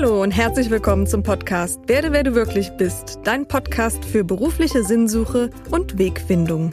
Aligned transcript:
Hallo 0.00 0.22
und 0.22 0.30
herzlich 0.30 0.70
willkommen 0.70 1.08
zum 1.08 1.24
Podcast 1.24 1.88
Werde, 1.88 2.12
wer 2.12 2.22
du 2.22 2.32
wirklich 2.36 2.70
bist, 2.76 3.18
dein 3.24 3.48
Podcast 3.48 4.04
für 4.04 4.22
berufliche 4.22 4.84
Sinnsuche 4.84 5.50
und 5.72 5.98
Wegfindung. 5.98 6.72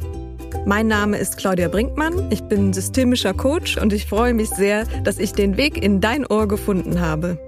Mein 0.67 0.85
Name 0.85 1.17
ist 1.17 1.37
Claudia 1.37 1.67
Brinkmann, 1.67 2.31
ich 2.31 2.43
bin 2.43 2.71
systemischer 2.71 3.33
Coach 3.33 3.77
und 3.77 3.93
ich 3.93 4.05
freue 4.05 4.35
mich 4.35 4.49
sehr, 4.49 4.85
dass 5.03 5.17
ich 5.17 5.33
den 5.33 5.57
Weg 5.57 5.81
in 5.83 6.01
dein 6.01 6.23
Ohr 6.27 6.47
gefunden 6.47 6.99
habe. 6.99 7.39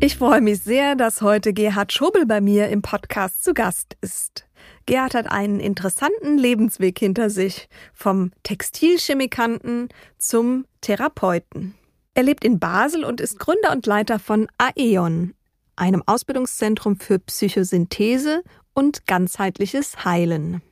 Ich 0.00 0.18
freue 0.18 0.42
mich 0.42 0.60
sehr, 0.60 0.94
dass 0.94 1.22
heute 1.22 1.54
Gerhard 1.54 1.90
Schobel 1.90 2.26
bei 2.26 2.42
mir 2.42 2.68
im 2.68 2.82
Podcast 2.82 3.42
zu 3.42 3.54
Gast 3.54 3.96
ist. 4.02 4.44
Gerhard 4.84 5.14
hat 5.14 5.32
einen 5.32 5.58
interessanten 5.58 6.36
Lebensweg 6.36 6.98
hinter 6.98 7.30
sich, 7.30 7.70
vom 7.94 8.32
Textilchemikanten 8.42 9.88
zum 10.18 10.66
Therapeuten. 10.82 11.76
Er 12.14 12.24
lebt 12.24 12.44
in 12.44 12.58
Basel 12.58 13.04
und 13.04 13.20
ist 13.20 13.38
Gründer 13.38 13.70
und 13.72 13.86
Leiter 13.86 14.18
von 14.18 14.48
Aeon, 14.58 15.34
einem 15.76 16.02
Ausbildungszentrum 16.06 16.96
für 16.98 17.18
Psychosynthese 17.18 18.42
und 18.74 19.06
ganzheitliches 19.06 20.04
Heilen. 20.04 20.62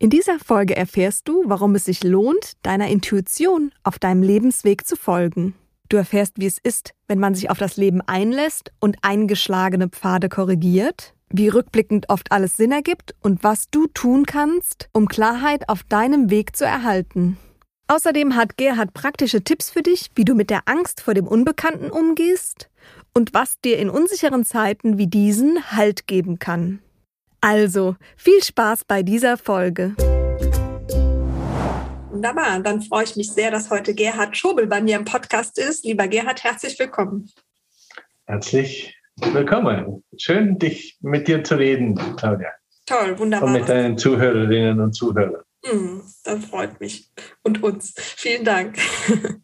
In 0.00 0.10
dieser 0.10 0.38
Folge 0.38 0.76
erfährst 0.76 1.26
du, 1.28 1.42
warum 1.46 1.74
es 1.74 1.84
sich 1.84 2.04
lohnt, 2.04 2.52
deiner 2.62 2.88
Intuition 2.88 3.72
auf 3.82 3.98
deinem 3.98 4.22
Lebensweg 4.22 4.86
zu 4.86 4.96
folgen. 4.96 5.54
Du 5.88 5.96
erfährst, 5.96 6.34
wie 6.36 6.46
es 6.46 6.58
ist, 6.58 6.92
wenn 7.06 7.18
man 7.18 7.34
sich 7.34 7.50
auf 7.50 7.58
das 7.58 7.76
Leben 7.76 8.00
einlässt 8.02 8.72
und 8.78 8.98
eingeschlagene 9.02 9.88
Pfade 9.88 10.28
korrigiert, 10.28 11.14
wie 11.30 11.48
rückblickend 11.48 12.10
oft 12.10 12.30
alles 12.30 12.56
Sinn 12.56 12.72
ergibt 12.72 13.14
und 13.22 13.42
was 13.42 13.70
du 13.70 13.86
tun 13.88 14.26
kannst, 14.26 14.88
um 14.92 15.08
Klarheit 15.08 15.68
auf 15.68 15.82
deinem 15.82 16.30
Weg 16.30 16.56
zu 16.56 16.64
erhalten. 16.64 17.38
Außerdem 17.90 18.36
hat 18.36 18.58
Gerhard 18.58 18.92
praktische 18.92 19.42
Tipps 19.42 19.70
für 19.70 19.82
dich, 19.82 20.10
wie 20.14 20.26
du 20.26 20.34
mit 20.34 20.50
der 20.50 20.60
Angst 20.66 21.00
vor 21.00 21.14
dem 21.14 21.26
Unbekannten 21.26 21.90
umgehst 21.90 22.68
und 23.14 23.32
was 23.32 23.62
dir 23.62 23.78
in 23.78 23.88
unsicheren 23.88 24.44
Zeiten 24.44 24.98
wie 24.98 25.06
diesen 25.06 25.72
Halt 25.72 26.06
geben 26.06 26.38
kann. 26.38 26.80
Also, 27.40 27.96
viel 28.14 28.42
Spaß 28.42 28.84
bei 28.84 29.02
dieser 29.02 29.38
Folge. 29.38 29.94
Wunderbar, 32.10 32.60
dann 32.60 32.82
freue 32.82 33.04
ich 33.04 33.16
mich 33.16 33.32
sehr, 33.32 33.50
dass 33.50 33.70
heute 33.70 33.94
Gerhard 33.94 34.36
Schobel 34.36 34.66
bei 34.66 34.82
mir 34.82 34.96
im 34.96 35.06
Podcast 35.06 35.56
ist. 35.58 35.86
Lieber 35.86 36.08
Gerhard, 36.08 36.44
herzlich 36.44 36.78
willkommen. 36.78 37.30
Herzlich 38.26 38.94
willkommen. 39.32 40.04
Schön, 40.18 40.58
dich 40.58 40.98
mit 41.00 41.26
dir 41.26 41.42
zu 41.42 41.54
reden, 41.54 41.94
Claudia. 42.18 42.50
Toll, 42.84 43.18
wunderbar. 43.18 43.46
Und 43.46 43.54
mit 43.54 43.66
deinen 43.66 43.96
Zuhörerinnen 43.96 44.78
und 44.78 44.92
Zuhörern. 44.92 45.42
Mm, 45.64 46.00
das 46.24 46.44
freut 46.44 46.80
mich 46.80 47.10
und 47.42 47.62
uns. 47.62 47.94
Vielen 47.96 48.44
Dank. 48.44 48.78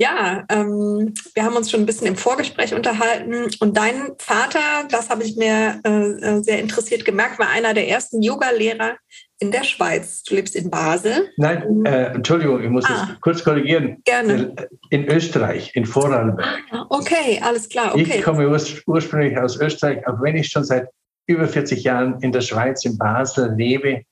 Ja, 0.00 0.44
ähm, 0.48 1.12
wir 1.34 1.42
haben 1.42 1.56
uns 1.56 1.72
schon 1.72 1.80
ein 1.80 1.86
bisschen 1.86 2.06
im 2.06 2.14
Vorgespräch 2.14 2.72
unterhalten 2.72 3.50
und 3.58 3.76
dein 3.76 4.12
Vater, 4.18 4.86
das 4.88 5.10
habe 5.10 5.24
ich 5.24 5.36
mir 5.36 5.80
äh, 5.84 5.90
äh, 5.90 6.40
sehr 6.40 6.60
interessiert 6.60 7.04
gemerkt, 7.04 7.40
war 7.40 7.48
einer 7.48 7.74
der 7.74 7.88
ersten 7.88 8.22
Yoga-Lehrer 8.22 8.96
in 9.40 9.50
der 9.50 9.64
Schweiz. 9.64 10.22
Du 10.22 10.36
lebst 10.36 10.54
in 10.54 10.70
Basel. 10.70 11.30
Nein, 11.36 11.84
äh, 11.84 12.14
Entschuldigung, 12.14 12.62
ich 12.62 12.70
muss 12.70 12.84
ah, 12.84 13.08
das 13.08 13.20
kurz 13.20 13.42
korrigieren. 13.42 14.00
Gerne. 14.04 14.54
Äh, 14.56 14.66
in 14.90 15.08
Österreich, 15.08 15.72
in 15.74 15.84
Vorarlberg. 15.84 16.46
Ah, 16.70 16.86
okay, 16.90 17.40
alles 17.42 17.68
klar. 17.68 17.92
Okay. 17.92 18.18
Ich 18.18 18.22
komme 18.22 18.48
urs 18.48 18.80
ursprünglich 18.86 19.36
aus 19.36 19.60
Österreich, 19.60 20.06
auch 20.06 20.22
wenn 20.22 20.36
ich 20.36 20.48
schon 20.48 20.62
seit 20.62 20.86
über 21.26 21.48
40 21.48 21.82
Jahren 21.82 22.20
in 22.20 22.30
der 22.30 22.40
Schweiz, 22.40 22.84
in 22.84 22.96
Basel 22.98 23.52
lebe, 23.56 24.02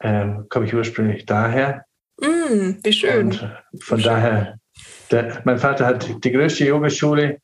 ähm, 0.00 0.46
komme 0.48 0.66
ich 0.66 0.74
ursprünglich 0.74 1.26
daher. 1.26 1.84
Mm, 2.20 2.78
wie 2.82 2.92
schön. 2.92 3.26
Und 3.26 3.52
von 3.80 3.98
wie 3.98 4.02
daher. 4.02 4.58
Der, 5.10 5.42
mein 5.44 5.58
Vater 5.58 5.86
hat 5.86 6.24
die 6.24 6.32
größte 6.32 6.64
Yogaschule 6.64 7.38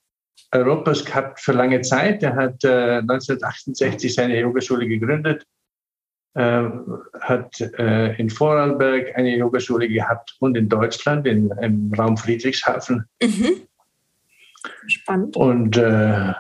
Europas 0.52 1.04
gehabt 1.04 1.40
für 1.40 1.52
lange 1.52 1.80
Zeit. 1.82 2.22
Er 2.22 2.34
hat 2.36 2.64
äh, 2.64 2.98
1968 2.98 4.14
seine 4.14 4.38
Yogaschule 4.40 4.86
gegründet, 4.86 5.44
äh, 6.34 6.62
hat 7.20 7.60
äh, 7.60 8.14
in 8.16 8.30
Vorarlberg 8.30 9.16
eine 9.16 9.36
Yogaschule 9.36 9.88
gehabt 9.88 10.36
und 10.40 10.56
in 10.56 10.68
Deutschland, 10.68 11.26
in, 11.26 11.50
im 11.60 11.92
Raum 11.94 12.16
Friedrichshafen. 12.16 13.04
Mhm. 13.20 13.66
Spannend. 14.86 15.36
Und 15.36 15.76
äh, 15.76 16.32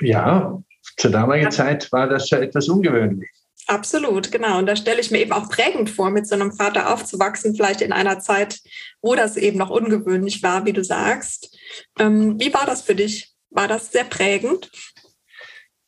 ja, 0.00 0.62
zur 0.96 1.10
damaligen 1.10 1.50
Zeit 1.50 1.90
war 1.92 2.08
das 2.08 2.30
ja 2.30 2.38
etwas 2.38 2.68
ungewöhnlich. 2.68 3.30
Absolut, 3.66 4.32
genau. 4.32 4.58
Und 4.58 4.66
da 4.66 4.76
stelle 4.76 5.00
ich 5.00 5.10
mir 5.10 5.18
eben 5.18 5.32
auch 5.32 5.48
prägend 5.48 5.88
vor, 5.88 6.10
mit 6.10 6.26
so 6.26 6.34
einem 6.34 6.52
Vater 6.52 6.92
aufzuwachsen, 6.92 7.54
vielleicht 7.54 7.80
in 7.80 7.92
einer 7.92 8.18
Zeit, 8.18 8.60
wo 9.00 9.14
das 9.14 9.36
eben 9.36 9.58
noch 9.58 9.70
ungewöhnlich 9.70 10.42
war, 10.42 10.66
wie 10.66 10.72
du 10.72 10.82
sagst. 10.82 11.56
Ähm, 11.98 12.40
wie 12.40 12.52
war 12.52 12.66
das 12.66 12.82
für 12.82 12.94
dich? 12.94 13.32
War 13.50 13.68
das 13.68 13.92
sehr 13.92 14.04
prägend? 14.04 14.70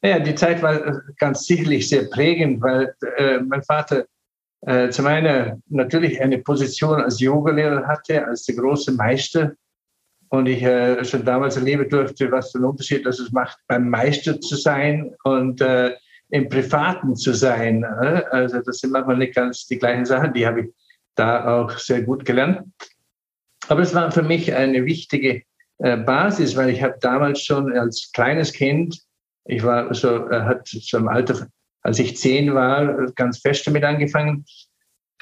Ja, 0.02 0.18
die 0.18 0.34
Zeit 0.34 0.62
war 0.62 0.86
äh, 0.86 0.92
ganz 1.18 1.46
sicherlich 1.46 1.88
sehr 1.88 2.04
prägend, 2.04 2.62
weil 2.62 2.94
äh, 3.16 3.38
mein 3.38 3.62
Vater 3.62 4.06
äh, 4.66 4.90
zum 4.90 5.06
einen 5.06 5.62
natürlich 5.68 6.20
eine 6.20 6.38
Position 6.38 7.00
als 7.00 7.20
Yogalehrer 7.20 7.86
hatte, 7.86 8.26
als 8.26 8.44
der 8.44 8.56
große 8.56 8.92
Meister. 8.92 9.52
Und 10.28 10.46
ich 10.46 10.62
äh, 10.62 11.04
schon 11.04 11.24
damals 11.24 11.56
erleben 11.56 11.88
durfte, 11.88 12.30
was 12.30 12.52
für 12.52 12.58
einen 12.58 12.66
Unterschied 12.66 13.04
das 13.06 13.18
es 13.18 13.32
macht, 13.32 13.58
beim 13.66 13.88
Meister 13.88 14.40
zu 14.40 14.56
sein 14.56 15.14
und 15.24 15.60
äh, 15.60 15.94
im 16.30 16.48
Privaten 16.48 17.16
zu 17.16 17.32
sein. 17.32 17.80
Ne? 17.80 18.26
Also 18.30 18.60
das 18.60 18.78
sind 18.78 18.92
manchmal 18.92 19.18
nicht 19.18 19.34
ganz 19.34 19.66
die 19.66 19.78
gleichen 19.78 20.04
Sachen, 20.04 20.32
die 20.32 20.46
habe 20.46 20.62
ich 20.62 20.66
da 21.14 21.62
auch 21.62 21.78
sehr 21.78 22.02
gut 22.02 22.24
gelernt. 22.24 22.62
Aber 23.68 23.82
es 23.82 23.94
war 23.94 24.10
für 24.10 24.22
mich 24.22 24.52
eine 24.54 24.84
wichtige 24.84 25.42
äh, 25.78 25.96
Basis, 25.96 26.56
weil 26.56 26.70
ich 26.70 26.82
habe 26.82 26.96
damals 27.00 27.42
schon 27.42 27.76
als 27.76 28.10
kleines 28.12 28.52
Kind, 28.52 29.00
ich 29.44 29.62
war 29.62 29.92
so, 29.94 30.28
äh, 30.30 30.42
hat 30.42 30.68
so 30.68 30.98
im 30.98 31.08
Alter, 31.08 31.48
als 31.82 31.98
ich 31.98 32.16
zehn 32.16 32.54
war, 32.54 33.10
ganz 33.12 33.38
fest 33.38 33.66
damit 33.66 33.84
angefangen. 33.84 34.44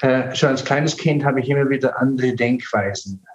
Äh, 0.01 0.35
schon 0.35 0.49
als 0.49 0.65
kleines 0.65 0.97
Kind 0.97 1.23
habe 1.23 1.39
ich 1.39 1.49
immer 1.49 1.69
wieder 1.69 1.99
andere 1.99 2.35
Denkweisen 2.35 3.25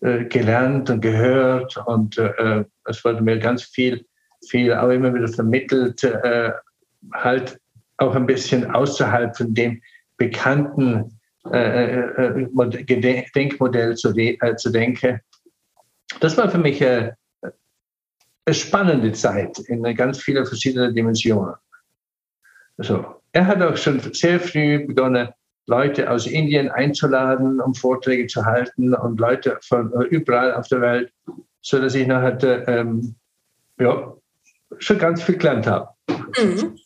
gelernt 0.00 0.90
und 0.90 1.00
gehört 1.00 1.78
und 1.86 2.18
es 2.18 3.04
wurde 3.06 3.22
mir 3.22 3.38
ganz 3.38 3.62
viel 3.62 4.04
viel 4.50 4.72
auch 4.72 4.90
immer 4.90 5.12
wieder 5.14 5.28
vermittelt, 5.28 6.02
äh, 6.04 6.50
halt 7.12 7.58
auch 7.98 8.14
ein 8.14 8.26
bisschen 8.26 8.70
außerhalb 8.70 9.36
von 9.36 9.54
dem 9.54 9.80
bekannten 10.16 11.18
äh, 11.52 11.94
äh, 11.94 12.46
äh 12.46 13.24
Denkmodell 13.34 13.96
zu, 13.96 14.12
de 14.12 14.38
äh, 14.40 14.56
zu 14.56 14.70
denken. 14.70 15.20
Das 16.20 16.36
war 16.36 16.50
für 16.50 16.58
mich 16.58 16.82
eine 16.84 17.16
spannende 18.50 19.12
Zeit 19.12 19.58
in 19.60 19.82
ganz 19.94 20.20
vielen 20.20 20.46
verschiedenen 20.46 20.94
Dimensionen. 20.94 21.54
Also, 22.76 23.04
er 23.32 23.46
hat 23.46 23.62
auch 23.62 23.76
schon 23.76 24.00
sehr 24.00 24.40
früh 24.40 24.86
begonnen, 24.86 25.28
Leute 25.66 26.10
aus 26.10 26.26
Indien 26.26 26.68
einzuladen, 26.70 27.60
um 27.60 27.74
Vorträge 27.74 28.26
zu 28.26 28.44
halten 28.44 28.94
und 28.94 29.18
Leute 29.18 29.58
von 29.62 29.90
überall 30.10 30.54
auf 30.54 30.68
der 30.68 30.80
Welt, 30.80 31.12
so 31.62 31.80
dass 31.80 31.94
ich 31.94 32.06
nachher 32.06 32.68
ähm, 32.68 33.14
ja, 33.78 34.14
schon 34.78 34.98
ganz 34.98 35.22
viel 35.22 35.36
gelernt 35.36 35.66
habe. 35.66 35.88
Mhm, 36.08 36.76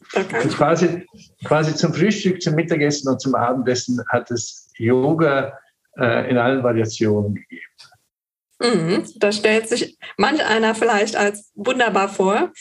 quasi, 0.50 1.06
quasi 1.44 1.75
zum 1.75 1.93
Frühstück, 1.93 2.41
zum 2.41 2.54
Mittagessen 2.54 3.09
und 3.09 3.21
zum 3.21 3.34
Abendessen 3.34 4.03
hat 4.09 4.31
es 4.31 4.71
Yoga 4.76 5.59
äh, 5.98 6.31
in 6.31 6.38
allen 6.38 6.62
Variationen 6.62 7.34
gegeben. 7.34 7.62
Mhm, 8.60 9.04
da 9.16 9.31
stellt 9.31 9.69
sich 9.69 9.97
manch 10.16 10.44
einer 10.44 10.75
vielleicht 10.75 11.16
als 11.16 11.53
wunderbar 11.54 12.09
vor. 12.09 12.53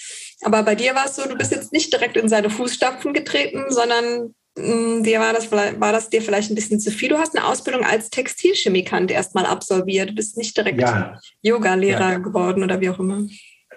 Aber 0.44 0.62
bei 0.64 0.76
dir 0.76 0.94
war 0.94 1.06
es 1.06 1.16
so, 1.16 1.28
du 1.28 1.36
bist 1.36 1.52
jetzt 1.52 1.74
nicht 1.74 1.92
direkt 1.92 2.18
in 2.18 2.30
seine 2.30 2.52
Fußstapfen 2.52 3.14
getreten, 3.14 3.66
sondern 3.70 4.36
mh, 4.58 5.00
mm, 5.00 5.04
dir 5.04 5.20
war 5.20 5.34
das, 5.34 5.52
war 5.52 5.92
das 5.92 6.10
dir 6.10 6.22
vielleicht 6.22 6.52
ein 6.52 6.56
bisschen 6.56 6.80
zu 6.80 6.92
viel. 6.92 7.10
Du 7.10 7.18
hast 7.18 7.36
eine 7.36 7.48
Ausbildung 7.48 7.84
als 7.84 8.12
Textilchemikant 8.12 9.10
erstmal 9.10 9.48
absolviert. 9.48 10.12
Du 10.12 10.16
bist 10.16 10.38
nicht 10.38 10.56
direkt 10.56 10.82
ja. 10.82 11.20
Yoga-Lehrer 11.42 12.12
ja. 12.12 12.18
geworden 12.20 12.64
oder 12.64 12.80
wie 12.80 12.90
auch 12.90 13.00
immer 13.00 13.26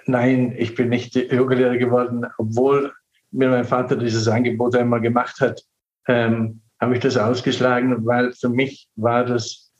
nein, 0.06 0.54
ich 0.56 0.74
bin 0.74 0.88
nicht 0.88 1.14
Yogalehrer 1.14 1.76
geworden, 1.76 2.26
obwohl 2.38 2.92
mir 3.30 3.48
mein 3.48 3.64
Vater 3.64 3.96
dieses 3.96 4.28
Angebot 4.28 4.74
einmal 4.74 5.00
gemacht 5.00 5.40
hat, 5.40 5.62
ähm, 6.08 6.60
habe 6.80 6.94
ich 6.94 7.00
das 7.00 7.16
ausgeschlagen, 7.16 8.04
weil 8.06 8.32
für 8.32 8.48
mich 8.48 8.88
war 8.96 9.24
das 9.24 9.70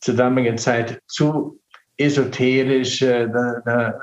zur 0.00 0.14
damaligen 0.14 0.56
Zeit 0.56 1.02
zu 1.08 1.60
esoterisch, 1.96 3.02
äh, 3.02 3.28
da, 3.28 3.94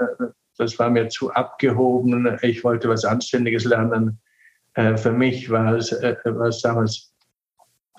das 0.58 0.78
war 0.78 0.90
mir 0.90 1.10
zu 1.10 1.32
abgehoben, 1.32 2.38
ich 2.42 2.64
wollte 2.64 2.90
was 2.90 3.06
Anständiges 3.06 3.66
lernen. 3.66 4.20
Äh, 4.74 4.98
für 4.98 5.12
mich 5.12 5.50
war 5.50 5.76
es, 5.76 5.92
äh, 5.92 6.16
war 6.26 6.48
es 6.48 6.62
damals, 6.62 7.14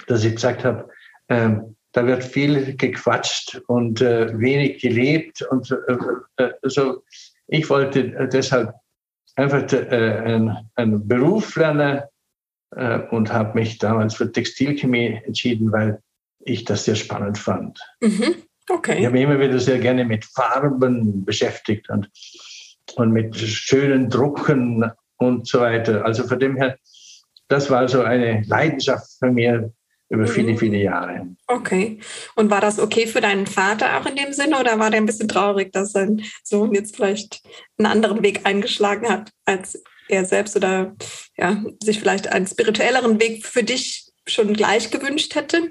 dass 0.07 0.25
ich 0.25 0.35
gesagt 0.35 0.65
habe, 0.65 0.89
ähm, 1.29 1.77
da 1.93 2.07
wird 2.07 2.23
viel 2.23 2.77
gequatscht 2.77 3.61
und 3.67 4.01
äh, 4.01 4.39
wenig 4.39 4.81
gelebt 4.81 5.43
und 5.43 5.71
äh, 5.71 6.45
äh, 6.45 6.53
so 6.63 7.03
ich 7.49 7.69
wollte 7.69 8.29
deshalb 8.31 8.75
einfach 9.37 9.73
äh, 9.73 10.53
einen, 10.75 11.09
Beruf 11.09 11.57
lernen 11.57 12.03
äh, 12.77 13.01
und 13.11 13.33
habe 13.33 13.59
mich 13.59 13.79
damals 13.79 14.15
für 14.15 14.31
Textilchemie 14.31 15.21
entschieden, 15.25 15.73
weil 15.73 16.03
ich 16.41 16.65
das 16.65 16.85
sehr 16.85 16.95
spannend 16.95 17.39
fand. 17.39 17.81
Mhm. 18.01 18.37
Okay. 18.69 18.99
Ich 18.99 19.07
habe 19.07 19.15
mich 19.15 19.23
immer 19.23 19.41
wieder 19.41 19.59
sehr 19.59 19.79
gerne 19.79 20.05
mit 20.05 20.27
Farben 20.27 21.25
beschäftigt 21.25 21.89
und, 21.89 22.11
und 22.97 23.13
mit 23.13 23.35
schönen 23.37 24.11
Drucken 24.11 24.91
und 25.17 25.49
so 25.49 25.61
weiter. 25.61 26.05
Also 26.05 26.25
von 26.25 26.39
dem 26.39 26.57
her, 26.57 26.77
das 27.49 27.71
war 27.71 27.89
so 27.89 28.03
eine 28.03 28.43
Leidenschaft 28.43 29.19
von 29.19 29.35
mir 29.35 29.73
über 30.09 30.23
mhm. 30.23 30.29
viele, 30.29 30.57
viele 30.57 30.79
Jahre. 30.79 31.27
Okay. 31.47 32.01
Und 32.35 32.51
war 32.51 32.61
das 32.61 32.79
okay 32.79 33.07
für 33.07 33.21
deinen 33.21 33.47
Vater 33.47 33.99
auch 33.99 34.07
in 34.07 34.17
dem 34.17 34.33
Sinne 34.33 34.59
oder 34.59 34.79
war 34.79 34.91
der 34.91 35.01
ein 35.01 35.07
bisschen 35.07 35.29
traurig, 35.29 35.73
dass 35.73 35.93
sein 35.93 36.23
Sohn 36.43 36.75
jetzt 36.75 36.97
vielleicht 36.97 37.43
einen 37.79 37.87
anderen 37.87 38.23
Weg 38.23 38.41
eingeschlagen 38.45 39.09
hat 39.09 39.31
als 39.45 39.83
er 40.09 40.25
selbst 40.25 40.57
oder 40.57 40.97
ja, 41.37 41.63
sich 41.83 42.01
vielleicht 42.01 42.33
einen 42.33 42.47
spirituelleren 42.47 43.21
Weg 43.21 43.45
für 43.45 43.63
dich 43.63 44.11
schon 44.27 44.55
gleich 44.55 44.91
gewünscht 44.91 45.35
hätte? 45.35 45.69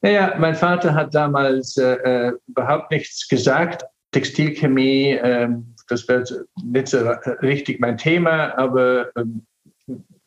Naja, 0.00 0.34
mein 0.38 0.54
Vater 0.54 0.94
hat 0.94 1.14
damals 1.14 1.76
äh, 1.76 1.94
äh 1.94 2.32
überhaupt 2.48 2.90
nichts 2.90 3.28
gesagt. 3.28 3.84
Textilchemie, 4.12 5.12
äh, 5.12 5.48
das 5.88 6.06
wäre 6.08 6.24
nicht 6.64 6.88
so 6.88 7.08
richtig 7.42 7.80
mein 7.80 7.96
Thema, 7.96 8.56
aber 8.58 9.16
äh, 9.16 9.24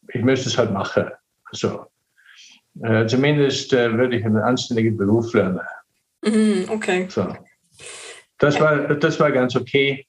ich 0.10 0.24
müsste 0.24 0.50
es 0.50 0.58
halt 0.58 0.72
machen. 0.72 1.12
So. 1.52 1.86
Äh, 2.82 3.08
zumindest 3.08 3.74
äh, 3.74 3.98
würde 3.98 4.18
ich 4.18 4.26
einen 4.26 4.38
anständigen 4.38 4.98
Beruf 4.98 5.34
lernen. 5.34 5.62
Mhm, 6.24 6.66
okay. 6.70 7.08
So. 7.10 7.36
Das, 8.38 8.60
war, 8.60 8.96
das 8.96 9.20
war 9.20 9.32
ganz 9.32 9.56
okay. 9.56 10.06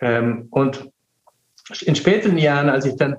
Ähm, 0.00 0.48
und 0.50 0.90
in 1.82 1.94
späteren 1.94 2.38
Jahren, 2.38 2.68
als 2.68 2.86
ich 2.86 2.96
dann, 2.96 3.16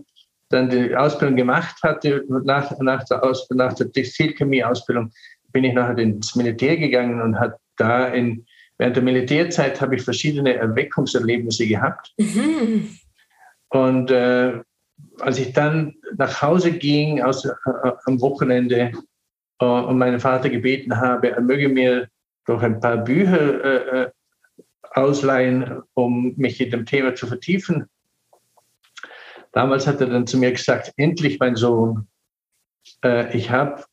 dann 0.49 0.69
die 0.69 0.95
Ausbildung 0.95 1.37
gemacht 1.37 1.77
hatte, 1.81 2.23
nach, 2.27 2.77
nach 2.79 3.03
der, 3.05 3.23
Aus, 3.23 3.49
nach 3.51 3.73
der 3.73 3.91
Textilchemie-Ausbildung, 3.91 5.11
bin 5.53 5.63
ich 5.63 5.73
nachher 5.73 5.97
ins 5.99 6.35
Militär 6.35 6.77
gegangen 6.77 7.21
und 7.21 7.39
hat 7.39 7.55
da 7.77 8.07
in, 8.07 8.45
während 8.77 8.95
der 8.95 9.03
Militärzeit 9.03 9.79
habe 9.79 9.95
ich 9.95 10.01
verschiedene 10.01 10.55
Erweckungserlebnisse 10.55 11.67
gehabt. 11.67 12.13
Mhm. 12.17 12.97
Und 13.69 14.11
äh, 14.11 14.59
als 15.19 15.39
ich 15.39 15.53
dann 15.53 15.95
nach 16.17 16.41
Hause 16.41 16.71
ging 16.71 17.21
aus, 17.21 17.45
äh, 17.45 17.51
am 18.05 18.21
Wochenende 18.21 18.91
äh, 19.59 19.65
und 19.65 19.97
meinen 19.97 20.19
Vater 20.19 20.49
gebeten 20.49 20.99
habe, 20.99 21.31
er 21.31 21.41
möge 21.41 21.69
mir 21.69 22.09
doch 22.45 22.61
ein 22.61 22.79
paar 22.79 22.97
Bücher 22.97 23.63
äh, 23.63 24.01
äh, 24.01 24.11
ausleihen, 24.91 25.81
um 25.93 26.33
mich 26.35 26.59
in 26.61 26.71
dem 26.71 26.85
Thema 26.85 27.15
zu 27.15 27.27
vertiefen. 27.27 27.87
Damals 29.51 29.87
hat 29.87 30.01
er 30.01 30.07
dann 30.07 30.27
zu 30.27 30.37
mir 30.37 30.51
gesagt, 30.51 30.93
endlich 30.97 31.39
mein 31.39 31.55
Sohn, 31.55 32.07
äh, 33.03 33.35
ich 33.35 33.49
habe, 33.49 33.83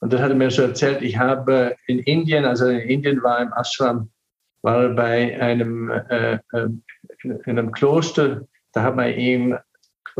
und 0.00 0.12
das 0.12 0.20
hat 0.20 0.30
er 0.30 0.36
mir 0.36 0.50
so 0.50 0.62
erzählt, 0.62 1.02
ich 1.02 1.18
habe 1.18 1.76
in 1.86 1.98
Indien, 1.98 2.44
also 2.44 2.66
in 2.66 2.80
Indien 2.80 3.22
war 3.22 3.40
im 3.40 3.52
Ashram, 3.52 4.10
war 4.62 4.84
er 4.84 4.88
bei 4.90 5.40
einem, 5.40 5.90
äh, 5.90 6.38
äh 6.52 6.68
in 7.22 7.40
einem 7.46 7.72
Kloster, 7.72 8.46
da 8.72 8.82
hat 8.82 8.96
man 8.96 9.12
ihm 9.12 9.58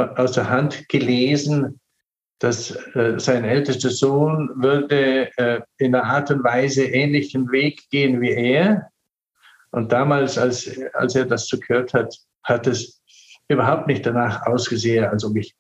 aus 0.00 0.32
der 0.32 0.49
Hand 0.49 0.88
gelesen, 0.88 1.81
dass 2.41 2.70
äh, 2.94 3.19
sein 3.19 3.44
ältester 3.44 3.91
Sohn 3.91 4.50
würde 4.56 5.31
äh, 5.37 5.61
in 5.79 5.94
einer 5.94 6.05
Art 6.05 6.31
und 6.31 6.43
Weise 6.43 6.85
ähnlichen 6.85 7.50
Weg 7.52 7.88
gehen 7.91 8.20
wie 8.20 8.31
er. 8.31 8.91
Und 9.73 9.93
damals, 9.93 10.38
als, 10.38 10.81
als 10.94 11.14
er 11.14 11.26
das 11.26 11.47
so 11.47 11.58
gehört 11.58 11.93
hat, 11.93 12.17
hat 12.43 12.67
es 12.67 13.00
überhaupt 13.49 13.88
nicht 13.88 14.06
danach 14.06 14.47
ausgesehen, 14.47 15.05
als 15.05 15.25
ob 15.25 15.37
ich 15.37 15.55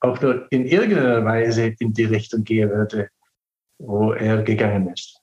auch 0.00 0.20
nur 0.20 0.46
in 0.50 0.66
irgendeiner 0.66 1.24
Weise 1.24 1.74
in 1.78 1.92
die 1.92 2.04
Richtung 2.04 2.44
gehen 2.44 2.70
würde, 2.70 3.08
wo 3.78 4.12
er 4.12 4.42
gegangen 4.42 4.88
ist. 4.88 5.19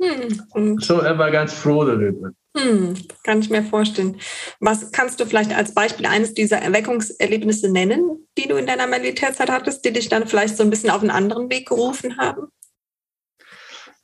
Hm. 0.00 0.78
So, 0.80 1.00
er 1.00 1.18
war 1.18 1.30
ganz 1.30 1.52
froh 1.52 1.84
darüber. 1.84 2.32
Hm, 2.56 2.94
kann 3.22 3.40
ich 3.40 3.50
mir 3.50 3.62
vorstellen. 3.62 4.18
Was 4.58 4.90
kannst 4.92 5.20
du 5.20 5.26
vielleicht 5.26 5.54
als 5.54 5.74
Beispiel 5.74 6.06
eines 6.06 6.34
dieser 6.34 6.58
Erweckungserlebnisse 6.58 7.70
nennen, 7.70 8.26
die 8.36 8.48
du 8.48 8.56
in 8.56 8.66
deiner 8.66 8.86
Militärzeit 8.86 9.50
hattest, 9.50 9.84
die 9.84 9.92
dich 9.92 10.08
dann 10.08 10.26
vielleicht 10.26 10.56
so 10.56 10.64
ein 10.64 10.70
bisschen 10.70 10.90
auf 10.90 11.02
einen 11.02 11.10
anderen 11.10 11.50
Weg 11.50 11.68
gerufen 11.68 12.16
haben? 12.18 12.48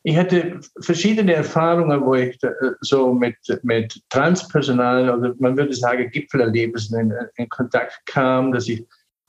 Ich 0.05 0.17
hatte 0.17 0.61
verschiedene 0.81 1.35
Erfahrungen, 1.35 2.05
wo 2.05 2.15
ich 2.15 2.39
so 2.81 3.13
mit, 3.13 3.37
mit 3.65 4.01
Transpersonal 4.11 5.11
oder 5.11 5.35
man 5.41 5.57
würde 5.57 5.75
sagen 5.75 6.09
Gipfelerlebnissen 6.13 7.01
in, 7.01 7.15
in 7.35 7.49
Kontakt 7.49 8.01
kam, 8.07 8.53
dass 8.53 8.69
ich 8.69 8.87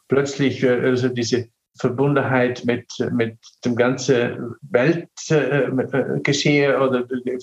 plötzlich 0.08 0.62
äh, 0.62 0.80
also 0.81 1.10
diese 1.10 1.50
Verbundenheit 1.79 2.63
mit, 2.65 2.85
mit 3.12 3.38
dem 3.63 3.75
ganzen 3.75 4.56
Weltgeschehen 4.62 6.74
äh, 6.74 6.77
oder 6.77 7.03
die 7.03 7.38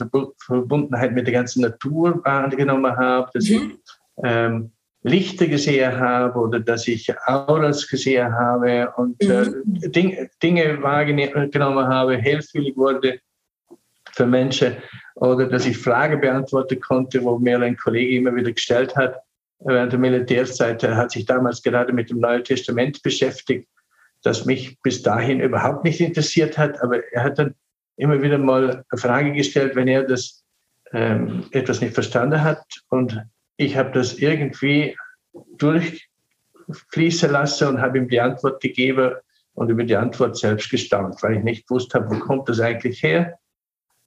Verbundenheit 0.46 1.12
mit 1.12 1.26
der 1.26 1.34
ganzen 1.34 1.62
Natur 1.62 2.24
wahrgenommen 2.24 2.96
habe, 2.96 3.30
dass 3.34 3.48
mhm. 3.48 3.56
ich 3.56 3.62
ähm, 4.22 4.70
Lichter 5.02 5.46
gesehen 5.46 5.98
habe 5.98 6.38
oder 6.38 6.60
dass 6.60 6.88
ich 6.88 7.12
Auras 7.26 7.86
gesehen 7.86 8.32
habe 8.32 8.90
und 8.96 9.22
äh, 9.22 9.44
mhm. 9.44 9.92
Ding, 9.92 10.30
Dinge 10.42 10.82
wahrgenommen 10.82 11.86
habe, 11.86 12.16
hilfwillig 12.16 12.76
wurde 12.76 13.20
für 14.12 14.26
Menschen 14.26 14.76
oder 15.16 15.46
dass 15.46 15.66
ich 15.66 15.76
Fragen 15.76 16.20
beantworten 16.20 16.80
konnte, 16.80 17.22
wo 17.22 17.38
mir 17.38 17.60
ein 17.60 17.76
Kollege 17.76 18.16
immer 18.16 18.34
wieder 18.34 18.52
gestellt 18.52 18.96
hat. 18.96 19.16
Während 19.60 19.92
der 19.92 20.00
Militärzeit 20.00 20.82
er 20.82 20.96
hat 20.96 21.10
sich 21.10 21.26
damals 21.26 21.62
gerade 21.62 21.92
mit 21.92 22.10
dem 22.10 22.20
Neuen 22.20 22.44
Testament 22.44 23.02
beschäftigt 23.02 23.68
das 24.24 24.46
mich 24.46 24.80
bis 24.82 25.02
dahin 25.02 25.40
überhaupt 25.40 25.84
nicht 25.84 26.00
interessiert 26.00 26.58
hat. 26.58 26.82
Aber 26.82 27.00
er 27.12 27.22
hat 27.22 27.38
dann 27.38 27.54
immer 27.96 28.22
wieder 28.22 28.38
mal 28.38 28.84
eine 28.88 29.00
Frage 29.00 29.32
gestellt, 29.32 29.76
wenn 29.76 29.86
er 29.86 30.04
das 30.04 30.42
ähm, 30.92 31.46
etwas 31.52 31.80
nicht 31.80 31.94
verstanden 31.94 32.42
hat. 32.42 32.64
Und 32.88 33.22
ich 33.56 33.76
habe 33.76 33.92
das 33.92 34.14
irgendwie 34.14 34.96
durchfließen 35.58 37.30
lassen 37.30 37.68
und 37.68 37.80
habe 37.80 37.98
ihm 37.98 38.08
die 38.08 38.20
Antwort 38.20 38.60
gegeben 38.62 39.12
und 39.52 39.68
über 39.68 39.84
die 39.84 39.96
Antwort 39.96 40.36
selbst 40.36 40.70
gestaunt, 40.70 41.22
weil 41.22 41.36
ich 41.36 41.44
nicht 41.44 41.70
wusste, 41.70 42.04
wo 42.08 42.18
kommt 42.18 42.48
das 42.48 42.60
eigentlich 42.60 43.02
her? 43.02 43.38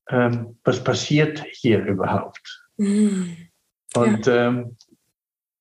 Ähm, 0.09 0.57
was 0.63 0.83
passiert 0.83 1.43
hier 1.51 1.83
überhaupt? 1.85 2.65
Mhm. 2.77 3.37
Und 3.95 4.27
ähm, 4.27 4.77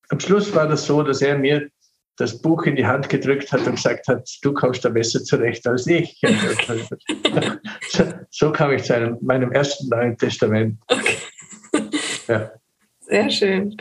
am 0.08 0.20
Schluss 0.20 0.54
war 0.54 0.68
das 0.68 0.86
so, 0.86 1.02
dass 1.02 1.22
er 1.22 1.36
mir 1.38 1.68
das 2.16 2.40
Buch 2.40 2.64
in 2.64 2.76
die 2.76 2.86
Hand 2.86 3.08
gedrückt 3.08 3.52
hat 3.52 3.66
und 3.66 3.76
gesagt 3.76 4.08
hat, 4.08 4.28
du 4.42 4.52
kommst 4.52 4.84
da 4.84 4.88
besser 4.88 5.22
zurecht 5.22 5.66
als 5.66 5.86
ich. 5.86 6.20
so, 8.30 8.52
kam 8.52 8.72
ich 8.72 8.84
zu 8.84 8.94
einem, 8.94 9.18
meinem 9.20 9.52
ersten 9.52 9.88
Neuen 9.88 10.16
Testament. 10.16 10.78
Okay. 10.88 11.16
Ja. 12.28 12.52
Sehr 13.00 13.30
schön. 13.30 13.76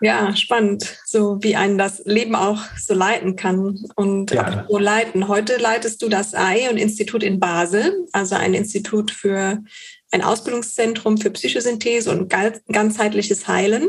Ja, 0.00 0.34
spannend, 0.36 0.96
so 1.04 1.42
wie 1.42 1.56
einen 1.56 1.76
das 1.76 2.02
Leben 2.04 2.36
auch 2.36 2.60
so 2.78 2.94
leiten 2.94 3.34
kann 3.34 3.84
und 3.96 4.30
ja. 4.30 4.64
so 4.68 4.78
leiten. 4.78 5.26
Heute 5.26 5.56
leitest 5.56 6.02
du 6.02 6.08
das 6.08 6.34
EI 6.34 6.68
und 6.70 6.76
Institut 6.76 7.24
in 7.24 7.40
Basel, 7.40 8.06
also 8.12 8.36
ein 8.36 8.54
Institut 8.54 9.10
für 9.10 9.58
ein 10.12 10.22
Ausbildungszentrum 10.22 11.18
für 11.18 11.30
Psychosynthese 11.30 12.10
und 12.10 12.32
ganzheitliches 12.68 13.48
Heilen. 13.48 13.88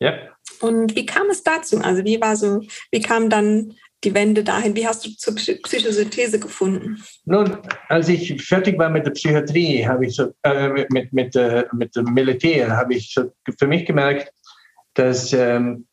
Ja. 0.00 0.14
Und 0.60 0.96
wie 0.96 1.06
kam 1.06 1.28
es 1.30 1.42
dazu? 1.42 1.78
Also 1.78 2.04
wie 2.04 2.20
war 2.20 2.36
so, 2.36 2.60
wie 2.90 3.00
kam 3.00 3.28
dann 3.30 3.74
die 4.04 4.14
Wende 4.14 4.44
dahin? 4.44 4.76
Wie 4.76 4.86
hast 4.86 5.04
du 5.04 5.10
zur 5.16 5.34
Psychosynthese 5.34 6.38
gefunden? 6.38 7.02
Nun, 7.24 7.58
als 7.88 8.08
ich 8.08 8.42
fertig 8.42 8.78
war 8.78 8.88
mit 8.88 9.06
der 9.06 9.10
Psychiatrie, 9.12 9.86
habe 9.86 10.06
ich 10.06 10.14
so, 10.14 10.32
äh, 10.42 10.86
mit, 10.90 11.12
mit, 11.12 11.36
äh, 11.36 11.64
mit 11.72 11.94
dem 11.96 12.12
Militär, 12.12 12.76
habe 12.76 12.94
ich 12.94 13.12
so 13.12 13.32
für 13.58 13.66
mich 13.66 13.84
gemerkt, 13.84 14.32
dass 14.94 15.32
ähm, 15.32 15.86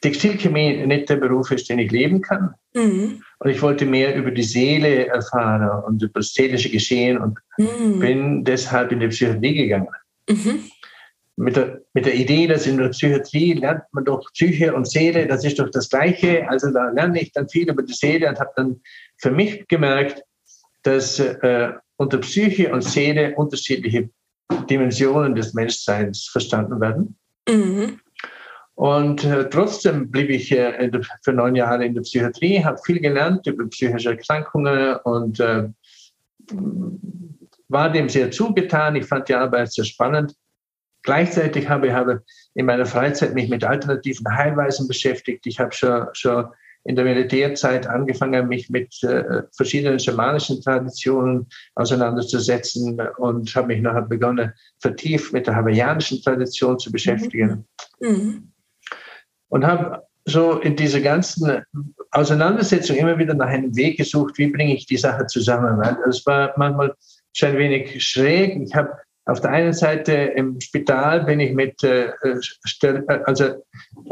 Textilchemie 0.00 0.86
nicht 0.86 1.08
der 1.08 1.16
Beruf 1.16 1.50
ist, 1.50 1.68
den 1.68 1.78
ich 1.78 1.90
leben 1.90 2.20
kann. 2.22 2.54
Mhm. 2.74 3.22
Und 3.38 3.50
ich 3.50 3.60
wollte 3.62 3.86
mehr 3.86 4.14
über 4.16 4.30
die 4.30 4.42
Seele 4.42 5.06
erfahren 5.06 5.84
und 5.84 6.02
über 6.02 6.20
das 6.20 6.32
seelische 6.32 6.70
Geschehen 6.70 7.18
und 7.18 7.38
mhm. 7.58 7.98
bin 7.98 8.44
deshalb 8.44 8.92
in 8.92 9.00
die 9.00 9.08
Psychiatrie 9.08 9.54
gegangen. 9.54 9.88
Mhm 10.28 10.70
mit 11.40 11.56
der, 11.56 11.80
mit 11.94 12.04
der 12.04 12.14
Idee, 12.14 12.46
dass 12.46 12.66
in 12.66 12.76
der 12.76 12.90
Psychiatrie 12.90 13.54
lernt 13.54 13.82
man 13.92 14.04
doch 14.04 14.30
Psyche 14.32 14.74
und 14.74 14.86
Seele, 14.86 15.26
das 15.26 15.42
ist 15.44 15.58
doch 15.58 15.70
das 15.70 15.88
Gleiche. 15.88 16.46
Also 16.48 16.70
da 16.70 16.90
lerne 16.90 17.20
ich 17.20 17.32
dann 17.32 17.48
viel 17.48 17.68
über 17.68 17.82
die 17.82 17.94
Seele 17.94 18.28
und 18.28 18.38
habe 18.38 18.50
dann 18.56 18.80
für 19.16 19.30
mich 19.30 19.66
gemerkt, 19.66 20.22
dass 20.82 21.18
äh, 21.18 21.72
unter 21.96 22.18
Psyche 22.18 22.72
und 22.72 22.82
Seele 22.82 23.34
unterschiedliche 23.36 24.10
Dimensionen 24.68 25.34
des 25.34 25.54
Menschseins 25.54 26.28
verstanden 26.30 26.78
werden. 26.80 27.16
Mhm. 27.48 28.00
Und 28.74 29.24
äh, 29.24 29.48
trotzdem 29.48 30.10
blieb 30.10 30.28
ich 30.28 30.52
äh, 30.52 30.90
für 31.22 31.32
neun 31.32 31.54
Jahre 31.56 31.86
in 31.86 31.94
der 31.94 32.02
Psychiatrie, 32.02 32.62
habe 32.62 32.78
viel 32.84 33.00
gelernt 33.00 33.46
über 33.46 33.66
psychische 33.68 34.10
Erkrankungen 34.10 34.96
und 35.04 35.40
äh, 35.40 35.68
war 37.68 37.90
dem 37.90 38.10
sehr 38.10 38.30
zugetan. 38.30 38.96
Ich 38.96 39.06
fand 39.06 39.28
die 39.28 39.34
Arbeit 39.34 39.72
sehr 39.72 39.84
spannend. 39.84 40.34
Gleichzeitig 41.02 41.68
habe 41.68 41.88
ich 41.88 41.92
habe 41.92 42.22
in 42.54 42.66
meiner 42.66 42.86
Freizeit 42.86 43.34
mich 43.34 43.48
mit 43.48 43.64
alternativen 43.64 44.26
Heilweisen 44.36 44.86
beschäftigt. 44.86 45.46
Ich 45.46 45.58
habe 45.58 45.72
schon, 45.72 46.06
schon 46.12 46.46
in 46.84 46.96
der 46.96 47.04
Militärzeit 47.04 47.86
angefangen, 47.86 48.48
mich 48.48 48.70
mit 48.70 49.02
äh, 49.02 49.42
verschiedenen 49.54 49.98
schamanischen 49.98 50.62
Traditionen 50.62 51.46
auseinanderzusetzen 51.74 53.00
und 53.18 53.54
habe 53.54 53.68
mich 53.68 53.82
nachher 53.82 54.02
begonnen, 54.02 54.52
vertieft 54.80 55.32
mit 55.32 55.46
der 55.46 55.56
hawaiianischen 55.56 56.22
Tradition 56.22 56.78
zu 56.78 56.90
beschäftigen. 56.90 57.66
Mhm. 58.00 58.08
Mhm. 58.08 58.52
Und 59.48 59.66
habe 59.66 60.02
so 60.24 60.60
in 60.60 60.76
dieser 60.76 61.00
ganzen 61.00 61.62
Auseinandersetzung 62.12 62.96
immer 62.96 63.18
wieder 63.18 63.34
nach 63.34 63.48
einem 63.48 63.74
Weg 63.76 63.98
gesucht, 63.98 64.38
wie 64.38 64.46
bringe 64.46 64.74
ich 64.74 64.86
die 64.86 64.96
Sache 64.96 65.26
zusammen. 65.26 65.78
Weil 65.78 65.96
es 66.08 66.24
war 66.26 66.52
manchmal 66.56 66.94
schon 67.32 67.50
ein 67.50 67.58
wenig 67.58 68.02
schräg. 68.02 68.60
Ich 68.62 68.74
habe 68.74 68.92
auf 69.30 69.40
der 69.40 69.50
einen 69.50 69.72
Seite 69.72 70.12
im 70.12 70.60
Spital 70.60 71.24
bin 71.24 71.38
ich 71.38 71.54
mit 71.54 71.82
äh, 71.84 72.10
also, 73.24 73.62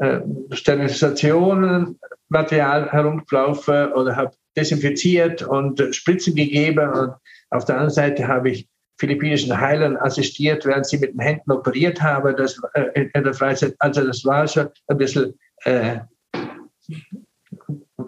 äh, 0.00 0.20
Sterilisationen 0.52 1.98
Material 2.28 2.92
herumgelaufen 2.92 3.92
oder 3.94 4.14
habe 4.14 4.30
desinfiziert 4.56 5.42
und 5.42 5.82
Spritzen 5.94 6.36
gegeben. 6.36 6.88
Und 6.88 7.14
auf 7.50 7.64
der 7.64 7.76
anderen 7.76 7.94
Seite 7.94 8.28
habe 8.28 8.50
ich 8.50 8.68
philippinischen 8.98 9.60
Heilern 9.60 9.96
assistiert, 9.96 10.64
während 10.64 10.86
sie 10.86 10.98
mit 10.98 11.14
den 11.14 11.20
Händen 11.20 11.50
operiert 11.50 12.00
haben. 12.00 12.36
Das, 12.36 12.60
äh, 12.74 13.08
in 13.12 13.24
der 13.24 13.34
Freizeit. 13.34 13.74
Also 13.80 14.06
das 14.06 14.24
war 14.24 14.46
schon 14.46 14.68
ein 14.86 14.98
bisschen 14.98 15.36
äh, 15.64 15.98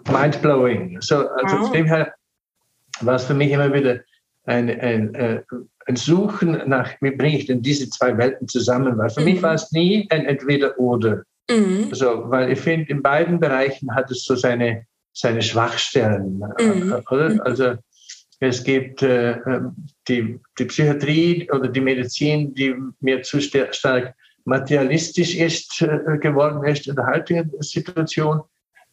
mindblowing. 0.09 1.01
So, 1.01 1.27
also 1.27 1.57
wow. 1.57 1.65
von 1.65 1.73
dem 1.73 1.87
her 1.87 2.13
war 3.01 3.15
es 3.15 3.25
für 3.25 3.33
mich 3.33 3.51
immer 3.51 3.73
wieder 3.73 3.99
ein, 4.45 4.69
ein, 4.69 5.15
äh, 5.15 5.41
ein 5.91 5.95
Suchen 5.97 6.61
nach, 6.67 6.89
wie 7.01 7.11
bringe 7.11 7.37
ich 7.37 7.45
denn 7.45 7.61
diese 7.61 7.89
zwei 7.89 8.17
Welten 8.17 8.47
zusammen? 8.47 8.97
Weil 8.97 9.09
für 9.09 9.19
mhm. 9.19 9.25
mich 9.25 9.41
war 9.41 9.53
es 9.53 9.71
nie 9.71 10.07
ein 10.09 10.25
Entweder-Oder. 10.25 11.23
Mhm. 11.49 11.87
Also, 11.91 12.23
weil 12.29 12.51
ich 12.51 12.59
finde, 12.59 12.89
in 12.89 13.01
beiden 13.01 13.39
Bereichen 13.39 13.93
hat 13.93 14.09
es 14.09 14.23
so 14.23 14.35
seine, 14.35 14.85
seine 15.13 15.41
Schwachstellen. 15.41 16.41
Mhm. 16.59 16.95
Oder? 17.09 17.29
Mhm. 17.29 17.41
Also 17.41 17.75
es 18.39 18.63
gibt 18.63 19.03
äh, 19.03 19.33
ähm, 19.33 19.75
die, 20.07 20.39
die 20.57 20.65
Psychiatrie 20.65 21.49
oder 21.51 21.67
die 21.67 21.81
Medizin, 21.81 22.53
die 22.55 22.73
mir 22.99 23.21
zu 23.21 23.39
stark 23.39 24.15
materialistisch 24.45 25.35
ist, 25.35 25.81
äh, 25.81 26.17
geworden 26.17 26.65
ist 26.65 26.87
in 26.87 26.95
der 26.95 27.05
heutigen 27.05 27.51
Situation. 27.59 28.41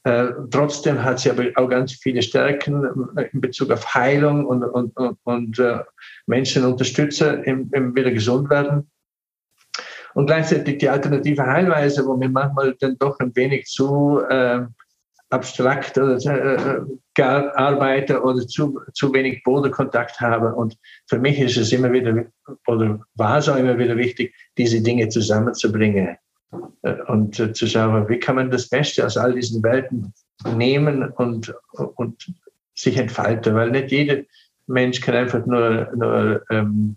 Äh, 0.08 0.32
trotzdem 0.50 1.04
hat 1.04 1.20
sie 1.20 1.30
aber 1.30 1.44
auch 1.56 1.68
ganz 1.68 1.92
viele 1.92 2.22
Stärken 2.22 2.82
äh, 3.16 3.28
in 3.32 3.42
Bezug 3.42 3.70
auf 3.70 3.94
Heilung 3.94 4.46
und, 4.46 4.64
und, 4.64 4.96
und, 4.96 5.18
und 5.24 5.58
äh, 5.58 5.80
Menschen 6.26 6.64
unterstützen 6.64 7.44
im, 7.44 7.70
im 7.74 7.94
wieder 7.94 8.10
gesund 8.10 8.48
werden. 8.48 8.90
Und 10.14 10.26
gleichzeitig 10.26 10.78
die 10.78 10.88
alternative 10.88 11.44
Heilweise, 11.44 12.06
wo 12.06 12.16
mir 12.16 12.30
manchmal 12.30 12.74
dann 12.80 12.96
doch 12.98 13.18
ein 13.18 13.36
wenig 13.36 13.66
zu 13.66 14.22
äh, 14.30 14.60
abstrakt 15.28 15.98
oder 15.98 16.16
äh, 16.16 17.20
arbeite 17.20 18.22
oder 18.22 18.46
zu, 18.46 18.80
zu 18.94 19.12
wenig 19.12 19.42
Bodenkontakt 19.42 20.18
habe. 20.22 20.54
Und 20.54 20.78
für 21.06 21.18
mich 21.18 21.38
ist 21.38 21.58
es 21.58 21.70
immer 21.70 21.92
wieder, 21.92 22.24
oder 22.66 22.98
war 23.14 23.38
es 23.38 23.48
auch 23.50 23.56
immer 23.56 23.76
wieder 23.76 23.96
wichtig, 23.98 24.34
diese 24.56 24.80
Dinge 24.80 25.10
zusammenzubringen 25.10 26.06
äh, 26.06 26.16
und 27.08 27.38
äh, 27.38 27.52
zu 27.52 27.66
schauen, 27.66 28.08
wie 28.08 28.18
kann 28.18 28.36
man 28.36 28.50
das 28.50 28.68
Beste 28.68 29.04
aus 29.04 29.16
all 29.16 29.34
diesen 29.34 29.62
Welten 29.62 30.12
nehmen 30.56 31.10
und, 31.10 31.54
und 31.72 32.32
sich 32.74 32.96
entfalten, 32.96 33.54
weil 33.54 33.70
nicht 33.70 33.90
jeder 33.90 34.22
Mensch 34.66 35.00
kann 35.00 35.14
einfach 35.14 35.44
nur, 35.46 35.90
nur 35.94 36.42
ähm, 36.50 36.96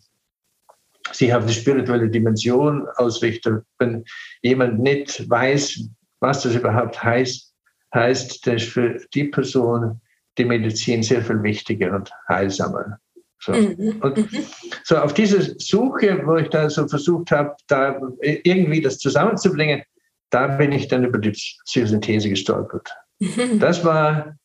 sich 1.12 1.34
auf 1.34 1.46
die 1.46 1.53
spirituelle 1.53 2.10
Dimension 2.10 2.88
ausrichten. 2.96 3.63
Wenn 3.79 4.05
jemand 4.41 4.79
nicht 4.79 5.29
weiß, 5.29 5.89
was 6.20 6.43
das 6.43 6.55
überhaupt 6.55 7.03
heißt, 7.03 7.53
heißt, 7.93 8.48
dass 8.48 8.63
für 8.63 9.00
die 9.13 9.25
Person 9.25 10.00
die 10.38 10.46
Medizin 10.46 11.03
sehr 11.03 11.22
viel 11.22 11.43
wichtiger 11.43 11.93
und 11.93 12.10
heilsamer. 12.29 13.00
So. 13.41 13.51
Mhm. 13.53 14.00
Und 14.01 14.17
mhm. 14.17 14.45
so 14.83 14.98
auf 14.98 15.13
diese 15.13 15.55
Suche, 15.60 16.21
wo 16.25 16.38
ich 16.38 16.50
da 16.50 16.69
so 16.69 16.88
versucht 16.88 17.31
habe, 17.31 17.55
da 17.67 18.00
irgendwie 18.21 18.81
das 18.81 18.98
zusammenzubringen, 19.00 19.81
da 20.29 20.48
bin 20.48 20.71
ich 20.71 20.88
dann 20.88 21.03
über 21.03 21.17
die 21.17 21.31
Psychosynthese 21.31 22.29
gestolpert. 22.29 22.89
Mhm. 23.19 23.60
Das 23.60 23.83
war 23.83 24.38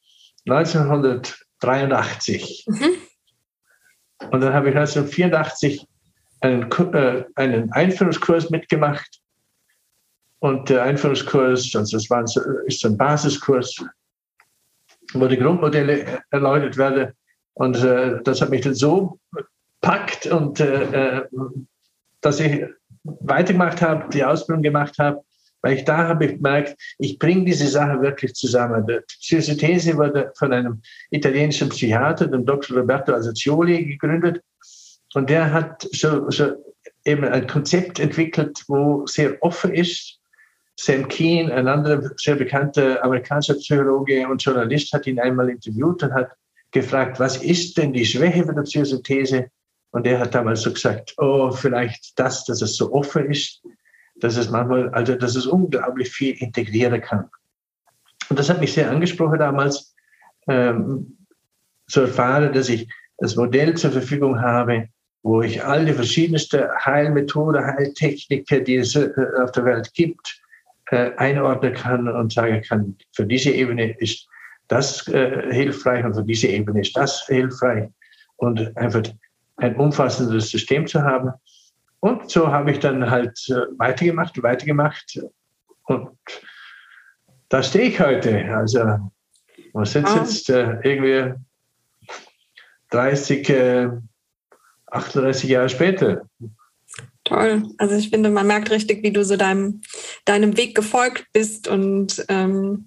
1983. 0.48 2.64
Mhm. 2.66 2.96
Und 4.30 4.40
dann 4.40 4.54
habe 4.54 4.70
ich 4.70 4.76
1984 4.76 5.86
einen, 6.40 6.72
äh, 6.94 7.24
einen 7.34 7.70
Einführungskurs 7.72 8.48
mitgemacht. 8.50 9.20
Und 10.38 10.68
der 10.68 10.82
Einführungskurs, 10.82 11.74
also 11.74 11.96
das 11.96 12.10
war 12.10 12.24
ist 12.66 12.84
ein 12.84 12.96
Basiskurs, 12.96 13.84
wo 15.12 15.26
die 15.26 15.38
Grundmodelle 15.38 16.22
erläutert 16.30 16.76
werden. 16.76 17.12
Und 17.56 17.82
äh, 17.82 18.22
das 18.22 18.42
hat 18.42 18.50
mich 18.50 18.60
dann 18.60 18.74
so 18.74 19.18
packt 19.80 20.26
und 20.26 20.60
äh, 20.60 21.20
äh, 21.20 21.28
dass 22.20 22.38
ich 22.38 22.62
weitergemacht 23.04 23.80
habe, 23.80 24.10
die 24.10 24.24
Ausbildung 24.24 24.62
gemacht 24.62 24.98
habe, 24.98 25.22
weil 25.62 25.78
ich 25.78 25.84
da 25.84 26.08
habe 26.08 26.26
ich 26.26 26.32
gemerkt, 26.34 26.76
ich 26.98 27.18
bringe 27.18 27.46
diese 27.46 27.66
Sache 27.66 28.02
wirklich 28.02 28.34
zusammen. 28.34 28.86
Die 28.86 29.00
Psychosynthese 29.20 29.96
wurde 29.96 30.32
von 30.36 30.52
einem 30.52 30.82
italienischen 31.10 31.70
Psychiater, 31.70 32.26
dem 32.26 32.44
Dr. 32.44 32.76
Roberto 32.76 33.14
Asazioli, 33.14 33.86
gegründet. 33.86 34.42
Und 35.14 35.30
der 35.30 35.50
hat 35.50 35.88
so, 35.92 36.28
so 36.30 36.52
eben 37.06 37.24
ein 37.24 37.46
Konzept 37.46 38.00
entwickelt, 38.00 38.64
wo 38.68 39.06
sehr 39.06 39.42
offen 39.42 39.72
ist. 39.72 40.18
Sam 40.78 41.08
Keen, 41.08 41.50
ein 41.50 41.68
anderer 41.68 42.10
sehr 42.18 42.36
bekannter 42.36 43.02
amerikanischer 43.02 43.54
Psychologe 43.54 44.28
und 44.28 44.42
Journalist, 44.42 44.92
hat 44.92 45.06
ihn 45.06 45.18
einmal 45.18 45.48
interviewt 45.48 46.02
und 46.02 46.12
hat 46.12 46.32
gefragt, 46.80 47.18
was 47.18 47.42
ist 47.42 47.76
denn 47.76 47.92
die 47.92 48.04
Schwäche 48.04 48.44
von 48.44 48.54
der 48.54 48.62
Psychosynthese? 48.62 49.50
Und 49.90 50.06
er 50.06 50.18
hat 50.18 50.34
damals 50.34 50.62
so 50.62 50.72
gesagt, 50.72 51.14
oh, 51.18 51.50
vielleicht 51.50 52.18
das, 52.18 52.44
dass 52.44 52.60
es 52.62 52.76
so 52.76 52.92
offen 52.92 53.30
ist, 53.30 53.62
dass 54.16 54.36
es 54.36 54.50
manchmal, 54.50 54.90
also 54.90 55.14
dass 55.14 55.36
es 55.36 55.46
unglaublich 55.46 56.10
viel 56.10 56.34
integrieren 56.34 57.00
kann. 57.00 57.28
Und 58.28 58.38
das 58.38 58.50
hat 58.50 58.60
mich 58.60 58.72
sehr 58.72 58.90
angesprochen 58.90 59.38
damals, 59.38 59.94
ähm, 60.48 61.16
zu 61.88 62.02
erfahren, 62.02 62.52
dass 62.52 62.68
ich 62.68 62.88
das 63.18 63.36
Modell 63.36 63.74
zur 63.74 63.92
Verfügung 63.92 64.40
habe, 64.40 64.88
wo 65.22 65.42
ich 65.42 65.64
all 65.64 65.86
die 65.86 65.92
verschiedensten 65.92 66.64
Heilmethoden, 66.84 67.64
Heiltechniken, 67.64 68.64
die 68.64 68.76
es 68.76 68.94
äh, 68.96 69.10
auf 69.42 69.52
der 69.52 69.64
Welt 69.64 69.92
gibt, 69.94 70.40
äh, 70.90 71.12
einordnen 71.16 71.74
kann 71.74 72.08
und 72.08 72.32
sagen 72.32 72.62
kann, 72.62 72.96
für 73.12 73.26
diese 73.26 73.50
Ebene 73.50 73.96
ist 73.98 74.28
das 74.68 75.06
äh, 75.08 75.52
hilfreich 75.52 76.04
und 76.04 76.14
für 76.14 76.24
diese 76.24 76.48
Ebene 76.48 76.80
ist 76.80 76.96
das 76.96 77.24
hilfreich 77.26 77.88
und 78.36 78.76
einfach 78.76 79.02
ein 79.56 79.76
umfassendes 79.76 80.50
System 80.50 80.86
zu 80.86 81.02
haben. 81.02 81.32
Und 82.00 82.30
so 82.30 82.48
habe 82.48 82.72
ich 82.72 82.78
dann 82.78 83.10
halt 83.10 83.38
weitergemacht, 83.78 84.42
weitergemacht 84.42 85.20
und 85.84 86.10
da 87.48 87.62
stehe 87.62 87.88
ich 87.88 88.00
heute. 88.00 88.44
Also 88.54 88.98
man 89.72 89.84
sitzt 89.84 90.08
ah. 90.08 90.22
jetzt 90.22 90.48
irgendwie 90.48 91.34
30 92.90 94.02
38 94.86 95.50
Jahre 95.50 95.68
später. 95.68 96.28
Toll. 97.24 97.64
Also 97.78 97.96
ich 97.96 98.10
finde, 98.10 98.30
man 98.30 98.46
merkt 98.46 98.70
richtig, 98.70 99.02
wie 99.02 99.12
du 99.12 99.24
so 99.24 99.36
deinem, 99.36 99.82
deinem 100.24 100.56
Weg 100.56 100.76
gefolgt 100.76 101.26
bist. 101.32 101.66
Und 101.66 102.24
ähm, 102.28 102.86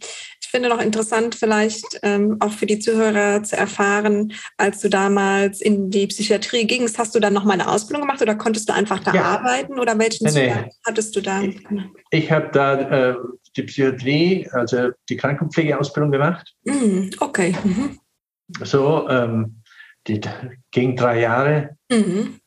finde 0.50 0.70
noch 0.70 0.82
interessant, 0.82 1.36
vielleicht 1.36 2.00
ähm, 2.04 2.38
auch 2.40 2.52
für 2.52 2.66
die 2.66 2.80
Zuhörer 2.80 3.44
zu 3.44 3.56
erfahren, 3.58 4.34
als 4.58 4.82
du 4.82 4.90
damals 4.90 5.62
in 5.62 5.90
die 5.90 6.08
Psychiatrie 6.08 6.66
gingst, 6.66 6.98
hast 6.98 7.16
du 7.16 7.20
dann 7.20 7.34
noch 7.34 7.44
mal 7.44 7.54
eine 7.54 7.70
Ausbildung 7.70 8.08
gemacht 8.08 8.22
oder 8.22 8.36
konntest 8.36 8.70
du 8.70 8.74
einfach 8.74 9.00
da 9.00 9.14
ja. 9.14 9.24
arbeiten 9.24 9.80
oder 9.80 9.98
welchen 9.98 10.26
nee, 10.34 10.54
nee. 10.54 10.72
hattest 10.86 11.16
du 11.16 11.22
da? 11.22 11.42
Ich, 11.42 11.62
ich 12.12 12.32
habe 12.32 12.50
da 12.52 13.10
äh, 13.10 13.16
die 13.56 13.64
Psychiatrie, 13.64 14.48
also 14.52 14.90
die 15.10 15.18
Krankenpflegeausbildung 15.18 16.12
gemacht. 16.12 16.54
Mm, 16.64 17.10
okay. 17.20 17.56
Mhm. 17.64 18.00
So, 18.64 19.08
ähm, 19.10 19.62
die 20.08 20.22
ging 20.72 20.96
drei 20.96 21.22
Jahre. 21.22 21.78
Mhm. 21.92 22.39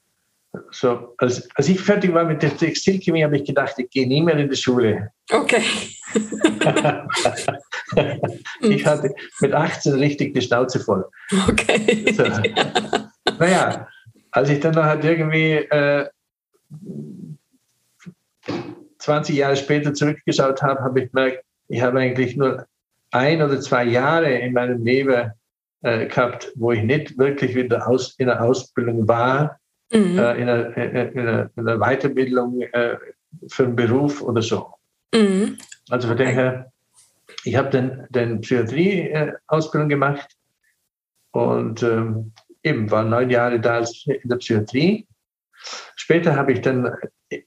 So, 0.70 1.14
als, 1.16 1.48
als 1.54 1.68
ich 1.68 1.80
fertig 1.80 2.12
war 2.12 2.24
mit 2.24 2.42
der 2.42 2.54
Textilchemie, 2.54 3.24
habe 3.24 3.38
ich 3.38 3.44
gedacht, 3.44 3.74
ich 3.78 3.88
gehe 3.88 4.06
nie 4.06 4.20
mehr 4.20 4.36
in 4.36 4.50
die 4.50 4.56
Schule. 4.56 5.10
Okay. 5.30 5.62
ich 8.60 8.84
hatte 8.84 9.14
mit 9.40 9.54
18 9.54 9.94
richtig 9.94 10.34
die 10.34 10.42
Schnauze 10.42 10.78
voll. 10.78 11.06
Okay. 11.48 12.12
So. 12.12 12.24
Naja, 13.38 13.88
als 14.30 14.50
ich 14.50 14.60
dann 14.60 14.76
halt 14.76 15.04
irgendwie 15.04 15.54
äh, 15.54 16.06
20 18.98 19.36
Jahre 19.36 19.56
später 19.56 19.94
zurückgeschaut 19.94 20.62
habe, 20.62 20.80
habe 20.80 21.02
ich 21.02 21.12
gemerkt, 21.12 21.44
ich 21.68 21.80
habe 21.80 21.98
eigentlich 21.98 22.36
nur 22.36 22.66
ein 23.10 23.40
oder 23.40 23.58
zwei 23.60 23.84
Jahre 23.84 24.34
in 24.34 24.52
meinem 24.52 24.84
Leben 24.84 25.32
äh, 25.80 26.06
gehabt, 26.06 26.52
wo 26.56 26.72
ich 26.72 26.82
nicht 26.82 27.16
wirklich 27.16 27.54
wieder 27.54 27.88
aus, 27.88 28.14
in 28.18 28.26
der 28.26 28.42
Ausbildung 28.42 29.08
war, 29.08 29.58
mhm. 29.92 30.18
äh, 30.18 30.34
in, 30.34 30.48
einer, 30.48 30.76
in, 30.76 31.18
einer, 31.18 31.50
in, 31.54 31.68
einer, 31.68 31.78
Weiterbildung 31.78 32.60
äh, 32.60 32.96
für 33.48 33.64
einen 33.64 33.76
Beruf 33.76 34.22
oder 34.22 34.42
so. 34.42 34.74
Mhm. 35.14 35.58
Also 35.90 36.08
von 36.08 36.16
daher 36.16 36.72
ich 37.44 37.56
habe 37.56 37.70
dann 37.70 38.06
den 38.10 38.40
Psychiatrie-Ausbildung 38.40 39.88
gemacht 39.88 40.36
und 41.32 41.82
ähm, 41.82 42.32
eben 42.62 42.90
war 42.90 43.04
neun 43.04 43.30
Jahre 43.30 43.60
da 43.60 43.78
in 43.78 44.28
der 44.28 44.36
Psychiatrie. 44.36 45.06
Später 45.96 46.36
habe 46.36 46.52
ich 46.52 46.60
dann, 46.60 46.92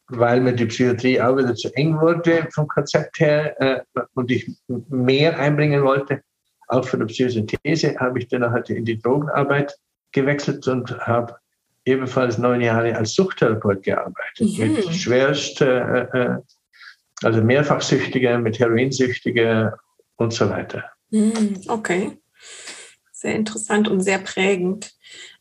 weil 0.07 0.41
mir 0.41 0.53
die 0.53 0.65
Psychiatrie 0.65 1.19
auch 1.21 1.37
wieder 1.37 1.55
zu 1.55 1.73
eng 1.75 1.99
wurde 1.99 2.47
vom 2.51 2.67
Konzept 2.67 3.19
her 3.19 3.59
äh, 3.61 3.81
und 4.15 4.31
ich 4.31 4.49
mehr 4.67 5.37
einbringen 5.39 5.83
wollte, 5.83 6.21
auch 6.67 6.85
für 6.85 6.97
die 6.97 7.05
Psychosynthese, 7.05 7.97
habe 7.97 8.19
ich 8.19 8.27
dann 8.27 8.49
halt 8.49 8.69
in 8.69 8.85
die 8.85 8.99
Drogenarbeit 8.99 9.75
gewechselt 10.11 10.67
und 10.67 10.97
habe 10.99 11.35
ebenfalls 11.85 12.37
neun 12.37 12.61
Jahre 12.61 12.95
als 12.95 13.13
Suchttherapeut 13.13 13.83
gearbeitet. 13.83 14.57
Mhm. 14.57 14.73
Mit 14.73 14.95
schwerst, 14.95 15.61
äh, 15.61 16.01
äh, 16.01 16.37
also 17.23 17.41
Mehrfachsüchtige, 17.41 18.37
mit 18.39 18.59
Heroinsüchtige 18.59 19.73
und 20.17 20.33
so 20.33 20.49
weiter. 20.49 20.83
Mhm, 21.11 21.61
okay. 21.67 22.17
Sehr 23.11 23.35
interessant 23.35 23.87
und 23.87 24.01
sehr 24.01 24.19
prägend. 24.19 24.91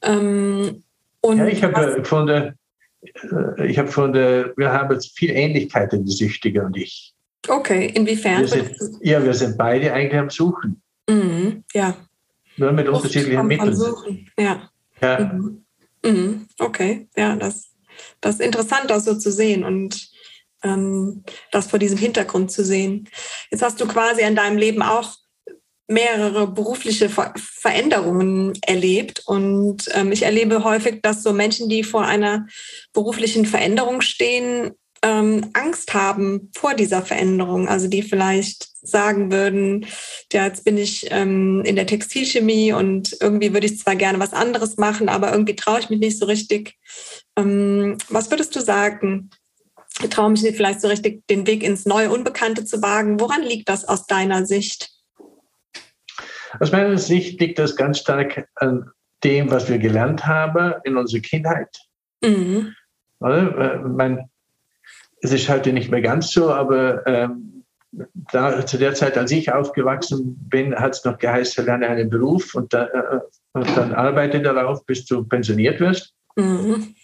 Ähm, 0.02 0.84
und 1.20 1.38
ja, 1.38 1.46
ich 1.46 1.64
habe 1.64 2.04
von 2.04 2.26
der, 2.26 2.54
äh, 3.02 3.66
ich 3.66 3.78
habe 3.78 3.88
von 3.88 4.12
der, 4.12 4.52
wir 4.56 4.72
haben 4.72 4.92
jetzt 4.92 5.16
viel 5.18 5.30
Ähnlichkeiten, 5.30 6.04
die 6.04 6.12
Süchtige 6.12 6.62
und 6.62 6.76
ich. 6.76 7.14
Okay, 7.48 7.86
inwiefern? 7.94 8.40
Wir 8.40 8.48
sind, 8.48 8.76
ja, 9.00 9.22
wir 9.22 9.34
sind 9.34 9.58
beide 9.58 9.92
eigentlich 9.92 10.20
am 10.20 10.30
Suchen. 10.30 10.80
Mhm, 11.08 11.64
ja. 11.72 11.96
Nur 12.56 12.72
mit 12.72 12.88
unterschiedlichen 12.88 13.46
Mitteln. 13.46 13.74
Suchen. 13.74 14.30
Ja. 14.38 14.70
ja. 15.00 15.18
Mhm. 15.24 15.63
Mhm. 16.04 16.46
Okay, 16.58 17.08
ja, 17.16 17.34
das, 17.34 17.70
das 18.20 18.36
ist 18.36 18.40
interessant, 18.42 18.90
das 18.90 19.04
so 19.04 19.16
zu 19.16 19.32
sehen 19.32 19.64
und 19.64 20.08
ähm, 20.62 21.24
das 21.50 21.66
vor 21.66 21.78
diesem 21.78 21.98
Hintergrund 21.98 22.52
zu 22.52 22.64
sehen. 22.64 23.08
Jetzt 23.50 23.62
hast 23.62 23.80
du 23.80 23.86
quasi 23.86 24.22
in 24.22 24.36
deinem 24.36 24.58
Leben 24.58 24.82
auch 24.82 25.16
mehrere 25.86 26.46
berufliche 26.46 27.08
Ver 27.08 27.34
Veränderungen 27.36 28.58
erlebt. 28.62 29.22
Und 29.26 29.88
ähm, 29.92 30.12
ich 30.12 30.22
erlebe 30.22 30.64
häufig, 30.64 31.00
dass 31.02 31.22
so 31.22 31.32
Menschen, 31.32 31.68
die 31.68 31.82
vor 31.82 32.04
einer 32.04 32.46
beruflichen 32.92 33.44
Veränderung 33.46 34.00
stehen, 34.00 34.72
ähm, 35.04 35.50
Angst 35.52 35.92
haben 35.92 36.50
vor 36.56 36.74
dieser 36.74 37.02
Veränderung. 37.02 37.68
Also 37.68 37.88
die 37.88 38.02
vielleicht 38.02 38.68
sagen 38.80 39.30
würden, 39.30 39.86
ja, 40.32 40.46
jetzt 40.46 40.64
bin 40.64 40.78
ich 40.78 41.08
ähm, 41.10 41.62
in 41.64 41.76
der 41.76 41.86
Textilchemie 41.86 42.72
und 42.72 43.16
irgendwie 43.20 43.52
würde 43.52 43.66
ich 43.66 43.78
zwar 43.78 43.96
gerne 43.96 44.18
was 44.18 44.32
anderes 44.32 44.78
machen, 44.78 45.08
aber 45.08 45.30
irgendwie 45.30 45.56
traue 45.56 45.78
ich 45.80 45.90
mich 45.90 46.00
nicht 46.00 46.18
so 46.18 46.24
richtig. 46.24 46.78
Ähm, 47.36 47.98
was 48.08 48.30
würdest 48.30 48.56
du 48.56 48.60
sagen? 48.60 49.30
Ich 50.02 50.08
traue 50.08 50.30
mich 50.30 50.42
nicht 50.42 50.56
vielleicht 50.56 50.80
so 50.80 50.88
richtig, 50.88 51.26
den 51.28 51.46
Weg 51.46 51.62
ins 51.62 51.84
neue 51.84 52.10
Unbekannte 52.10 52.64
zu 52.64 52.82
wagen. 52.82 53.20
Woran 53.20 53.42
liegt 53.42 53.68
das 53.68 53.86
aus 53.86 54.06
deiner 54.06 54.46
Sicht? 54.46 54.90
Aus 56.60 56.72
meiner 56.72 56.98
Sicht 56.98 57.40
liegt 57.40 57.58
das 57.58 57.76
ganz 57.76 57.98
stark 57.98 58.48
an 58.54 58.90
dem, 59.22 59.50
was 59.50 59.68
wir 59.68 59.78
gelernt 59.78 60.26
haben 60.26 60.74
in 60.84 60.96
unserer 60.96 61.20
Kindheit. 61.20 61.68
Mhm. 62.22 62.74
Äh, 63.20 63.78
mein, 63.78 64.30
es 65.24 65.32
ist 65.32 65.48
heute 65.48 65.72
nicht 65.72 65.90
mehr 65.90 66.02
ganz 66.02 66.32
so, 66.32 66.52
aber 66.52 67.06
ähm, 67.06 67.64
da, 68.30 68.66
zu 68.66 68.76
der 68.76 68.92
Zeit, 68.94 69.16
als 69.16 69.30
ich 69.30 69.50
aufgewachsen 69.50 70.36
bin, 70.50 70.74
hat 70.74 70.92
es 70.92 71.04
noch 71.04 71.18
geheißen, 71.18 71.64
lerne 71.64 71.88
einen 71.88 72.10
Beruf 72.10 72.54
und, 72.54 72.74
da, 72.74 72.84
äh, 72.88 73.20
und, 73.54 73.76
dann 73.76 73.94
arbeite 73.94 74.42
darauf, 74.42 74.84
bis 74.84 75.06
du 75.06 75.24
pensioniert 75.24 75.80
wirst. 75.80 76.12
Mhm. 76.36 76.94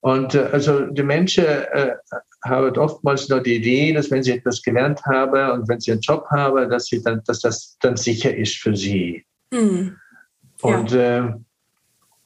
Und 0.00 0.34
äh, 0.34 0.48
also 0.52 0.86
die 0.88 1.02
Menschen 1.02 1.46
äh, 1.46 1.94
haben 2.44 2.76
oftmals 2.76 3.30
nur 3.30 3.42
die 3.42 3.56
Idee, 3.56 3.94
dass 3.94 4.10
wenn 4.10 4.22
sie 4.22 4.32
etwas 4.32 4.62
gelernt 4.62 5.00
haben 5.06 5.52
und 5.52 5.68
wenn 5.70 5.80
sie 5.80 5.92
einen 5.92 6.02
Job 6.02 6.26
haben, 6.30 6.68
dass, 6.68 6.84
sie 6.86 7.02
dann, 7.02 7.22
dass 7.26 7.40
das 7.40 7.78
dann 7.80 7.96
sicher 7.96 8.36
ist 8.36 8.56
für 8.56 8.76
sie. 8.76 9.24
Mhm. 9.50 9.96
Ja. 10.62 10.76
Und 10.76 10.92
äh, 10.92 11.22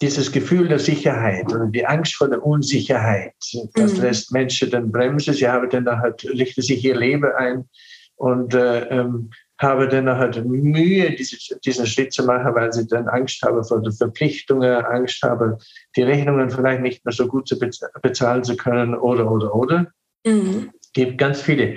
dieses 0.00 0.32
Gefühl 0.32 0.68
der 0.68 0.78
Sicherheit 0.78 1.52
oder 1.52 1.66
die 1.66 1.84
Angst 1.84 2.14
vor 2.14 2.28
der 2.28 2.44
Unsicherheit, 2.44 3.34
das 3.74 3.96
mhm. 3.96 4.02
lässt 4.02 4.32
Menschen 4.32 4.70
dann 4.70 4.90
bremsen. 4.90 5.34
Sie 5.34 5.48
haben 5.48 5.68
dann 5.68 6.00
halt, 6.00 6.24
richten 6.24 6.62
sich 6.62 6.84
ihr 6.84 6.96
Leben 6.96 7.30
ein 7.36 7.68
und 8.16 8.54
äh, 8.54 8.84
ähm, 8.88 9.30
habe 9.58 9.88
dann 9.88 10.08
halt 10.08 10.42
Mühe, 10.44 11.10
diese, 11.10 11.36
diesen 11.60 11.86
Schritt 11.86 12.14
zu 12.14 12.24
machen, 12.24 12.54
weil 12.54 12.72
sie 12.72 12.86
dann 12.86 13.08
Angst 13.08 13.42
haben 13.42 13.62
vor 13.62 13.82
den 13.82 13.92
Verpflichtungen, 13.92 14.84
Angst 14.86 15.22
haben, 15.22 15.58
die 15.96 16.02
Rechnungen 16.02 16.50
vielleicht 16.50 16.80
nicht 16.80 17.04
mehr 17.04 17.12
so 17.12 17.26
gut 17.26 17.46
zu 17.46 17.58
bezahlen 18.02 18.42
zu 18.42 18.56
können 18.56 18.94
oder, 18.94 19.30
oder, 19.30 19.54
oder. 19.54 19.86
Mhm. 20.24 20.70
Es 20.80 20.92
gibt 20.92 21.18
ganz 21.18 21.42
viele 21.42 21.76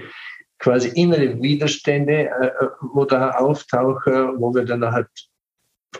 quasi 0.60 0.90
innere 0.96 1.42
Widerstände, 1.42 2.30
äh, 2.30 2.48
äh, 2.48 2.70
wo 2.94 3.04
da 3.04 3.32
auftauchen, 3.32 4.40
wo 4.40 4.56
wir 4.56 4.64
dann 4.64 4.90
halt 4.90 5.08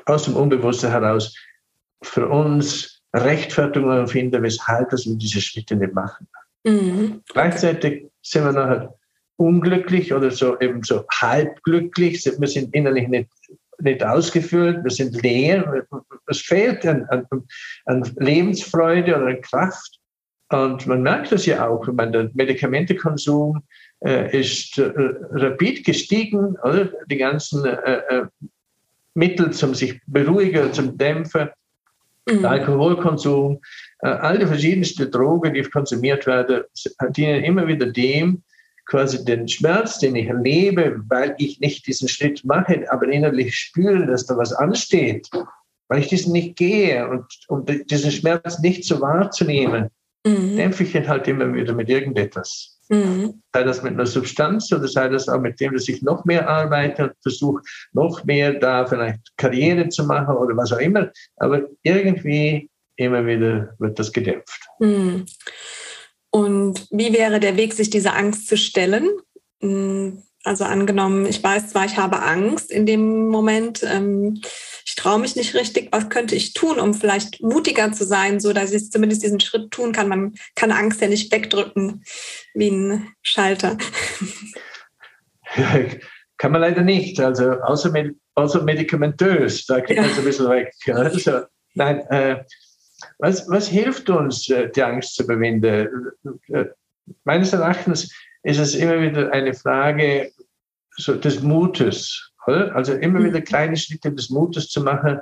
aus 0.06 0.24
dem 0.24 0.38
Unbewussten 0.38 0.90
heraus 0.90 1.36
für 2.06 2.28
uns 2.28 3.02
Rechtfertigungen 3.13 4.08
finden, 4.08 4.42
weshalb 4.44 4.92
wir 4.92 5.16
diese 5.18 5.42
Schritte 5.42 5.76
nicht 5.76 5.94
machen. 5.94 6.28
Mhm. 6.63 7.22
Gleichzeitig 7.32 8.08
sind 8.22 8.46
wir 8.46 8.54
nachher 8.54 8.96
unglücklich 9.38 10.13
oder 10.13 10.32
so 10.32 10.60
eben 10.60 10.84
so 10.84 11.06
halbglücklich. 11.12 12.26
Wir 12.26 12.48
sind 12.48 12.74
innerlich 12.74 13.08
nicht, 13.08 13.30
nicht 13.80 14.04
ausgefüllt, 14.04 14.84
wir 14.84 14.92
sind 14.92 15.22
leer. 15.22 15.86
Es 16.28 16.42
fehlt 16.42 16.86
an, 16.86 17.06
an, 17.10 17.26
an 17.86 18.04
Lebensfreude 18.18 19.16
oder 19.16 19.28
an 19.28 19.42
Kraft. 19.42 20.00
Und 20.50 20.86
man 20.86 21.02
merkt 21.02 21.32
das 21.32 21.46
ja 21.46 21.68
auch, 21.68 21.88
wenn 21.88 21.96
man 21.96 22.12
der 22.12 22.30
Medikamentenkonsum 22.34 23.63
äh, 24.06 24.39
ist 24.39 24.78
äh, 24.78 24.92
rapid 25.32 25.84
gestiegen, 25.84 26.56
oder? 26.63 26.92
Die 27.10 27.18
ganzen 27.18 27.66
äh, 27.66 28.02
äh 28.10 28.26
Mittel 29.16 29.52
zum 29.52 29.76
sich 29.76 30.02
beruhigen, 30.08 30.74
zum 30.74 30.98
Dämpfen, 30.98 31.50
mhm. 32.30 32.42
der 32.42 32.52
Alkoholkonsum, 32.52 33.62
äh, 34.00 34.08
all 34.08 34.40
die 34.40 34.46
verschiedensten 34.46 35.10
Drogen, 35.12 35.54
die 35.54 35.64
konsumiert 35.64 36.26
werden, 36.26 36.64
dienen 37.16 37.44
immer 37.44 37.68
wieder 37.68 37.88
dem, 37.88 38.44
quasi 38.86 39.24
den 39.24 39.48
Schmerz, 39.48 40.00
den 40.00 40.16
ich 40.16 40.28
erlebe, 40.28 41.02
weil 41.08 41.36
ich 41.38 41.60
nicht 41.60 41.88
diesen 41.88 42.08
Schritt 42.08 42.44
mache, 42.44 42.86
aber 42.92 43.08
innerlich 43.08 43.56
spüre, 43.56 44.06
dass 44.06 44.26
da 44.26 44.38
was 44.38 44.54
ansteht, 44.54 45.30
weil 45.88 46.00
ich 46.00 46.08
diesen 46.08 46.34
nicht 46.34 46.58
gehe 46.58 47.08
und 47.08 47.26
um 47.48 47.66
diesen 47.66 48.12
Schmerz 48.12 48.60
nicht 48.60 48.84
so 48.84 49.00
wahrzunehmen, 49.00 49.90
mhm. 50.26 50.58
dämpfe 50.58 50.84
ich 50.84 50.96
ihn 50.96 51.08
halt 51.08 51.28
immer 51.28 51.54
wieder 51.54 51.74
mit 51.74 51.90
irgendetwas. 51.90 52.80
Mhm. 52.94 53.42
Sei 53.54 53.64
das 53.64 53.82
mit 53.82 53.94
einer 53.94 54.06
Substanz 54.06 54.72
oder 54.72 54.88
sei 54.88 55.10
das 55.10 55.28
auch 55.28 55.40
mit 55.40 55.60
dem, 55.60 55.74
dass 55.74 55.88
ich 55.88 56.02
noch 56.02 56.26
mehr 56.26 56.48
arbeite 56.48 57.06
und 57.06 57.14
versuche, 57.22 57.62
noch 57.94 58.24
mehr 58.24 58.54
da 58.54 58.86
vielleicht 58.86 59.36
Karriere 59.38 59.90
zu 59.90 60.04
machen 60.06 60.36
oder 60.36 60.56
was 60.56 60.72
auch 60.72 60.80
immer. 60.80 61.10
Aber 61.38 61.62
irgendwie 61.82 62.70
immer 62.96 63.26
wieder 63.26 63.74
wird 63.80 63.98
das 63.98 64.12
gedämpft. 64.12 64.62
Mhm. 64.80 65.26
Und 66.30 66.88
wie 66.92 67.14
wäre 67.14 67.40
der 67.40 67.58
Weg, 67.58 67.74
sich 67.74 67.90
dieser 67.90 68.16
Angst 68.16 68.48
zu 68.48 68.58
stellen? 68.58 69.10
Hm, 69.62 70.24
also 70.44 70.64
angenommen, 70.66 71.26
ich 71.26 71.44
weiß 71.44 71.70
zwar, 71.70 71.86
ich 71.86 71.98
habe 71.98 72.22
Angst 72.22 72.72
in 72.72 72.86
dem 72.86 73.30
Moment, 73.30 73.84
ähm, 73.84 74.42
ich 74.94 75.02
traue 75.02 75.18
mich 75.18 75.36
nicht 75.36 75.56
richtig, 75.56 75.90
was 75.92 76.10
könnte 76.10 76.36
ich 76.36 76.54
tun, 76.54 76.80
um 76.80 76.94
vielleicht 76.94 77.42
mutiger 77.42 77.92
zu 77.94 78.06
sein, 78.06 78.40
so 78.40 78.54
dass 78.54 78.72
ich 78.72 78.92
zumindest 78.92 79.24
diesen 79.24 79.40
Schritt 79.40 79.72
tun 79.72 79.92
kann. 79.92 80.08
Man 80.08 80.36
kann 80.56 80.72
Angst 80.72 81.02
ja 81.02 81.08
nicht 81.08 81.32
wegdrücken 81.32 82.04
wie 82.54 82.70
ein 82.70 83.08
Schalter. 83.24 83.76
kann 86.38 86.52
man 86.52 86.62
leider 86.62 86.84
nicht, 86.84 87.20
also 87.20 87.54
außer, 87.54 87.92
außer 88.36 88.62
medikamentös, 88.62 89.66
da 89.66 89.80
geht 89.80 89.98
ja. 89.98 90.04
man 90.04 90.12
so 90.12 90.20
ein 90.20 90.26
bisschen 90.26 90.50
weg. 90.50 90.72
Also, 90.86 91.42
nein, 91.74 92.02
äh, 92.12 92.44
was, 93.18 93.50
was 93.50 93.68
hilft 93.68 94.12
uns, 94.12 94.48
äh, 94.50 94.70
die 94.70 94.84
Angst 94.84 95.16
zu 95.16 95.24
überwinden? 95.24 96.12
Äh, 96.50 96.66
meines 97.24 97.52
Erachtens 97.52 98.14
ist 98.44 98.60
es 98.60 98.76
immer 98.76 99.02
wieder 99.02 99.32
eine 99.32 99.56
Frage 99.56 100.32
so 100.98 101.16
des 101.16 101.42
Mutes. 101.42 102.32
Also 102.52 102.94
immer 102.94 103.20
mhm. 103.20 103.26
wieder 103.26 103.42
kleine 103.42 103.78
Schritte 103.78 104.12
des 104.12 104.30
Mutes 104.30 104.70
zu 104.70 104.82
machen 104.82 105.20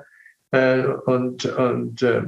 äh, 0.52 0.84
und, 0.84 1.46
und 1.46 2.02
äh, 2.02 2.24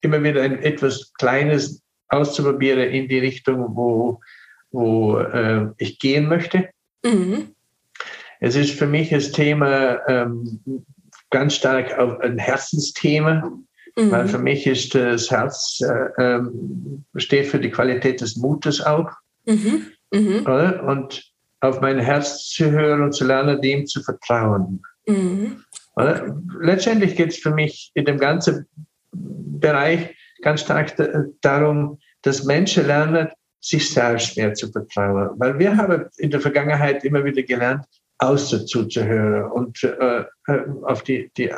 immer 0.00 0.22
wieder 0.22 0.42
ein, 0.42 0.62
etwas 0.62 1.12
Kleines 1.14 1.82
auszuprobieren 2.08 2.90
in 2.90 3.08
die 3.08 3.18
Richtung, 3.18 3.76
wo, 3.76 4.20
wo 4.70 5.18
äh, 5.18 5.68
ich 5.78 5.98
gehen 5.98 6.28
möchte. 6.28 6.68
Mhm. 7.04 7.54
Es 8.40 8.56
ist 8.56 8.72
für 8.72 8.86
mich 8.86 9.10
das 9.10 9.32
Thema 9.32 10.06
ähm, 10.08 10.60
ganz 11.30 11.54
stark 11.54 11.98
auch 11.98 12.20
ein 12.20 12.38
Herzensthema. 12.38 13.50
Mhm. 13.96 14.10
Weil 14.10 14.28
für 14.28 14.38
mich 14.38 14.66
ist 14.66 14.94
das 14.94 15.30
Herz, 15.30 15.80
äh, 15.80 16.08
ähm, 16.18 17.04
steht 17.16 17.46
für 17.46 17.60
die 17.60 17.70
Qualität 17.70 18.20
des 18.20 18.36
Mutes 18.36 18.80
auch. 18.80 19.10
Mhm. 19.46 19.86
Mhm. 20.12 20.46
Und 20.86 21.33
auf 21.64 21.80
mein 21.80 21.98
Herz 21.98 22.50
zu 22.50 22.70
hören 22.70 23.02
und 23.02 23.12
zu 23.12 23.24
lernen, 23.24 23.60
dem 23.60 23.86
zu 23.86 24.02
vertrauen. 24.02 24.82
Mhm. 25.06 25.64
Letztendlich 26.60 27.16
geht 27.16 27.30
es 27.30 27.38
für 27.38 27.52
mich 27.52 27.90
in 27.94 28.04
dem 28.04 28.18
ganzen 28.18 28.66
Bereich 29.12 30.14
ganz 30.42 30.60
stark 30.60 30.94
darum, 31.40 31.98
dass 32.22 32.44
Menschen 32.44 32.86
lernen, 32.86 33.28
sich 33.60 33.90
selbst 33.90 34.36
mehr 34.36 34.52
zu 34.52 34.70
vertrauen. 34.70 35.30
Weil 35.36 35.58
wir 35.58 35.74
haben 35.76 36.04
in 36.18 36.30
der 36.30 36.40
Vergangenheit 36.40 37.02
immer 37.02 37.24
wieder 37.24 37.42
gelernt, 37.42 37.86
außer 38.18 38.66
zuzuhören 38.66 39.50
und 39.50 39.82
äh, 39.82 40.24
äh, 40.48 40.60
auf 40.82 41.02
die, 41.02 41.30
die 41.36 41.50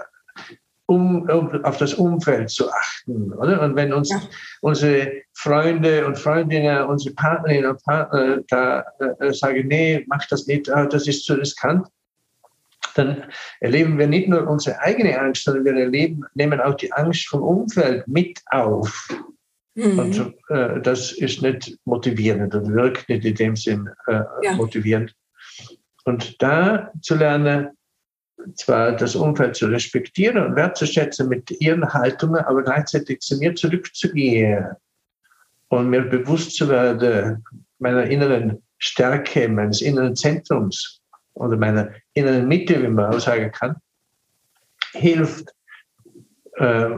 um, 0.86 1.28
um, 1.28 1.64
auf 1.64 1.78
das 1.78 1.94
Umfeld 1.94 2.50
zu 2.50 2.70
achten. 2.70 3.32
Oder? 3.32 3.60
Und 3.60 3.74
wenn 3.74 3.92
uns 3.92 4.10
ja. 4.10 4.22
unsere 4.60 5.10
Freunde 5.38 6.06
und 6.06 6.18
Freundinnen, 6.18 6.84
unsere 6.84 7.14
Partnerinnen 7.14 7.70
und 7.70 7.82
Partner 7.84 8.42
da 8.48 8.84
äh, 9.20 9.32
sagen, 9.34 9.68
nee, 9.68 10.02
mach 10.06 10.24
das 10.28 10.46
nicht, 10.46 10.70
ah, 10.70 10.86
das 10.86 11.06
ist 11.06 11.26
zu 11.26 11.34
riskant, 11.34 11.86
dann 12.94 13.24
erleben 13.60 13.98
wir 13.98 14.06
nicht 14.06 14.28
nur 14.28 14.48
unsere 14.48 14.80
eigene 14.80 15.18
Angst, 15.20 15.44
sondern 15.44 15.66
wir 15.66 15.74
erleben, 15.74 16.24
nehmen 16.34 16.58
auch 16.58 16.74
die 16.74 16.90
Angst 16.90 17.28
vom 17.28 17.42
Umfeld 17.42 18.08
mit 18.08 18.40
auf. 18.46 19.08
Mhm. 19.74 19.98
Und 19.98 20.34
äh, 20.48 20.80
das 20.80 21.12
ist 21.12 21.42
nicht 21.42 21.78
motivierend 21.84 22.54
und 22.54 22.72
wirkt 22.72 23.06
nicht 23.10 23.26
in 23.26 23.34
dem 23.34 23.56
Sinn 23.56 23.90
äh, 24.06 24.22
ja. 24.42 24.54
motivierend. 24.54 25.14
Und 26.06 26.40
da 26.40 26.90
zu 27.02 27.14
lernen, 27.14 27.76
zwar 28.54 28.92
das 28.92 29.14
Umfeld 29.14 29.54
zu 29.54 29.66
respektieren 29.66 30.38
und 30.38 30.56
wertzuschätzen 30.56 31.28
mit 31.28 31.50
ihren 31.60 31.92
Haltungen, 31.92 32.42
aber 32.42 32.62
gleichzeitig 32.62 33.20
zu 33.20 33.36
mir 33.36 33.54
zurückzugehen 33.54 34.76
und 35.68 35.90
mir 35.90 36.02
bewusst 36.02 36.56
zu 36.56 36.68
werden 36.68 37.44
meiner 37.78 38.04
inneren 38.04 38.62
Stärke, 38.78 39.48
meines 39.48 39.80
inneren 39.80 40.14
Zentrums 40.14 41.00
oder 41.34 41.56
meiner 41.56 41.90
inneren 42.14 42.46
Mitte, 42.46 42.82
wie 42.82 42.88
man 42.88 43.14
auch 43.14 43.20
sagen 43.20 43.50
kann, 43.52 43.76
hilft, 44.92 45.52
äh, 46.54 46.90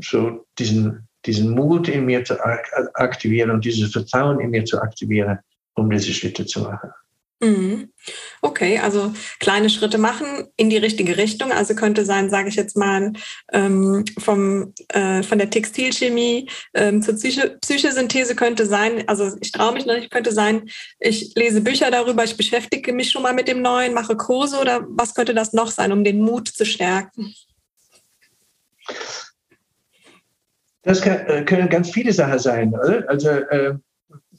so 0.00 0.46
diesen, 0.58 1.08
diesen 1.24 1.50
Mut 1.50 1.88
in 1.88 2.04
mir 2.04 2.24
zu 2.24 2.38
aktivieren 2.94 3.50
und 3.50 3.64
dieses 3.64 3.92
Vertrauen 3.92 4.40
in 4.40 4.50
mir 4.50 4.64
zu 4.64 4.80
aktivieren, 4.80 5.38
um 5.74 5.88
diese 5.90 6.12
Schritte 6.12 6.44
zu 6.44 6.60
machen. 6.60 6.90
Mhm. 7.42 7.92
Okay, 8.40 8.78
also 8.78 9.12
kleine 9.40 9.68
Schritte 9.68 9.98
machen 9.98 10.46
in 10.56 10.70
die 10.70 10.76
richtige 10.76 11.16
Richtung. 11.16 11.50
Also 11.50 11.74
könnte 11.74 12.04
sein, 12.04 12.30
sage 12.30 12.48
ich 12.48 12.54
jetzt 12.54 12.76
mal, 12.76 13.12
ähm, 13.52 14.04
vom, 14.18 14.72
äh, 14.88 15.24
von 15.24 15.38
der 15.38 15.50
Textilchemie 15.50 16.48
ähm, 16.74 17.02
zur 17.02 17.14
Psyche, 17.14 17.58
Psychosynthese 17.60 18.36
könnte 18.36 18.64
sein, 18.64 19.08
also 19.08 19.36
ich 19.40 19.50
traue 19.50 19.72
mich 19.72 19.86
noch 19.86 19.96
nicht, 19.96 20.12
könnte 20.12 20.30
sein, 20.30 20.70
ich 21.00 21.32
lese 21.34 21.60
Bücher 21.60 21.90
darüber, 21.90 22.22
ich 22.22 22.36
beschäftige 22.36 22.92
mich 22.92 23.10
schon 23.10 23.22
mal 23.22 23.34
mit 23.34 23.48
dem 23.48 23.60
Neuen, 23.60 23.92
mache 23.92 24.16
Kurse 24.16 24.60
oder 24.60 24.86
was 24.88 25.14
könnte 25.14 25.34
das 25.34 25.52
noch 25.52 25.72
sein, 25.72 25.90
um 25.90 26.04
den 26.04 26.20
Mut 26.20 26.46
zu 26.48 26.64
stärken? 26.64 27.34
Das 30.82 31.00
kann, 31.00 31.26
äh, 31.26 31.44
können 31.44 31.68
ganz 31.68 31.90
viele 31.90 32.12
Sachen 32.12 32.38
sein. 32.38 32.72
Oder? 32.74 33.08
Also 33.08 33.28
äh, 33.28 33.74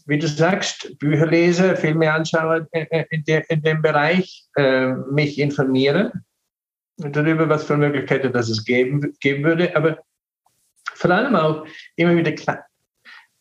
wie 0.05 0.19
du 0.19 0.27
sagst, 0.27 0.97
Bücher 0.99 1.27
lesen, 1.27 1.75
Filme 1.75 2.11
anschauen 2.11 2.67
in, 2.71 3.23
de, 3.23 3.43
in 3.49 3.61
dem 3.61 3.81
Bereich, 3.81 4.45
äh, 4.55 4.93
mich 5.11 5.39
informieren 5.39 6.11
darüber, 6.97 7.49
was 7.49 7.63
für 7.63 7.77
Möglichkeiten 7.77 8.31
das 8.31 8.49
es 8.49 8.63
geben, 8.63 9.13
geben 9.19 9.43
würde, 9.43 9.75
aber 9.75 9.97
vor 10.95 11.11
allem 11.11 11.35
auch 11.35 11.65
immer 11.95 12.15
wieder 12.15 12.31
kle 12.33 12.59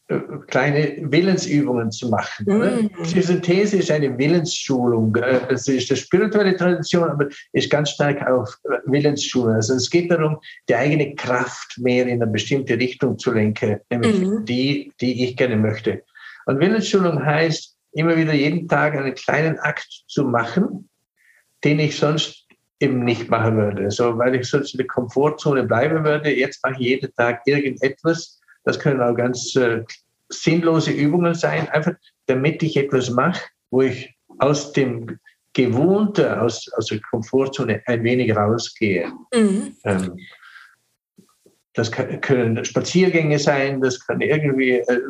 äh, 0.08 0.18
kleine 0.48 0.96
Willensübungen 1.00 1.90
zu 1.92 2.08
machen. 2.08 2.46
Mhm. 2.46 2.90
Synthese 3.04 3.78
ist 3.78 3.90
eine 3.90 4.16
Willensschulung. 4.18 5.14
Äh, 5.16 5.40
es 5.50 5.68
ist 5.68 5.90
eine 5.90 5.98
spirituelle 5.98 6.56
Tradition, 6.56 7.08
aber 7.08 7.28
ist 7.52 7.70
ganz 7.70 7.90
stark 7.90 8.26
auf 8.26 8.56
Willensschulung. 8.86 9.54
Also 9.54 9.74
es 9.74 9.90
geht 9.90 10.10
darum, 10.10 10.38
die 10.68 10.74
eigene 10.74 11.14
Kraft 11.14 11.78
mehr 11.78 12.06
in 12.06 12.22
eine 12.22 12.30
bestimmte 12.30 12.78
Richtung 12.78 13.18
zu 13.18 13.32
lenken, 13.32 13.80
nämlich 13.90 14.18
mhm. 14.18 14.44
die, 14.44 14.92
die 15.00 15.24
ich 15.24 15.36
gerne 15.36 15.56
möchte. 15.56 16.02
Und 16.46 16.60
Willensschulung 16.60 17.24
heißt, 17.24 17.76
immer 17.92 18.16
wieder 18.16 18.32
jeden 18.32 18.68
Tag 18.68 18.94
einen 18.94 19.14
kleinen 19.14 19.58
Akt 19.58 20.04
zu 20.06 20.24
machen, 20.24 20.88
den 21.64 21.78
ich 21.78 21.96
sonst 21.96 22.46
eben 22.80 23.04
nicht 23.04 23.30
machen 23.30 23.56
würde. 23.56 23.90
So, 23.90 24.18
weil 24.18 24.34
ich 24.34 24.48
sonst 24.48 24.74
in 24.74 24.78
der 24.78 24.86
Komfortzone 24.86 25.64
bleiben 25.64 26.04
würde. 26.04 26.34
Jetzt 26.34 26.64
mache 26.64 26.74
ich 26.74 26.88
jeden 26.88 27.14
Tag 27.14 27.42
irgendetwas. 27.46 28.40
Das 28.64 28.78
können 28.78 29.00
auch 29.00 29.14
ganz 29.14 29.54
äh, 29.56 29.84
sinnlose 30.28 30.90
Übungen 30.90 31.34
sein, 31.34 31.68
einfach 31.68 31.92
damit 32.26 32.62
ich 32.62 32.76
etwas 32.76 33.10
mache, 33.10 33.42
wo 33.70 33.82
ich 33.82 34.14
aus 34.38 34.72
dem 34.72 35.18
Gewohnte, 35.52 36.40
aus, 36.40 36.70
aus 36.76 36.86
der 36.86 37.00
Komfortzone 37.10 37.82
ein 37.86 38.02
wenig 38.02 38.34
rausgehe. 38.34 39.12
Mhm. 39.34 39.76
Ähm, 39.84 40.18
das 41.74 41.90
kann, 41.90 42.20
können 42.20 42.64
Spaziergänge 42.64 43.38
sein, 43.38 43.80
das 43.80 44.04
kann 44.06 44.20
irgendwie 44.20 44.78
äh, 44.78 45.00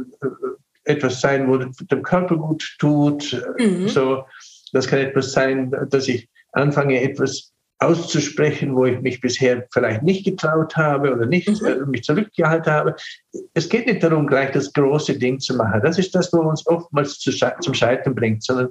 etwas 0.84 1.20
sein, 1.20 1.48
wo 1.48 1.56
dem 1.58 2.02
Körper 2.02 2.36
gut 2.36 2.76
tut. 2.78 3.40
Mhm. 3.58 3.88
So, 3.88 4.24
das 4.72 4.86
kann 4.86 4.98
etwas 4.98 5.32
sein, 5.32 5.72
dass 5.90 6.08
ich 6.08 6.28
anfange, 6.52 7.00
etwas 7.02 7.52
auszusprechen, 7.78 8.76
wo 8.76 8.86
ich 8.86 9.00
mich 9.00 9.20
bisher 9.20 9.66
vielleicht 9.72 10.02
nicht 10.02 10.24
getraut 10.24 10.76
habe 10.76 11.12
oder 11.12 11.26
nicht 11.26 11.48
mhm. 11.48 11.66
äh, 11.66 11.86
mich 11.86 12.04
zurückgehalten 12.04 12.72
habe. 12.72 12.96
Es 13.54 13.68
geht 13.68 13.86
nicht 13.86 14.02
darum, 14.02 14.26
gleich 14.26 14.52
das 14.52 14.72
große 14.72 15.18
Ding 15.18 15.40
zu 15.40 15.56
machen. 15.56 15.80
Das 15.82 15.98
ist 15.98 16.14
das, 16.14 16.32
was 16.32 16.40
uns 16.40 16.66
oftmals 16.66 17.18
zu, 17.18 17.32
zum 17.32 17.74
Scheitern 17.74 18.14
bringt, 18.14 18.44
sondern 18.44 18.68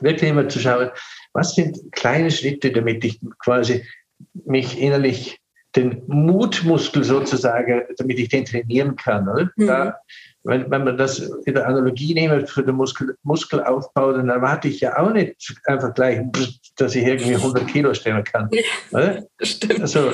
wirklich 0.00 0.30
immer 0.30 0.48
zu 0.48 0.58
schauen, 0.58 0.90
was 1.32 1.54
sind 1.54 1.78
kleine 1.92 2.30
Schritte, 2.30 2.72
damit 2.72 3.04
ich 3.04 3.20
quasi 3.38 3.84
mich 4.44 4.80
innerlich 4.80 5.38
den 5.76 6.02
Mutmuskel 6.06 7.04
sozusagen, 7.04 7.82
damit 7.98 8.18
ich 8.18 8.28
den 8.28 8.44
trainieren 8.44 8.96
kann. 8.96 9.50
Mhm. 9.56 9.66
Da 9.66 9.98
wenn, 10.46 10.70
wenn 10.70 10.84
man 10.84 10.96
das 10.96 11.18
in 11.18 11.54
der 11.54 11.66
Analogie 11.66 12.14
nehmen 12.14 12.46
für 12.46 12.62
den 12.62 12.76
Muskel, 12.76 13.16
Muskelaufbau, 13.24 14.12
dann 14.12 14.28
erwarte 14.28 14.68
ich 14.68 14.80
ja 14.80 14.96
auch 14.96 15.12
nicht 15.12 15.54
einfach 15.64 15.92
gleich, 15.92 16.20
dass 16.76 16.94
ich 16.94 17.04
irgendwie 17.04 17.34
100 17.34 17.66
Kilo 17.66 17.92
stellen 17.94 18.22
kann. 18.22 18.48
Ja, 18.92 19.22
stimmt. 19.42 19.80
Also, 19.80 20.12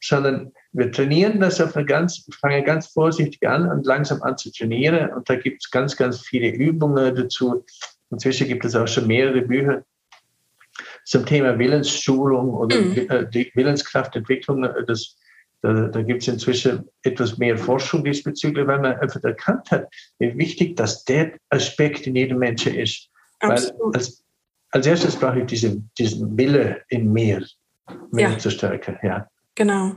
sondern 0.00 0.52
wir 0.72 0.92
trainieren 0.92 1.40
das 1.40 1.60
auf 1.60 1.76
eine 1.76 1.84
ganz, 1.84 2.24
fangen 2.40 2.64
ganz 2.64 2.86
vorsichtig 2.88 3.46
an 3.46 3.68
und 3.68 3.84
langsam 3.84 4.22
an 4.22 4.38
zu 4.38 4.52
trainieren. 4.52 5.12
Und 5.12 5.28
da 5.28 5.34
gibt 5.34 5.64
es 5.64 5.70
ganz, 5.70 5.96
ganz 5.96 6.20
viele 6.20 6.50
Übungen 6.50 7.14
dazu. 7.16 7.64
Inzwischen 8.10 8.46
gibt 8.46 8.64
es 8.64 8.76
auch 8.76 8.86
schon 8.86 9.08
mehrere 9.08 9.42
Bücher 9.42 9.84
zum 11.04 11.26
Thema 11.26 11.58
Willensschulung 11.58 12.54
oder 12.54 12.80
mhm. 12.80 13.10
Äh, 13.10 13.50
Willenskraftentwicklung. 13.54 14.68
Das 14.86 15.16
da, 15.62 15.88
da 15.88 16.02
gibt 16.02 16.22
es 16.22 16.28
inzwischen 16.28 16.88
etwas 17.02 17.38
mehr 17.38 17.56
Forschung 17.56 18.04
diesbezüglich, 18.04 18.66
weil 18.66 18.80
man 18.80 18.96
einfach 18.96 19.22
erkannt 19.22 19.70
hat, 19.70 19.88
wie 20.18 20.36
wichtig 20.36 20.76
dass 20.76 21.04
der 21.04 21.32
Aspekt 21.50 22.06
in 22.06 22.16
jedem 22.16 22.38
Menschen 22.38 22.74
ist. 22.74 23.08
Absolut. 23.38 23.80
Weil 23.80 23.94
als, 23.94 24.24
als 24.70 24.86
erstes 24.86 25.16
brauche 25.16 25.40
ich 25.40 25.46
diesen, 25.46 25.90
diesen 25.98 26.36
Wille 26.36 26.82
in 26.88 27.12
mir, 27.12 27.46
mehr 28.10 28.30
ja. 28.30 28.38
zu 28.38 28.50
stärken. 28.50 28.98
Ja. 29.02 29.28
Genau. 29.54 29.94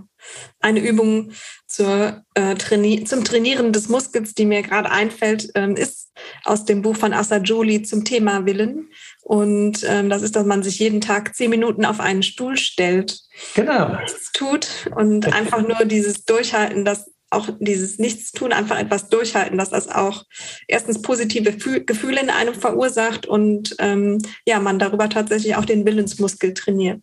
Eine 0.60 0.82
Übung 0.82 1.32
zur, 1.66 2.24
äh, 2.36 2.56
Traini 2.56 3.04
zum 3.06 3.24
Trainieren 3.24 3.74
des 3.74 3.90
Muskels, 3.90 4.34
die 4.34 4.46
mir 4.46 4.62
gerade 4.62 4.92
einfällt, 4.92 5.50
ähm, 5.56 5.76
ist 5.76 6.05
aus 6.44 6.66
dem 6.66 6.82
Buch 6.82 6.96
von 6.96 7.14
Assa 7.14 7.38
Jolie 7.38 7.84
zum 7.84 8.04
Thema 8.04 8.46
Willen. 8.46 8.90
Und 9.22 9.84
ähm, 9.88 10.10
das 10.10 10.22
ist, 10.22 10.36
dass 10.36 10.46
man 10.46 10.64
sich 10.64 10.80
jeden 10.80 11.02
Tag 11.02 11.36
zehn 11.36 11.50
Minuten 11.50 11.86
auf 11.86 12.00
einen 12.00 12.24
Stuhl 12.24 12.58
stellt. 12.58 13.20
Genau. 13.56 13.96
Nichts 14.02 14.32
tut 14.32 14.68
und 14.96 15.34
einfach 15.34 15.62
nur 15.62 15.86
dieses 15.86 16.26
Durchhalten, 16.26 16.86
das 16.86 17.06
auch 17.32 17.50
dieses 17.60 18.00
Nichtstun, 18.00 18.54
einfach 18.54 18.80
etwas 18.80 19.10
durchhalten, 19.10 19.58
dass 19.58 19.70
das 19.72 19.90
auch 19.90 20.24
erstens 20.68 21.02
positive 21.02 21.54
Gefühle 21.54 22.22
in 22.22 22.30
einem 22.30 22.54
verursacht 22.54 23.26
und 23.26 23.76
ähm, 23.80 24.20
ja, 24.46 24.60
man 24.60 24.80
darüber 24.80 25.10
tatsächlich 25.10 25.56
auch 25.56 25.66
den 25.66 25.86
Willensmuskel 25.86 26.54
trainiert. 26.54 27.02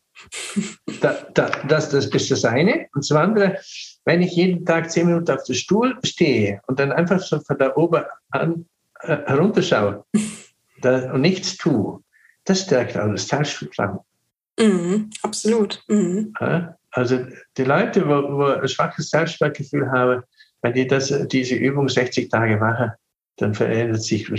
Da, 1.00 1.26
da, 1.34 1.50
das, 1.68 1.90
das 1.90 2.06
ist 2.06 2.30
das 2.30 2.44
eine. 2.44 2.86
Und 2.94 3.08
das 3.08 3.16
andere, 3.16 3.58
wenn 4.04 4.22
ich 4.22 4.32
jeden 4.32 4.64
Tag 4.64 4.90
zehn 4.90 5.06
Minuten 5.06 5.30
auf 5.30 5.44
dem 5.44 5.54
Stuhl 5.54 5.98
stehe 6.04 6.60
und 6.66 6.78
dann 6.78 6.92
einfach 6.92 7.20
so 7.20 7.40
von 7.40 7.58
da 7.58 7.74
oben 7.76 8.02
an, 8.30 8.66
herunterschaue 9.02 10.04
da, 10.80 11.12
und 11.12 11.20
nichts 11.20 11.56
tue, 11.56 12.00
das 12.44 12.62
stärkt 12.62 12.96
auch 12.96 13.10
das 13.10 13.28
Selbstvertrauen. 13.28 14.00
Mhm, 14.58 15.10
absolut. 15.22 15.82
Mhm. 15.88 16.34
Also 16.90 17.26
die 17.56 17.64
Leute, 17.64 18.06
wo, 18.06 18.38
wo 18.38 18.44
ein 18.44 18.68
schwaches 18.68 19.10
Selbstwertgefühl 19.10 19.90
haben, 19.90 20.22
wenn 20.62 20.74
die 20.74 20.86
das, 20.86 21.12
diese 21.28 21.54
Übung 21.54 21.88
60 21.88 22.28
Tage 22.30 22.56
machen, 22.56 22.92
dann 23.36 23.54
verändert 23.54 24.02
sich 24.02 24.30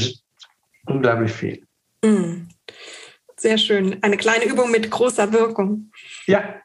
unglaublich 0.86 1.32
viel. 1.32 1.66
Mhm. 2.04 2.48
Sehr 3.38 3.58
schön. 3.58 4.02
Eine 4.04 4.18
kleine 4.18 4.46
Übung 4.46 4.72
mit 4.72 4.90
großer 4.90 5.32
Wirkung. 5.34 5.92
Ja. 6.28 6.56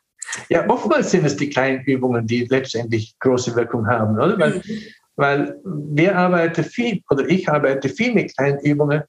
Ja, 0.50 0.68
oftmals 0.68 1.11
sind 1.11 1.24
es 1.24 1.37
die 1.37 1.48
kleinen 1.48 1.82
Übungen, 1.84 2.26
die 2.26 2.44
letztendlich 2.44 3.18
große 3.18 3.56
Wirkung 3.56 3.87
haben, 3.87 4.16
oder? 4.16 4.38
Weil, 4.38 4.58
mhm. 4.58 4.62
Weil 5.18 5.61
wir 5.64 6.16
arbeiten 6.16 6.64
viel, 6.64 7.02
oder 7.11 7.28
ich 7.28 7.48
arbeite 7.48 7.90
viel 7.90 8.14
mit 8.14 8.35
kleinen 8.37 8.61
Übungen, 8.61 9.02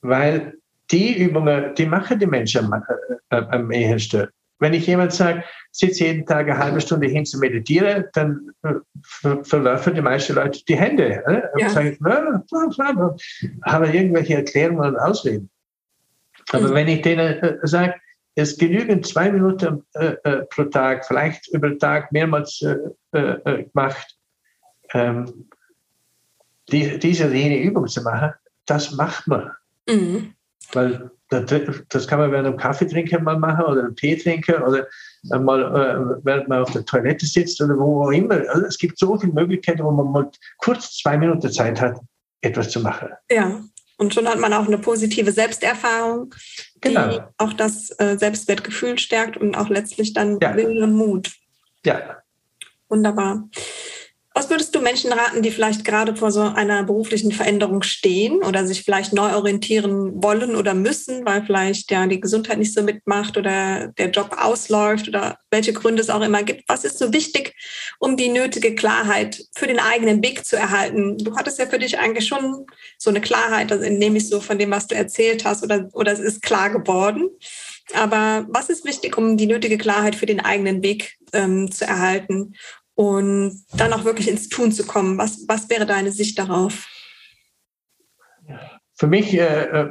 weil 0.00 0.54
die 0.90 1.22
Übungen, 1.22 1.74
die 1.74 1.86
machen 1.86 2.18
die 2.18 2.26
Menschen 2.26 2.72
am, 2.72 2.82
äh, 3.30 3.36
am 3.36 3.70
ehesten 3.70 4.28
wenn 4.62 4.74
ich 4.74 4.86
jemand 4.86 5.12
sage, 5.12 5.42
sitze 5.72 6.04
jeden 6.04 6.24
Tag 6.24 6.48
eine 6.48 6.56
halbe 6.56 6.80
Stunde 6.80 7.08
hin 7.08 7.26
zu 7.26 7.38
meditieren, 7.38 8.04
dann 8.12 8.52
äh, 8.62 8.74
verwerfen 9.42 9.96
die 9.96 10.00
meisten 10.00 10.36
Leute 10.36 10.64
die 10.64 10.76
Hände 10.76 11.20
äh, 11.26 11.42
und 11.52 11.60
ja. 11.60 11.68
sagen, 11.68 11.98
haben 13.64 13.92
irgendwelche 13.92 14.34
Erklärungen 14.36 14.94
und 14.94 14.96
Ausreden. 14.96 15.50
Aber 16.52 16.68
mhm. 16.68 16.74
wenn 16.74 16.88
ich 16.88 17.02
denen 17.02 17.42
äh, 17.42 17.58
sage, 17.64 17.94
es 18.36 18.56
genügen 18.56 19.02
zwei 19.02 19.32
Minuten 19.32 19.84
äh, 19.94 20.14
äh, 20.22 20.44
pro 20.46 20.64
Tag, 20.64 21.04
vielleicht 21.06 21.48
über 21.48 21.68
den 21.68 21.80
Tag 21.80 22.12
mehrmals 22.12 22.62
äh, 22.62 22.76
äh, 23.18 23.64
gemacht, 23.64 24.16
ähm, 24.94 25.48
die, 26.70 26.98
diese 26.98 27.32
jene 27.32 27.58
Übung 27.60 27.86
zu 27.88 28.02
machen, 28.02 28.32
das 28.66 28.92
macht 28.92 29.26
man. 29.26 29.50
Mhm. 29.88 30.34
Weil 30.72 31.10
das 31.28 32.06
kann 32.06 32.18
man 32.18 32.30
während 32.30 32.46
einem 32.46 32.56
Kaffee 32.56 32.86
trinken 32.86 33.24
mal 33.24 33.38
machen 33.38 33.64
oder 33.64 33.80
einem 33.80 33.96
Tee 33.96 34.16
trinken 34.16 34.62
oder 34.62 34.86
mal 35.22 35.62
äh, 35.62 36.24
während 36.24 36.48
man 36.48 36.62
auf 36.62 36.72
der 36.72 36.84
Toilette 36.84 37.24
sitzt 37.24 37.60
oder 37.62 37.78
wo 37.78 38.04
auch 38.04 38.10
immer. 38.10 38.34
Also 38.48 38.66
es 38.66 38.78
gibt 38.78 38.98
so 38.98 39.18
viele 39.18 39.32
Möglichkeiten, 39.32 39.82
wo 39.82 39.90
man 39.90 40.12
mal 40.12 40.30
kurz 40.58 40.98
zwei 40.98 41.16
Minuten 41.16 41.50
Zeit 41.50 41.80
hat, 41.80 41.98
etwas 42.42 42.70
zu 42.70 42.80
machen. 42.80 43.08
Ja, 43.30 43.62
und 43.96 44.12
schon 44.12 44.28
hat 44.28 44.40
man 44.40 44.52
auch 44.52 44.66
eine 44.66 44.78
positive 44.78 45.32
Selbsterfahrung, 45.32 46.34
die 46.84 46.88
genau. 46.88 47.28
auch 47.38 47.52
das 47.52 47.90
äh, 47.98 48.16
Selbstwertgefühl 48.18 48.98
stärkt 48.98 49.36
und 49.36 49.54
auch 49.56 49.68
letztlich 49.68 50.12
dann 50.12 50.38
ja. 50.40 50.56
Willen 50.56 50.82
und 50.82 50.94
Mut. 50.94 51.30
Ja. 51.84 52.18
Wunderbar. 52.88 53.48
Was 54.34 54.48
würdest 54.48 54.74
du 54.74 54.80
Menschen 54.80 55.12
raten, 55.12 55.42
die 55.42 55.50
vielleicht 55.50 55.84
gerade 55.84 56.16
vor 56.16 56.30
so 56.30 56.40
einer 56.40 56.84
beruflichen 56.84 57.32
Veränderung 57.32 57.82
stehen 57.82 58.42
oder 58.42 58.66
sich 58.66 58.82
vielleicht 58.82 59.12
neu 59.12 59.34
orientieren 59.34 60.22
wollen 60.22 60.56
oder 60.56 60.72
müssen, 60.72 61.26
weil 61.26 61.44
vielleicht 61.44 61.90
ja 61.90 62.06
die 62.06 62.20
Gesundheit 62.20 62.58
nicht 62.58 62.72
so 62.72 62.82
mitmacht 62.82 63.36
oder 63.36 63.88
der 63.88 64.10
Job 64.10 64.36
ausläuft 64.38 65.08
oder 65.08 65.38
welche 65.50 65.74
Gründe 65.74 66.00
es 66.00 66.08
auch 66.08 66.22
immer 66.22 66.42
gibt? 66.44 66.64
Was 66.66 66.84
ist 66.84 66.98
so 66.98 67.12
wichtig, 67.12 67.54
um 67.98 68.16
die 68.16 68.30
nötige 68.30 68.74
Klarheit 68.74 69.44
für 69.54 69.66
den 69.66 69.78
eigenen 69.78 70.22
Weg 70.22 70.46
zu 70.46 70.56
erhalten? 70.56 71.18
Du 71.18 71.36
hattest 71.36 71.58
ja 71.58 71.66
für 71.66 71.78
dich 71.78 71.98
eigentlich 71.98 72.26
schon 72.26 72.66
so 72.96 73.10
eine 73.10 73.20
Klarheit, 73.20 73.70
also 73.70 73.84
nehme 73.84 74.16
ich 74.16 74.28
so 74.28 74.40
von 74.40 74.58
dem, 74.58 74.70
was 74.70 74.86
du 74.86 74.94
erzählt 74.94 75.44
hast, 75.44 75.62
oder, 75.62 75.90
oder 75.92 76.12
es 76.12 76.20
ist 76.20 76.40
klar 76.40 76.70
geworden. 76.70 77.28
Aber 77.94 78.46
was 78.48 78.70
ist 78.70 78.86
wichtig, 78.86 79.18
um 79.18 79.36
die 79.36 79.46
nötige 79.46 79.76
Klarheit 79.76 80.14
für 80.14 80.26
den 80.26 80.40
eigenen 80.40 80.82
Weg 80.82 81.16
ähm, 81.34 81.70
zu 81.70 81.84
erhalten? 81.84 82.54
Und 82.94 83.64
dann 83.74 83.92
auch 83.92 84.04
wirklich 84.04 84.28
ins 84.28 84.48
Tun 84.48 84.72
zu 84.72 84.84
kommen. 84.86 85.18
Was, 85.18 85.44
was 85.48 85.68
wäre 85.70 85.86
deine 85.86 86.12
Sicht 86.12 86.38
darauf? 86.38 86.86
Für 88.94 89.06
mich 89.06 89.34
äh, 89.34 89.64
äh, 89.64 89.90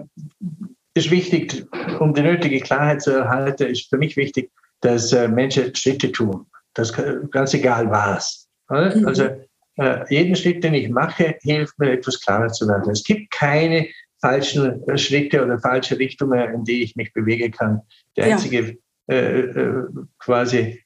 ist 0.93 1.11
wichtig, 1.11 1.65
um 1.99 2.13
die 2.13 2.21
nötige 2.21 2.59
Klarheit 2.59 3.01
zu 3.01 3.11
erhalten, 3.11 3.67
ist 3.67 3.89
für 3.89 3.97
mich 3.97 4.17
wichtig, 4.17 4.51
dass 4.81 5.11
äh, 5.13 5.27
Menschen 5.27 5.73
Schritte 5.75 6.11
tun. 6.11 6.45
Das 6.73 6.93
ganz 7.31 7.53
egal 7.53 7.89
was. 7.89 8.47
Mhm. 8.69 9.05
Also 9.05 9.29
äh, 9.75 10.05
jeden 10.09 10.35
Schritt, 10.35 10.63
den 10.63 10.73
ich 10.73 10.89
mache, 10.89 11.35
hilft 11.41 11.77
mir 11.79 11.91
etwas 11.91 12.21
klarer 12.21 12.49
zu 12.49 12.67
werden. 12.67 12.91
Es 12.91 13.03
gibt 13.03 13.31
keine 13.31 13.87
falschen 14.21 14.81
Schritte 14.97 15.43
oder 15.43 15.59
falsche 15.59 15.97
Richtungen, 15.97 16.53
in 16.53 16.63
die 16.63 16.83
ich 16.83 16.95
mich 16.95 17.11
bewegen 17.13 17.51
kann. 17.51 17.81
Der 18.15 18.25
einzige 18.25 18.77
ja. 19.09 19.15
äh, 19.15 19.39
äh 19.39 19.83
quasi 20.19 20.83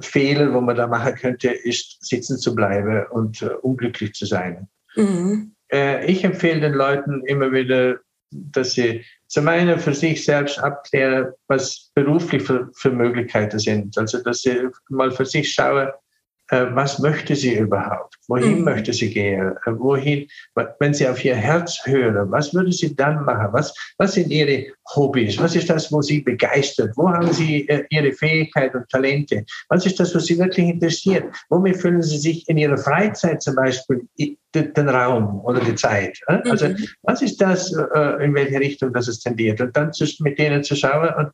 Fehler, 0.00 0.52
wo 0.54 0.60
man 0.60 0.76
da 0.76 0.86
machen 0.86 1.14
könnte, 1.14 1.48
ist 1.48 2.04
sitzen 2.04 2.38
zu 2.38 2.54
bleiben 2.54 3.06
und 3.10 3.42
äh, 3.42 3.50
unglücklich 3.62 4.12
zu 4.12 4.24
sein. 4.24 4.68
Mhm. 4.94 5.54
Äh, 5.72 6.06
ich 6.06 6.24
empfehle 6.24 6.60
den 6.60 6.74
Leuten 6.74 7.24
immer 7.26 7.50
wieder, 7.52 7.98
dass 8.30 8.72
sie 8.72 9.04
zum 9.26 9.48
einen 9.48 9.78
für 9.78 9.94
sich 9.94 10.24
selbst 10.24 10.58
abklären, 10.58 11.32
was 11.48 11.90
beruflich 11.94 12.42
für, 12.42 12.70
für 12.74 12.90
Möglichkeiten 12.90 13.58
sind. 13.58 13.96
Also, 13.98 14.22
dass 14.22 14.42
sie 14.42 14.68
mal 14.90 15.10
für 15.10 15.26
sich 15.26 15.52
schauen, 15.52 15.88
was 16.50 16.98
möchte 16.98 17.36
sie 17.36 17.56
überhaupt? 17.56 18.16
Wohin 18.26 18.58
mhm. 18.58 18.64
möchte 18.64 18.92
sie 18.92 19.12
gehen? 19.12 19.52
Äh, 19.66 19.72
wohin, 19.78 20.26
wenn 20.78 20.94
sie 20.94 21.06
auf 21.06 21.22
ihr 21.24 21.34
Herz 21.34 21.80
hören, 21.84 22.30
was 22.30 22.54
würde 22.54 22.72
sie 22.72 22.96
dann 22.96 23.24
machen? 23.24 23.48
Was, 23.52 23.74
was 23.98 24.14
sind 24.14 24.30
ihre 24.30 24.66
Hobbys? 24.94 25.38
Was 25.38 25.54
ist 25.56 25.68
das, 25.68 25.92
wo 25.92 26.00
sie 26.00 26.20
begeistert? 26.20 26.96
Wo 26.96 27.10
haben 27.10 27.32
sie 27.32 27.68
äh, 27.68 27.84
ihre 27.90 28.12
Fähigkeiten 28.12 28.78
und 28.78 28.88
Talente? 28.88 29.44
Was 29.68 29.84
ist 29.84 30.00
das, 30.00 30.14
was 30.14 30.24
sie 30.24 30.38
wirklich 30.38 30.68
interessiert? 30.68 31.24
Womit 31.50 31.76
fühlen 31.76 32.02
sie 32.02 32.18
sich 32.18 32.48
in 32.48 32.56
ihrer 32.56 32.78
Freizeit 32.78 33.42
zum 33.42 33.54
Beispiel 33.54 34.06
den 34.54 34.88
Raum 34.88 35.40
oder 35.44 35.60
die 35.60 35.74
Zeit? 35.74 36.18
Also, 36.26 36.68
mhm. 36.68 36.76
was 37.02 37.20
ist 37.20 37.40
das, 37.40 37.72
in 37.72 38.34
welche 38.34 38.58
Richtung 38.58 38.92
das 38.92 39.08
es 39.08 39.20
tendiert? 39.20 39.60
Und 39.60 39.76
dann 39.76 39.92
mit 40.20 40.38
denen 40.38 40.64
zu 40.64 40.74
schauen, 40.74 41.30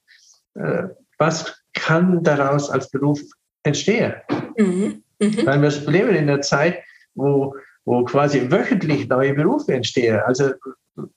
was 1.18 1.56
kann 1.72 2.22
daraus 2.22 2.70
als 2.70 2.90
Beruf 2.90 3.20
entstehen? 3.62 4.14
Mhm. 4.56 5.03
Mhm. 5.18 5.46
Weil 5.46 5.62
wir 5.62 5.70
leben 5.90 6.10
in 6.10 6.28
einer 6.28 6.40
Zeit, 6.40 6.82
wo, 7.14 7.54
wo 7.84 8.04
quasi 8.04 8.50
wöchentlich 8.50 9.08
neue 9.08 9.34
Berufe 9.34 9.74
entstehen. 9.74 10.20
Also 10.26 10.52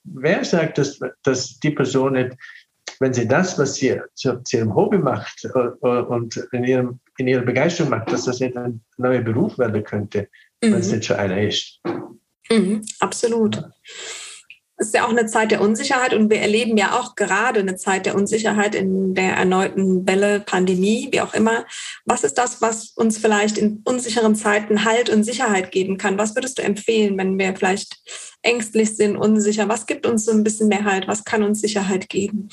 wer 0.04 0.44
sagt, 0.44 0.78
dass, 0.78 1.00
dass 1.24 1.60
die 1.60 1.72
Person 1.72 2.14
nicht, 2.14 2.36
wenn 3.00 3.14
sie 3.14 3.28
das, 3.28 3.58
was 3.60 3.76
sie 3.76 4.00
zu, 4.16 4.42
zu 4.44 4.58
ihrem 4.58 4.76
Hobby 4.76 4.98
macht 4.98 5.46
äh, 5.46 5.60
äh, 5.60 6.02
und 6.02 6.36
in, 6.52 6.64
ihrem, 6.64 7.00
in 7.18 7.28
ihrer 7.28 7.44
Begeisterung 7.44 7.92
macht, 7.92 8.12
dass 8.12 8.26
das 8.26 8.40
nicht 8.40 8.58
ein 8.58 8.82
neuer 8.98 9.22
Beruf 9.22 9.58
werden 9.60 9.84
könnte, 9.84 10.30
mhm. 10.62 10.74
wenn 10.74 10.80
es 10.80 10.92
nicht 10.92 11.06
schon 11.06 11.18
einer 11.18 11.42
ist. 11.42 11.80
Mhm, 12.50 12.84
absolut. 13.00 13.58
Es 13.58 14.27
ist 14.78 14.94
ja 14.94 15.06
auch 15.06 15.10
eine 15.10 15.26
Zeit 15.26 15.50
der 15.50 15.62
Unsicherheit 15.62 16.14
und 16.14 16.30
wir 16.30 16.40
erleben 16.40 16.78
ja 16.78 17.00
auch 17.00 17.16
gerade 17.16 17.60
eine 17.60 17.76
Zeit 17.76 18.06
der 18.06 18.16
Unsicherheit 18.16 18.76
in 18.76 19.16
der 19.16 19.36
erneuten 19.36 20.08
Welle, 20.08 20.40
Pandemie, 20.40 21.10
wie 21.12 21.22
auch 21.22 21.34
immer. 21.34 21.66
Was 22.06 22.24
ist 22.24 22.38
das, 22.38 22.62
was 22.62 22.92
uns 22.92 23.18
vielleicht 23.18 23.58
in 23.58 23.82
unsicheren 23.86 24.36
Zeiten 24.36 24.86
Halt 24.86 25.10
und 25.10 25.24
Sicherheit 25.24 25.72
geben 25.72 25.98
kann? 25.98 26.20
Was 26.20 26.36
würdest 26.36 26.60
du 26.60 26.62
empfehlen, 26.62 27.18
wenn 27.18 27.40
wir 27.40 27.56
vielleicht 27.56 27.98
ängstlich 28.44 28.96
sind, 28.96 29.18
unsicher? 29.18 29.68
Was 29.68 29.88
gibt 29.88 30.06
uns 30.06 30.26
so 30.26 30.32
ein 30.32 30.44
bisschen 30.44 30.68
mehr 30.68 30.86
Halt? 30.86 31.08
Was 31.08 31.24
kann 31.24 31.42
uns 31.42 31.62
Sicherheit 31.62 32.08
geben? 32.08 32.50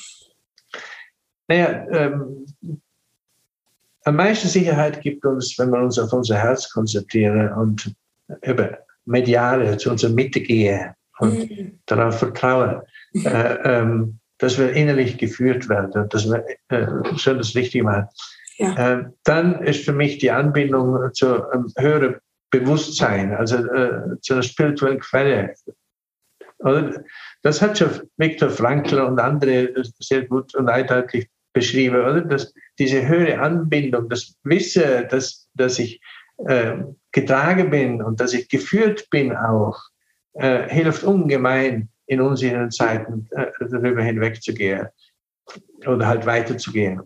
Naja, 1.46 1.87
ähm, 1.92 2.46
am 4.04 4.16
meisten 4.16 4.48
Sicherheit 4.48 5.02
gibt 5.02 5.26
uns, 5.26 5.58
wenn 5.58 5.70
wir 5.70 5.80
uns 5.80 5.98
auf 5.98 6.12
unser 6.12 6.38
Herz 6.38 6.70
konzentrieren 6.70 7.52
und 7.52 7.94
über 8.42 8.78
Mediale 9.04 9.76
zu 9.76 9.90
unserer 9.90 10.12
Mitte 10.12 10.40
gehen 10.40 10.94
und 11.18 11.50
mhm. 11.50 11.79
darauf 11.87 12.18
vertrauen, 12.18 12.83
mhm. 13.12 13.27
äh, 13.27 13.55
ähm, 13.64 14.18
dass 14.38 14.59
wir 14.59 14.72
innerlich 14.72 15.18
geführt 15.18 15.68
werden, 15.68 16.09
dass 16.09 16.27
wir 16.27 16.44
äh, 16.68 16.87
schon 17.16 17.38
das 17.38 17.55
Richtige 17.55 17.85
machen. 17.85 18.09
Ja. 18.59 18.74
Äh, 18.74 19.05
dann 19.24 19.62
ist 19.62 19.85
für 19.85 19.92
mich 19.92 20.18
die 20.18 20.31
Anbindung 20.31 21.12
zu 21.12 21.48
einem 21.50 21.72
höheren 21.77 22.16
Bewusstsein, 22.50 23.35
also 23.35 23.57
äh, 23.57 24.20
zu 24.20 24.35
einer 24.35 24.42
spirituellen 24.42 25.00
Quelle. 25.00 25.55
Oder? 26.59 27.05
Das 27.42 27.61
hat 27.61 27.79
schon 27.79 27.90
Viktor 28.16 28.50
Frankl 28.50 29.00
und 29.00 29.18
andere 29.18 29.72
sehr 29.98 30.22
gut 30.22 30.55
und 30.55 30.68
eindeutig 30.68 31.29
beschrieben, 31.53 31.96
oder? 31.96 32.20
Dass 32.20 32.53
diese 32.79 33.07
höhere 33.07 33.40
Anbindung, 33.40 34.09
das 34.09 34.37
Wissen, 34.44 35.09
dass, 35.09 35.48
dass 35.55 35.79
ich 35.79 36.00
äh, 36.46 36.77
getragen 37.12 37.70
bin 37.70 38.03
und 38.03 38.20
dass 38.20 38.35
ich 38.35 38.48
geführt 38.48 39.09
bin 39.11 39.35
auch, 39.35 39.81
äh, 40.34 40.68
hilft 40.68 41.04
ungemein 41.04 41.88
in 42.06 42.20
unsicheren 42.20 42.70
Zeiten 42.70 43.28
äh, 43.32 43.46
darüber 43.60 44.02
hinwegzugehen 44.02 44.88
oder 45.86 46.06
halt 46.06 46.26
weiterzugehen. 46.26 47.02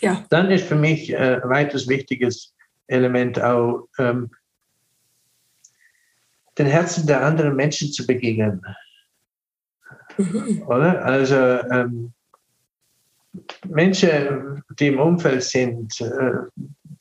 Ja. 0.00 0.24
Dann 0.30 0.50
ist 0.50 0.66
für 0.66 0.74
mich 0.76 1.12
äh, 1.12 1.40
weiteres 1.44 1.88
wichtiges 1.88 2.54
Element 2.86 3.40
auch, 3.40 3.88
ähm, 3.98 4.30
den 6.58 6.66
Herzen 6.66 7.06
der 7.06 7.24
anderen 7.24 7.56
Menschen 7.56 7.92
zu 7.92 8.06
begegnen. 8.06 8.62
Mhm. 10.18 10.62
Oder? 10.66 11.04
Also 11.04 11.36
ähm, 11.36 12.12
Menschen, 13.66 14.62
die 14.78 14.88
im 14.88 15.00
Umfeld 15.00 15.42
sind, 15.42 16.00
äh, 16.00 16.32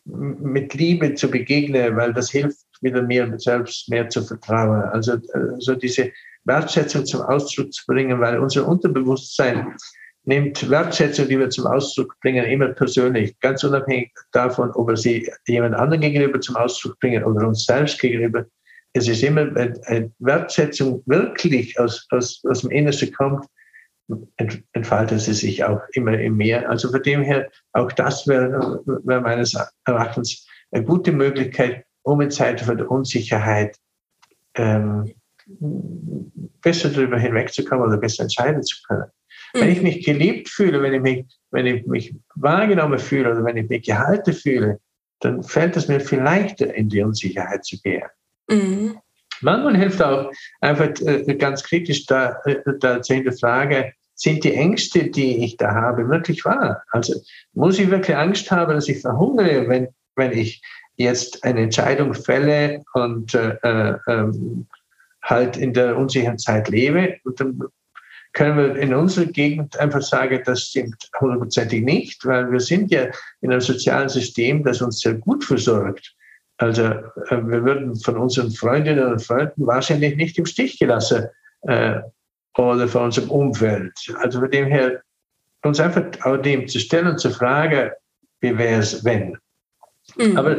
mit 0.06 0.74
Liebe 0.74 1.14
zu 1.16 1.30
begegnen, 1.30 1.96
weil 1.96 2.14
das 2.14 2.32
hilft 2.32 2.66
wieder 2.82 3.02
mir 3.02 3.34
selbst 3.38 3.90
mehr 3.90 4.10
zu 4.10 4.24
vertrauen. 4.24 4.82
Also 4.84 5.18
so 5.60 5.76
diese 5.76 6.12
Wertschätzung 6.46 7.06
zum 7.06 7.22
Ausdruck 7.22 7.72
zu 7.74 7.86
bringen, 7.88 8.20
weil 8.20 8.40
unser 8.40 8.68
Unterbewusstsein 8.68 9.76
nimmt 10.24 10.70
Wertschätzung, 10.70 11.28
die 11.28 11.40
wir 11.40 11.50
zum 11.50 11.68
Ausdruck 11.68 12.16
bringen, 12.22 12.46
immer 12.46 12.70
persönlich, 12.70 13.40
ganz 13.40 13.64
unabhängig 13.64 14.12
davon, 14.32 14.72
ob 14.72 14.90
wir 14.90 14.98
sie 14.98 15.32
jemand 15.48 15.76
anderen 15.76 16.02
gegenüber 16.02 16.40
zum 16.42 16.56
Ausdruck 16.56 17.00
bringen 17.00 17.24
oder 17.24 17.48
uns 17.48 17.66
selbst 17.66 18.00
gegenüber. 18.00 18.46
Es 18.94 19.08
ist 19.08 19.24
immer, 19.24 19.54
wenn 19.56 20.14
Wertschätzung 20.20 21.02
wirklich 21.06 21.80
aus, 21.80 22.06
aus, 22.12 22.42
aus 22.48 22.62
dem 22.62 22.72
Innersten 22.72 23.12
kommt, 23.14 23.46
entfaltet 24.74 25.22
sie 25.22 25.34
sich 25.34 25.64
auch 25.64 25.80
immer 25.94 26.18
mehr. 26.18 26.70
Also 26.70 26.92
von 26.92 27.02
dem 27.02 27.22
her, 27.22 27.50
auch 27.74 27.92
das 27.94 28.28
wäre, 28.28 28.82
wäre 28.86 29.22
meines 29.22 29.56
Erachtens 29.86 30.46
eine 30.72 30.84
gute 30.84 31.12
Möglichkeit, 31.12 31.86
um 32.04 32.22
in 32.22 32.32
Zeiten 32.32 32.66
von 32.66 32.78
der 32.78 32.90
Unsicherheit 32.90 33.78
ähm, 34.56 35.14
besser 36.62 36.90
darüber 36.90 37.18
hinwegzukommen 37.18 37.88
oder 37.88 37.98
besser 37.98 38.24
entscheiden 38.24 38.64
zu 38.64 38.78
können. 38.88 39.06
Wenn 39.54 39.70
ich 39.70 39.82
mich 39.82 40.06
geliebt 40.06 40.50
fühle, 40.50 40.82
wenn 40.82 40.94
ich 40.94 41.02
mich, 41.02 41.26
wenn 41.52 41.66
ich 41.66 41.86
mich 41.86 42.16
wahrgenommen 42.36 43.00
fühle 43.00 43.32
oder 43.32 43.44
wenn 43.44 43.58
ich 43.58 43.68
mich 43.68 43.84
gehalten 43.84 44.34
fühle, 44.34 44.80
dann 45.20 45.44
fällt 45.44 45.76
es 45.76 45.88
mir 45.88 46.00
viel 46.00 46.20
leichter, 46.20 46.74
in 46.74 46.90
die 46.90 47.02
Unsicherheit 47.02 47.66
zu 47.66 47.78
gehen. 47.82 48.04
Mhm. 48.50 48.98
Manchmal 49.42 49.78
hilft 49.78 50.02
auch 50.02 50.32
einfach 50.62 50.90
äh, 51.02 51.36
ganz 51.36 51.64
kritisch 51.64 52.06
da, 52.06 52.38
äh, 52.46 52.58
da 52.80 53.02
zu 53.02 53.14
hinterfragen, 53.14 53.92
sind 54.14 54.44
die 54.44 54.54
Ängste, 54.54 55.10
die 55.10 55.44
ich 55.44 55.58
da 55.58 55.74
habe, 55.74 56.08
wirklich 56.08 56.46
wahr? 56.46 56.84
Also 56.92 57.20
muss 57.54 57.80
ich 57.80 57.90
wirklich 57.90 58.16
Angst 58.16 58.52
haben, 58.52 58.74
dass 58.74 58.88
ich 58.88 59.02
verhungere, 59.02 59.68
wenn, 59.68 59.88
wenn 60.16 60.32
ich 60.32 60.62
jetzt 61.04 61.44
eine 61.44 61.62
Entscheidung 61.62 62.14
fälle 62.14 62.84
und 62.94 63.34
äh, 63.34 63.58
äh, 63.64 63.98
ähm, 64.08 64.68
halt 65.24 65.58
in 65.58 65.74
der 65.74 65.98
unsicheren 65.98 66.38
Zeit 66.38 66.70
lebe? 66.70 67.18
Und 67.24 67.40
dann 67.40 67.60
können 68.34 68.58
wir 68.58 68.76
in 68.78 68.94
unserer 68.94 69.26
Gegend 69.26 69.78
einfach 69.80 70.02
sagen, 70.02 70.42
das 70.46 70.68
stimmt 70.68 71.10
hundertprozentig 71.20 71.84
nicht, 71.84 72.26
weil 72.26 72.52
wir 72.52 72.60
sind 72.60 72.92
ja 72.92 73.08
in 73.42 73.52
einem 73.52 73.62
sozialen 73.62 74.10
System, 74.10 74.64
das 74.64 74.82
uns 74.82 75.00
sehr 75.00 75.16
gut 75.16 75.44
versorgt. 75.44 76.16
Also 76.58 76.84
äh, 76.84 77.02
wir 77.30 77.64
würden 77.66 77.96
von 77.96 78.18
unseren 78.18 78.52
Freundinnen 78.52 79.06
und 79.06 79.22
Freunden 79.22 79.66
wahrscheinlich 79.66 80.16
nicht 80.16 80.38
im 80.38 80.46
Stich 80.46 80.80
gelassen 80.80 81.28
äh, 81.64 82.00
oder 82.58 82.88
von 82.88 83.06
unserem 83.06 83.32
Umfeld. 83.32 83.94
Also 84.20 84.40
von 84.40 84.52
dem 84.52 84.68
her, 84.68 85.02
uns 85.64 85.80
einfach 85.80 86.04
auch 86.24 86.38
dem 86.38 86.68
zu 86.68 86.80
stellen, 86.80 87.18
zu 87.18 87.32
fragen, 87.32 87.92
wie 88.42 88.58
wäre 88.58 88.80
es, 88.80 89.04
wenn. 89.04 89.38
Mhm. 90.18 90.38
Aber 90.38 90.58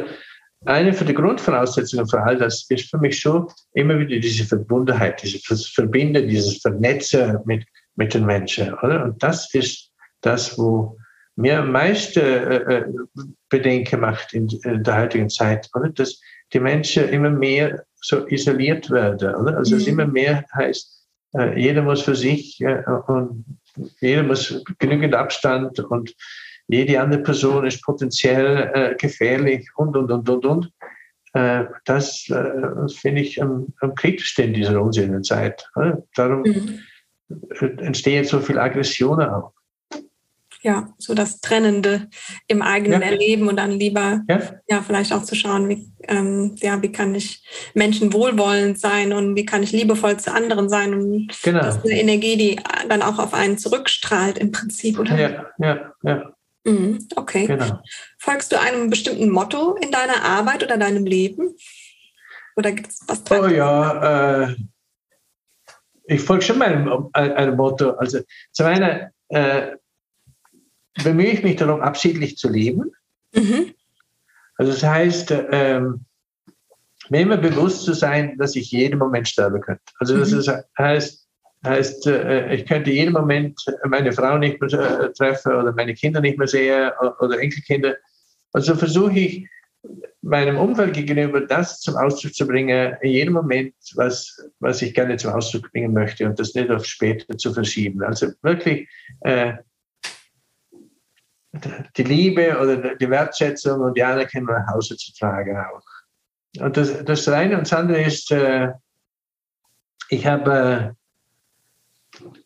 eine 0.65 0.93
von 0.93 1.07
den 1.07 1.15
Grundvoraussetzungen 1.15 2.07
für 2.07 2.21
all 2.21 2.37
das 2.37 2.65
ist 2.69 2.89
für 2.89 2.97
mich 2.97 3.19
schon 3.19 3.47
immer 3.73 3.97
wieder 3.99 4.19
diese 4.19 4.45
Verbundenheit, 4.45 5.21
dieses 5.21 5.67
Verbinden, 5.67 6.27
dieses 6.27 6.57
Vernetzen 6.57 7.39
mit, 7.45 7.65
mit 7.95 8.13
den 8.13 8.25
Menschen. 8.25 8.73
Oder? 8.75 9.03
Und 9.03 9.21
das 9.21 9.53
ist 9.53 9.91
das, 10.21 10.57
wo 10.57 10.97
mir 11.35 11.59
am 11.59 11.71
meisten 11.71 12.19
äh, 12.19 12.55
äh, 12.55 12.85
Bedenken 13.49 14.01
macht 14.01 14.33
in, 14.33 14.47
in, 14.63 14.83
der 14.83 14.97
heutigen 14.97 15.29
Zeit, 15.29 15.69
oder? 15.75 15.89
dass 15.89 16.19
die 16.53 16.59
Menschen 16.59 17.09
immer 17.09 17.29
mehr 17.29 17.83
so 17.95 18.27
isoliert 18.27 18.89
werden. 18.91 19.35
Oder? 19.35 19.57
Also 19.57 19.75
mhm. 19.75 19.81
es 19.81 19.87
immer 19.87 20.07
mehr 20.07 20.45
heißt, 20.53 21.07
äh, 21.37 21.59
jeder 21.59 21.81
muss 21.81 22.01
für 22.01 22.15
sich 22.15 22.61
äh, 22.61 22.83
und 23.07 23.45
jeder 24.01 24.23
muss 24.23 24.63
genügend 24.77 25.15
Abstand 25.15 25.79
und 25.79 26.13
jede 26.73 26.99
andere 26.99 27.21
Person 27.21 27.65
ist 27.65 27.83
potenziell 27.83 28.71
äh, 28.73 28.95
gefährlich 28.95 29.69
und, 29.75 29.95
und, 29.95 30.11
und, 30.11 30.29
und, 30.29 30.45
und. 30.45 30.71
Äh, 31.33 31.65
das 31.85 32.29
äh, 32.29 32.87
finde 32.89 33.21
ich 33.21 33.41
am, 33.41 33.73
am 33.81 33.95
kritischsten 33.95 34.45
in 34.45 34.53
dieser 34.53 34.81
unsinnigen 34.81 35.23
Zeit. 35.23 35.69
Oder? 35.75 36.03
Darum 36.15 36.41
mhm. 36.41 36.79
entsteht 37.79 38.27
so 38.27 38.39
viel 38.39 38.59
Aggression 38.59 39.21
auch 39.21 39.53
ja, 40.63 40.87
so 40.97 41.13
das 41.13 41.41
Trennende 41.41 42.07
im 42.47 42.61
eigenen 42.61 43.01
ja. 43.01 43.07
Erleben 43.07 43.49
und 43.49 43.57
dann 43.57 43.71
lieber 43.71 44.21
ja. 44.29 44.41
ja 44.67 44.81
vielleicht 44.81 45.11
auch 45.11 45.23
zu 45.23 45.35
schauen, 45.35 45.67
wie, 45.67 45.91
ähm, 46.07 46.55
ja, 46.59 46.81
wie 46.81 46.91
kann 46.91 47.13
ich 47.13 47.43
Menschen 47.73 48.13
wohlwollend 48.13 48.79
sein 48.79 49.11
und 49.11 49.35
wie 49.35 49.45
kann 49.45 49.61
ich 49.61 49.73
liebevoll 49.73 50.17
zu 50.17 50.33
anderen 50.33 50.69
sein 50.69 50.93
und 50.93 51.27
genau. 51.43 51.59
das 51.59 51.77
ist 51.77 51.85
eine 51.85 51.99
Energie, 51.99 52.37
die 52.37 52.59
dann 52.87 53.01
auch 53.01 53.19
auf 53.19 53.33
einen 53.33 53.57
zurückstrahlt 53.57 54.37
im 54.37 54.51
Prinzip, 54.51 54.97
oder? 54.97 55.19
Ja, 55.19 55.45
ja, 55.59 55.93
ja. 56.03 56.32
Mhm, 56.65 57.07
okay. 57.15 57.45
Genau. 57.45 57.81
Folgst 58.17 58.51
du 58.51 58.59
einem 58.59 58.89
bestimmten 58.89 59.29
Motto 59.29 59.75
in 59.75 59.91
deiner 59.91 60.23
Arbeit 60.23 60.63
oder 60.63 60.77
deinem 60.77 61.05
Leben? 61.05 61.55
Oder 62.55 62.71
gibt 62.71 62.89
es 62.89 63.01
was 63.07 63.23
dran? 63.23 63.41
Oh 63.41 63.47
ja, 63.47 64.43
äh, 64.45 64.55
ich 66.05 66.21
folge 66.21 66.43
schon 66.43 66.57
meinem 66.57 67.09
einem 67.13 67.55
Motto. 67.55 67.91
Also 67.91 68.19
zum 68.51 68.65
einen 68.67 69.09
äh, 69.29 69.75
bemühe 71.03 71.31
ich 71.31 71.43
mich 71.43 71.55
darum, 71.55 71.81
absichtlich 71.81 72.37
zu 72.37 72.49
leben. 72.49 72.91
Mhm. 73.33 73.73
Also 74.57 74.71
das 74.71 74.83
heißt, 74.83 75.33
ähm, 75.51 76.05
mir 77.09 77.21
immer 77.21 77.37
bewusst 77.37 77.83
zu 77.83 77.93
sein, 77.93 78.37
dass 78.37 78.55
ich 78.55 78.71
jeden 78.71 78.99
Moment 78.99 79.27
sterben 79.27 79.61
könnte. 79.61 79.83
Also 79.99 80.17
das 80.17 80.31
mhm. 80.31 80.39
ist, 80.39 80.51
heißt, 80.77 81.22
heißt 81.65 82.07
äh, 82.07 82.53
ich 82.55 82.65
könnte 82.65 82.91
jeden 82.91 83.13
Moment 83.13 83.59
meine 83.85 84.11
Frau 84.11 84.37
nicht 84.37 84.59
mehr 84.61 84.99
äh, 84.99 85.13
treffen 85.13 85.53
oder 85.53 85.71
meine 85.73 85.93
Kinder 85.93 86.21
nicht 86.21 86.37
mehr 86.37 86.47
sehen 86.47 86.91
oder 87.19 87.39
Enkelkinder. 87.39 87.95
Also 88.51 88.75
versuche 88.75 89.19
ich 89.19 89.49
meinem 90.21 90.57
Umfeld 90.57 90.93
gegenüber 90.93 91.41
das 91.41 91.81
zum 91.81 91.97
Ausdruck 91.97 92.33
zu 92.33 92.47
bringen, 92.47 92.95
in 93.01 93.11
jedem 93.11 93.33
Moment, 93.33 93.75
was, 93.95 94.49
was 94.59 94.81
ich 94.81 94.93
gerne 94.93 95.17
zum 95.17 95.33
Ausdruck 95.33 95.71
bringen 95.71 95.93
möchte 95.93 96.25
und 96.25 96.39
das 96.39 96.53
nicht 96.53 96.69
auf 96.69 96.85
später 96.85 97.37
zu 97.37 97.53
verschieben. 97.53 98.01
Also 98.03 98.31
wirklich 98.41 98.87
äh, 99.21 99.53
die 101.97 102.03
Liebe 102.03 102.57
oder 102.59 102.95
die 102.95 103.09
Wertschätzung 103.09 103.81
und 103.81 103.97
die 103.97 104.03
Anerkennung 104.03 104.55
nach 104.55 104.73
Hause 104.73 104.95
zu 104.95 105.13
tragen 105.13 105.57
auch. 105.57 105.83
Und 106.59 106.77
das, 106.77 107.03
das 107.03 107.27
eine 107.27 107.57
und 107.57 107.63
das 107.63 107.73
andere 107.73 108.01
ist, 108.03 108.31
äh, 108.31 108.69
ich 110.09 110.25
habe 110.25 110.95
äh, 110.95 111.02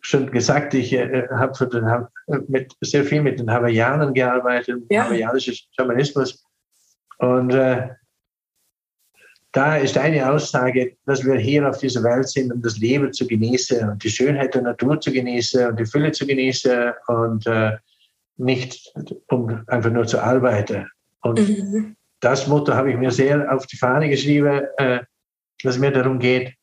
schon 0.01 0.31
gesagt, 0.31 0.73
ich 0.73 0.93
äh, 0.93 1.27
habe 1.29 2.09
mit, 2.47 2.73
sehr 2.81 3.03
viel 3.03 3.21
mit 3.21 3.39
den 3.39 3.51
Hawaiianern 3.51 4.13
gearbeitet, 4.13 4.83
ja. 4.89 5.05
hawaiianischer 5.05 5.53
Schamanismus. 5.75 6.43
Und 7.19 7.53
äh, 7.53 7.89
da 9.51 9.77
ist 9.77 9.97
eine 9.97 10.29
Aussage, 10.29 10.97
dass 11.05 11.25
wir 11.25 11.35
hier 11.35 11.67
auf 11.67 11.79
dieser 11.79 12.03
Welt 12.03 12.27
sind, 12.29 12.53
um 12.53 12.61
das 12.61 12.77
Leben 12.77 13.11
zu 13.11 13.25
genießen 13.25 13.89
und 13.89 14.03
die 14.03 14.09
Schönheit 14.09 14.53
der 14.53 14.61
Natur 14.61 14.99
zu 14.99 15.11
genießen 15.11 15.67
und 15.67 15.79
die 15.79 15.85
Fülle 15.85 16.11
zu 16.11 16.27
genießen 16.27 16.93
und 17.07 17.47
äh, 17.47 17.77
nicht 18.37 18.93
um 19.29 19.63
einfach 19.67 19.89
nur 19.89 20.05
zu 20.05 20.19
arbeiten. 20.19 20.87
Und 21.21 21.39
mhm. 21.39 21.95
das 22.19 22.47
Motto 22.47 22.73
habe 22.73 22.91
ich 22.91 22.97
mir 22.97 23.11
sehr 23.11 23.51
auf 23.51 23.65
die 23.65 23.77
Fahne 23.77 24.09
geschrieben, 24.09 24.61
äh, 24.77 24.99
dass 25.63 25.75
es 25.75 25.79
mir 25.79 25.91
darum 25.91 26.19
geht, 26.19 26.53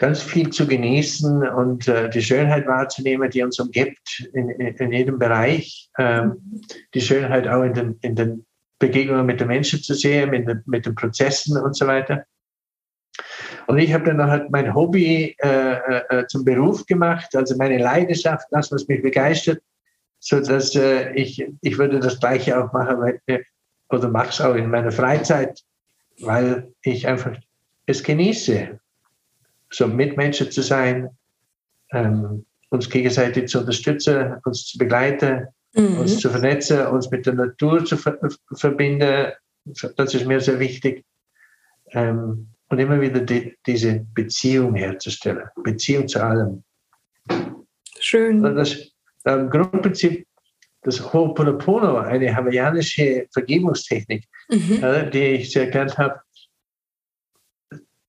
ganz 0.00 0.22
viel 0.22 0.48
zu 0.48 0.66
genießen 0.66 1.46
und 1.46 1.86
äh, 1.86 2.08
die 2.08 2.22
Schönheit 2.22 2.66
wahrzunehmen, 2.66 3.30
die 3.30 3.42
uns 3.42 3.60
umgibt 3.60 4.30
in, 4.32 4.48
in, 4.48 4.74
in 4.74 4.92
jedem 4.92 5.18
Bereich. 5.18 5.90
Ähm, 5.98 6.62
die 6.94 7.02
Schönheit 7.02 7.46
auch 7.46 7.62
in 7.62 7.74
den, 7.74 7.98
in 8.00 8.16
den 8.16 8.46
Begegnungen 8.78 9.26
mit 9.26 9.40
den 9.40 9.48
Menschen 9.48 9.82
zu 9.82 9.92
sehen, 9.92 10.30
mit 10.30 10.48
den, 10.48 10.62
mit 10.64 10.86
den 10.86 10.94
Prozessen 10.94 11.58
und 11.58 11.76
so 11.76 11.86
weiter. 11.86 12.24
Und 13.66 13.78
ich 13.78 13.92
habe 13.92 14.04
dann 14.04 14.22
halt 14.22 14.50
mein 14.50 14.74
Hobby 14.74 15.36
äh, 15.38 15.74
äh, 15.74 16.26
zum 16.28 16.46
Beruf 16.46 16.86
gemacht, 16.86 17.36
also 17.36 17.54
meine 17.56 17.76
Leidenschaft, 17.76 18.46
das, 18.50 18.72
was 18.72 18.88
mich 18.88 19.02
begeistert, 19.02 19.60
so 20.18 20.40
dass 20.40 20.74
äh, 20.76 21.12
ich, 21.12 21.46
ich 21.60 21.76
würde 21.76 22.00
das 22.00 22.18
Gleiche 22.18 22.58
auch 22.58 22.72
machen, 22.72 23.20
äh, 23.26 23.40
oder 23.90 24.08
mache 24.08 24.30
es 24.30 24.40
auch 24.40 24.54
in 24.54 24.70
meiner 24.70 24.92
Freizeit, 24.92 25.60
weil 26.20 26.72
ich 26.82 27.06
einfach 27.06 27.36
es 27.84 28.02
genieße, 28.02 28.80
so 29.70 29.86
mit 29.86 30.16
Menschen 30.16 30.50
zu 30.50 30.62
sein, 30.62 31.10
ähm, 31.92 32.44
uns 32.70 32.88
gegenseitig 32.88 33.48
zu 33.48 33.60
unterstützen, 33.60 34.36
uns 34.44 34.66
zu 34.66 34.78
begleiten, 34.78 35.48
mhm. 35.74 35.98
uns 35.98 36.18
zu 36.18 36.30
vernetzen, 36.30 36.86
uns 36.86 37.10
mit 37.10 37.26
der 37.26 37.34
Natur 37.34 37.84
zu 37.84 37.96
ver 37.96 38.18
verbinden. 38.52 39.32
Das 39.96 40.14
ist 40.14 40.26
mir 40.26 40.40
sehr 40.40 40.58
wichtig. 40.58 41.04
Ähm, 41.92 42.48
und 42.68 42.78
immer 42.78 43.00
wieder 43.00 43.20
die, 43.20 43.56
diese 43.66 44.06
Beziehung 44.14 44.74
herzustellen, 44.76 45.48
Beziehung 45.64 46.06
zu 46.06 46.22
allem. 46.22 46.62
Schön. 47.98 48.44
Und 48.44 48.54
das, 48.54 48.92
im 49.24 49.50
Grundprinzip 49.50 50.24
das 50.82 51.00
Ho'oponopono, 51.12 51.98
eine 51.98 52.34
hawaiianische 52.34 53.26
Vergebungstechnik, 53.32 54.24
mhm. 54.48 54.82
äh, 54.82 55.10
die 55.10 55.24
ich 55.34 55.52
sehr 55.52 55.66
gelernt 55.66 55.98
habe, 55.98 56.20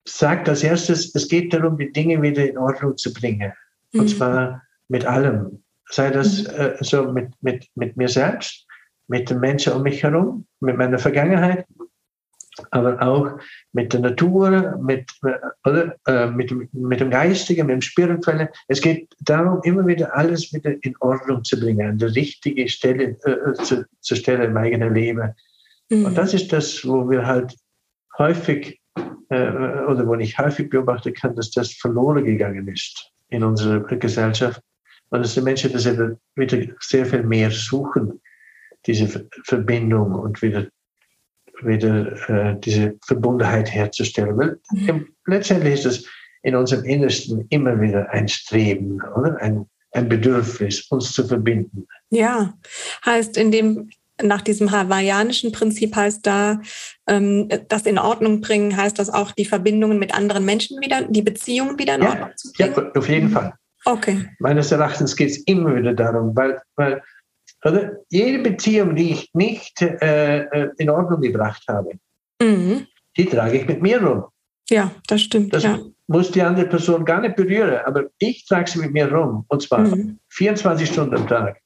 sagt 0.06 0.50
als 0.50 0.64
erstes, 0.64 1.14
es 1.16 1.28
geht 1.28 1.54
darum, 1.54 1.78
die 1.78 1.92
Dinge 1.92 2.22
wieder 2.22 2.48
in 2.48 2.58
Ordnung 2.58 2.98
zu 2.98 3.14
bringen. 3.14 3.54
Mhm. 3.92 4.00
Und 4.00 4.10
zwar 4.10 4.64
mit 4.88 5.06
allem. 5.06 5.64
Sei 5.90 6.10
das 6.10 6.44
mhm. 6.44 6.50
äh, 6.56 6.84
so 6.84 7.12
mit, 7.12 7.32
mit, 7.42 7.68
mit 7.76 7.98
mir 7.98 8.08
selbst, 8.08 8.66
mit 9.08 9.30
den 9.30 9.40
Menschen 9.40 9.74
um 9.74 9.84
mich 9.84 10.04
herum, 10.04 10.46
mit 10.60 10.78
meiner 10.78 11.00
Vergangenheit, 11.00 11.66
aber 12.72 13.02
auch 13.02 13.40
mit 13.74 13.94
der 13.94 14.02
Natur, 14.02 14.78
mit, 14.82 15.12
oder, 15.66 15.96
äh, 16.06 16.28
mit, 16.28 16.54
mit 16.74 17.00
dem 17.00 17.10
Geistigen, 17.10 17.68
mit 17.68 17.74
dem 17.76 17.82
Spirituellen. 17.82 18.50
Es 18.68 18.82
geht 18.82 19.14
darum, 19.22 19.62
immer 19.64 19.86
wieder 19.88 20.16
alles 20.16 20.54
wieder 20.54 20.74
in 20.82 20.96
Ordnung 21.00 21.44
zu 21.44 21.60
bringen, 21.60 21.92
an 21.92 21.98
der 21.98 22.14
richtigen 22.16 22.68
Stelle 22.68 23.18
äh, 23.24 23.54
zu, 23.54 23.86
zu 24.02 24.16
stellen 24.16 24.52
im 24.52 24.58
eigenen 24.58 24.94
Leben. 24.94 25.34
Mhm. 25.90 26.06
Und 26.06 26.18
das 26.18 26.34
ist 26.34 26.52
das, 26.52 26.86
wo 26.86 27.10
wir 27.10 27.26
halt 27.26 27.56
häufig, 28.18 28.70
äh, 28.70 28.81
oder 29.30 30.06
wo 30.06 30.16
ich 30.16 30.38
häufig 30.38 30.70
beobachten 30.70 31.14
kann, 31.14 31.36
dass 31.36 31.52
das 31.52 31.74
verloren 31.74 32.26
gegangen 32.26 32.68
ist 32.68 33.12
in 33.30 33.44
unserer 33.44 33.82
Gesellschaft. 33.98 34.62
Und 35.10 35.22
dass 35.22 35.34
die 35.34 35.42
Menschen 35.42 35.72
das 35.72 35.86
wieder 35.86 36.76
sehr 36.80 37.06
viel 37.06 37.24
mehr 37.24 37.52
suchen, 37.52 38.22
diese 38.86 39.28
Verbindung 39.46 40.14
und 40.16 40.42
wieder 40.42 40.68
wieder 41.64 42.30
äh, 42.30 42.60
diese 42.60 42.98
Verbundenheit 43.06 43.72
herzustellen. 43.72 44.38
Weil 44.38 44.60
mhm. 44.72 45.08
letztendlich 45.26 45.76
ist 45.76 45.86
es 45.86 46.08
in 46.44 46.56
unserem 46.56 46.86
Innersten 46.86 47.46
immer 47.50 47.80
wieder 47.80 48.10
ein 48.10 48.28
Streben, 48.28 49.00
oder? 49.16 49.38
Ein, 49.42 49.70
ein 49.92 50.10
Bedürfnis, 50.10 50.88
uns 50.90 51.12
zu 51.12 51.28
verbinden. 51.28 51.88
Ja, 52.10 52.58
heißt 53.06 53.38
in 53.38 53.52
dem 53.52 53.90
nach 54.24 54.42
diesem 54.42 54.72
hawaiianischen 54.72 55.52
Prinzip 55.52 55.96
heißt 55.96 56.26
da, 56.26 56.62
ähm, 57.08 57.50
das 57.68 57.84
in 57.84 57.98
Ordnung 57.98 58.42
bringen, 58.42 58.76
heißt 58.76 58.98
das 59.00 59.10
auch 59.10 59.32
die 59.32 59.46
Verbindungen 59.46 60.00
mit 60.00 60.14
anderen 60.14 60.46
Menschen 60.46 60.82
wieder, 60.82 61.04
die 61.04 61.22
Beziehungen 61.22 61.78
wieder 61.78 61.96
in 61.96 62.04
ja, 62.04 62.10
Ordnung 62.10 62.32
zu 62.36 62.52
bringen? 62.52 62.74
Ja, 62.76 62.92
auf 63.00 63.10
jeden 63.10 63.30
Fall. 63.30 63.54
Okay. 63.86 64.28
Meines 64.40 64.72
Erachtens 64.72 65.16
geht 65.16 65.32
es 65.32 65.38
immer 65.44 65.76
wieder 65.76 65.94
darum, 65.94 66.36
weil, 66.36 66.62
weil 66.76 67.02
oder? 67.66 67.98
jede 68.10 68.40
Beziehung, 68.40 68.96
die 68.96 69.12
ich 69.12 69.30
nicht 69.34 69.82
äh, 69.82 70.42
äh, 70.44 70.70
in 70.78 70.90
Ordnung 70.90 71.22
gebracht 71.22 71.64
habe, 71.68 71.92
mhm. 72.42 72.88
die 73.18 73.26
trage 73.26 73.58
ich 73.58 73.68
mit 73.68 73.82
mir 73.82 74.02
rum. 74.02 74.26
Ja, 74.70 74.92
das 75.08 75.22
stimmt. 75.22 75.54
Das 75.54 75.64
ja. 75.64 75.80
muss 76.08 76.32
die 76.32 76.42
andere 76.42 76.68
Person 76.68 77.04
gar 77.04 77.22
nicht 77.22 77.36
berühren, 77.36 77.80
aber 77.86 78.06
ich 78.20 78.46
trage 78.46 78.70
sie 78.70 78.80
mit 78.80 78.94
mir 78.94 79.12
rum 79.12 79.46
und 79.48 79.62
zwar 79.62 79.80
mhm. 79.80 80.20
24 80.30 80.90
Stunden 80.90 81.16
am 81.16 81.28
Tag. 81.28 81.61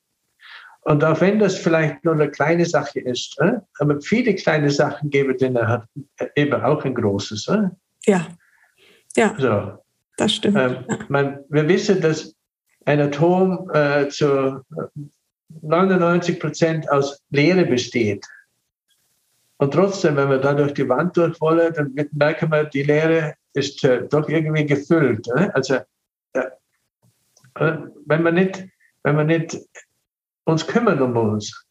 Und 0.85 1.03
auch 1.03 1.19
wenn 1.19 1.39
das 1.39 1.57
vielleicht 1.57 2.05
nur 2.05 2.13
eine 2.13 2.29
kleine 2.29 2.65
Sache 2.65 2.99
ist, 2.99 3.35
äh, 3.39 3.53
aber 3.79 3.99
viele 4.01 4.35
kleine 4.35 4.69
Sachen 4.69 5.09
geben 5.09 5.35
denen 5.37 5.67
hat 5.67 5.87
eben 6.35 6.61
auch 6.61 6.85
ein 6.85 6.93
großes. 6.93 7.47
Äh? 7.47 7.69
Ja, 8.05 8.27
ja. 9.15 9.35
So. 9.37 9.79
Das 10.17 10.33
stimmt. 10.33 10.57
Ähm, 10.57 10.85
man, 11.09 11.39
wir 11.49 11.67
wissen, 11.67 12.01
dass 12.01 12.35
ein 12.85 13.01
Atom 13.01 13.69
äh, 13.73 14.07
zu 14.09 14.61
99 15.61 16.39
Prozent 16.39 16.89
aus 16.91 17.19
Leere 17.31 17.65
besteht. 17.65 18.25
Und 19.57 19.73
trotzdem, 19.73 20.17
wenn 20.17 20.29
wir 20.29 20.37
da 20.37 20.53
durch 20.53 20.73
die 20.75 20.87
Wand 20.87 21.17
durch 21.17 21.39
wollen, 21.41 21.73
dann 21.73 21.95
merken 22.11 22.51
wir, 22.51 22.65
die 22.65 22.83
Leere 22.83 23.33
ist 23.53 23.83
äh, 23.83 24.07
doch 24.07 24.29
irgendwie 24.29 24.65
gefüllt. 24.65 25.27
Äh? 25.35 25.49
Also, 25.53 25.79
äh, 26.33 27.77
wenn 28.05 28.23
wir 28.23 28.31
nicht, 28.31 28.65
wenn 29.03 29.17
wir 29.17 29.23
nicht 29.23 29.57
uns 30.45 30.65
kümmern 30.65 31.01
um 31.01 31.15
uns 31.15 31.65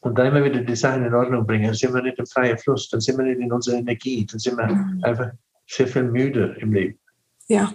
und 0.00 0.18
dann 0.18 0.26
immer 0.26 0.44
wieder 0.44 0.60
die 0.60 0.76
Sachen 0.76 1.04
in 1.04 1.14
Ordnung 1.14 1.46
bringen, 1.46 1.66
dann 1.66 1.74
sind 1.74 1.94
wir 1.94 2.02
nicht 2.02 2.18
im 2.18 2.26
freien 2.26 2.58
Fluss, 2.58 2.88
dann 2.88 3.00
sind 3.00 3.16
wir 3.18 3.24
nicht 3.24 3.40
in 3.40 3.52
unserer 3.52 3.76
Energie, 3.76 4.26
dann 4.26 4.38
sind 4.38 4.56
wir 4.56 4.66
mhm. 4.66 5.00
einfach 5.02 5.30
sehr 5.66 5.86
viel 5.86 6.04
müde 6.04 6.56
im 6.60 6.72
Leben. 6.72 6.98
Ja. 7.48 7.72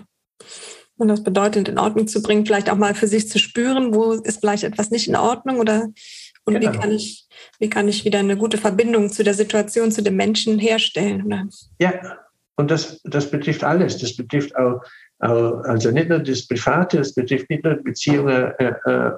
Und 0.97 1.07
das 1.07 1.23
bedeutet, 1.23 1.69
in 1.69 1.79
Ordnung 1.79 2.07
zu 2.07 2.21
bringen, 2.21 2.45
vielleicht 2.45 2.69
auch 2.69 2.77
mal 2.77 2.93
für 2.93 3.07
sich 3.07 3.27
zu 3.27 3.39
spüren, 3.39 3.93
wo 3.93 4.11
ist 4.13 4.39
vielleicht 4.39 4.63
etwas 4.63 4.91
nicht 4.91 5.07
in 5.07 5.15
Ordnung 5.15 5.59
oder 5.59 5.89
und 6.45 6.59
genau. 6.59 6.73
wie 6.73 6.77
kann 6.77 6.91
ich, 6.91 7.27
wie 7.59 7.69
kann 7.69 7.87
ich 7.87 8.03
wieder 8.03 8.19
eine 8.19 8.37
gute 8.37 8.57
Verbindung 8.57 9.09
zu 9.09 9.23
der 9.23 9.33
Situation, 9.33 9.91
zu 9.91 10.03
dem 10.03 10.17
Menschen 10.17 10.59
herstellen? 10.59 11.25
Oder? 11.25 11.47
Ja, 11.79 12.17
und 12.55 12.69
das, 12.69 13.01
das 13.03 13.31
betrifft 13.31 13.63
alles. 13.63 13.97
Das 13.97 14.15
betrifft 14.15 14.55
auch, 14.55 14.81
auch, 15.19 15.63
also 15.63 15.91
nicht 15.91 16.09
nur 16.09 16.19
das 16.19 16.45
Private, 16.45 16.97
das 16.97 17.13
betrifft 17.13 17.49
nicht 17.49 17.63
nur 17.63 17.75
Beziehungen 17.75 18.51
äh, 18.59 18.73
äh, 18.85 19.11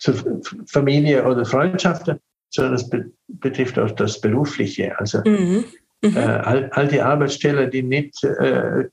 zur 0.00 0.40
Familie 0.66 1.24
oder 1.24 1.44
Freundschaften, 1.44 2.18
sondern 2.50 2.74
es 2.74 2.88
be 2.88 3.10
betrifft 3.28 3.78
auch 3.78 3.92
das 3.92 4.20
Berufliche. 4.20 4.98
Also 4.98 5.20
mhm. 5.24 5.64
Mhm. 6.02 6.16
Äh, 6.16 6.20
all, 6.20 6.70
all, 6.72 6.88
die 6.88 7.00
Arbeitsstellen, 7.00 7.70
die 7.70 7.82
nicht 7.82 8.24
äh, 8.24 8.88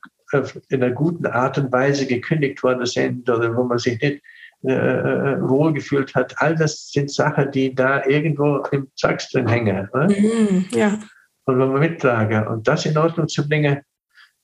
in 0.68 0.82
einer 0.82 0.94
guten 0.94 1.26
Art 1.26 1.58
und 1.58 1.72
Weise 1.72 2.06
gekündigt 2.06 2.62
worden 2.62 2.86
sind 2.86 3.28
oder 3.28 3.56
wo 3.56 3.64
man 3.64 3.78
sich 3.78 4.00
nicht 4.00 4.22
äh, 4.64 4.72
äh, 4.72 5.40
wohlgefühlt 5.40 6.14
hat. 6.14 6.34
All 6.38 6.54
das 6.54 6.90
sind 6.90 7.10
Sachen, 7.10 7.50
die 7.50 7.74
da 7.74 8.04
irgendwo 8.04 8.58
im 8.72 8.88
Zacks 8.94 9.30
drin 9.30 9.48
hängen. 9.48 9.88
Mhm, 9.92 10.66
ja. 10.70 10.98
Und 11.44 11.58
wenn 11.58 11.72
wir 11.72 11.78
mittragen. 11.78 12.46
Und 12.46 12.68
das 12.68 12.84
in 12.84 12.98
Ordnung 12.98 13.28
zu 13.28 13.48
bringen, 13.48 13.80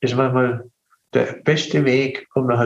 ist 0.01 0.15
manchmal 0.15 0.69
der 1.13 1.33
beste 1.43 1.85
Weg, 1.85 2.27
um 2.33 2.47
noch 2.47 2.59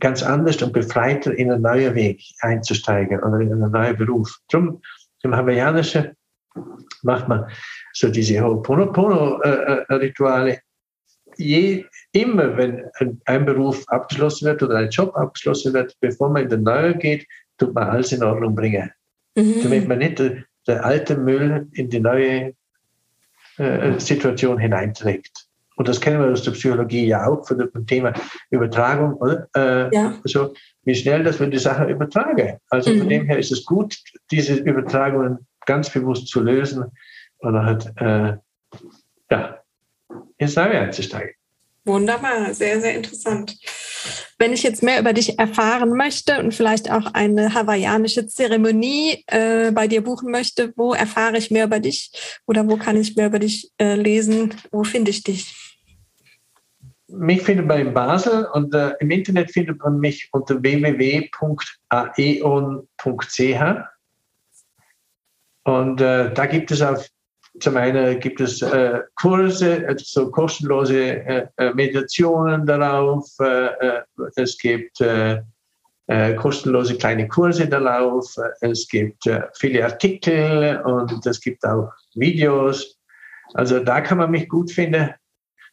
ganz 0.00 0.22
anders 0.22 0.62
und 0.62 0.72
befreiter 0.72 1.34
in 1.34 1.50
einen 1.50 1.60
neuen 1.62 1.94
Weg 1.94 2.22
einzusteigen 2.40 3.20
oder 3.20 3.40
in 3.40 3.52
einen 3.52 3.70
neuen 3.70 3.96
Beruf. 3.96 4.38
Drum, 4.50 4.80
im 5.22 5.36
Hawaiianischen 5.36 6.16
macht 7.02 7.28
man 7.28 7.46
so 7.92 8.08
diese 8.08 8.40
Ho'oponopono-Rituale. 8.40 10.52
Äh, 10.52 10.58
je, 11.36 11.84
immer, 12.12 12.56
wenn 12.56 12.84
ein 13.24 13.44
Beruf 13.44 13.84
abgeschlossen 13.88 14.46
wird 14.46 14.62
oder 14.62 14.76
ein 14.76 14.90
Job 14.90 15.16
abgeschlossen 15.16 15.72
wird, 15.72 15.96
bevor 16.00 16.30
man 16.30 16.44
in 16.44 16.48
den 16.48 16.62
neuen 16.62 16.98
geht, 16.98 17.26
tut 17.58 17.74
man 17.74 17.88
alles 17.88 18.12
in 18.12 18.22
Ordnung 18.22 18.54
bringen. 18.54 18.90
Mhm. 19.36 19.62
Damit 19.62 19.88
man 19.88 19.98
nicht 19.98 20.18
den, 20.18 20.44
den 20.66 20.78
alten 20.78 21.24
Müll 21.24 21.68
in 21.72 21.88
die 21.88 22.00
neue 22.00 22.54
äh, 23.58 23.98
Situation 23.98 24.58
hineinträgt. 24.58 25.41
Und 25.76 25.88
das 25.88 26.00
kennen 26.00 26.20
wir 26.20 26.30
aus 26.30 26.42
der 26.42 26.52
Psychologie 26.52 27.06
ja 27.06 27.26
auch 27.26 27.46
von 27.46 27.58
dem 27.58 27.86
Thema 27.86 28.12
Übertragung, 28.50 29.14
oder? 29.14 29.48
Äh, 29.54 29.94
ja. 29.94 30.14
Also, 30.22 30.54
wie 30.84 30.94
schnell, 30.94 31.24
dass 31.24 31.40
wir 31.40 31.46
die 31.46 31.58
Sache 31.58 31.84
übertragen. 31.84 32.58
Also 32.68 32.90
mhm. 32.90 32.98
von 32.98 33.08
dem 33.08 33.26
her 33.26 33.38
ist 33.38 33.52
es 33.52 33.64
gut, 33.64 33.96
diese 34.30 34.54
Übertragungen 34.54 35.46
ganz 35.66 35.90
bewusst 35.90 36.28
zu 36.28 36.40
lösen 36.40 36.84
und 37.38 37.62
halt, 37.64 37.92
äh, 37.96 38.36
ja, 39.30 39.58
ins 40.38 40.56
Neue 40.56 40.80
einzusteigen. 40.80 41.34
Wunderbar, 41.84 42.54
sehr, 42.54 42.80
sehr 42.80 42.94
interessant. 42.94 43.56
Wenn 44.38 44.52
ich 44.52 44.62
jetzt 44.62 44.82
mehr 44.82 45.00
über 45.00 45.12
dich 45.12 45.38
erfahren 45.38 45.90
möchte 45.96 46.38
und 46.38 46.54
vielleicht 46.54 46.90
auch 46.90 47.06
eine 47.12 47.54
hawaiianische 47.54 48.26
Zeremonie 48.26 49.24
äh, 49.26 49.72
bei 49.72 49.88
dir 49.88 50.02
buchen 50.02 50.30
möchte, 50.30 50.72
wo 50.76 50.94
erfahre 50.94 51.38
ich 51.38 51.50
mehr 51.50 51.64
über 51.64 51.80
dich 51.80 52.12
oder 52.46 52.68
wo 52.68 52.76
kann 52.76 52.96
ich 52.96 53.16
mehr 53.16 53.26
über 53.26 53.40
dich 53.40 53.70
äh, 53.78 53.94
lesen? 53.94 54.54
Wo 54.70 54.84
finde 54.84 55.10
ich 55.10 55.22
dich? 55.24 55.61
Mich 57.12 57.42
findet 57.42 57.66
man 57.66 57.78
in 57.78 57.94
Basel 57.94 58.46
und 58.52 58.74
äh, 58.74 58.94
im 59.00 59.10
Internet 59.10 59.50
findet 59.50 59.78
man 59.82 59.98
mich 59.98 60.28
unter 60.32 60.62
www.aeon.ch. 60.62 61.28
Und 65.64 66.00
äh, 66.00 66.34
da 66.34 66.46
gibt 66.46 66.70
es 66.70 66.82
auf 66.82 67.06
zum 67.60 67.76
einen 67.76 68.18
gibt 68.18 68.40
es 68.40 68.62
äh, 68.62 69.00
Kurse, 69.14 69.84
also 69.86 70.30
kostenlose 70.30 71.24
äh, 71.24 71.46
äh, 71.58 71.74
Meditationen 71.74 72.64
darauf. 72.64 73.28
Äh, 73.40 74.02
es 74.36 74.56
gibt 74.58 75.02
kostenlose 76.36 76.98
kleine 76.98 77.26
Kurse 77.28 77.66
darauf. 77.68 78.36
Es 78.60 78.86
gibt 78.88 79.24
viele 79.54 79.84
Artikel 79.84 80.82
und 80.84 81.24
es 81.24 81.40
gibt 81.40 81.64
auch 81.64 81.90
Videos. 82.14 82.98
Also 83.54 83.78
da 83.78 84.00
kann 84.00 84.18
man 84.18 84.30
mich 84.30 84.48
gut 84.48 84.70
finden. 84.70 85.14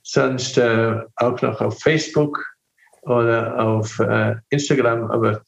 Sonst 0.01 0.59
auch 0.59 1.41
noch 1.41 1.61
auf 1.61 1.79
Facebook 1.79 2.43
oder 3.03 3.59
auf 3.59 4.01
Instagram. 4.49 5.11
Aber 5.11 5.41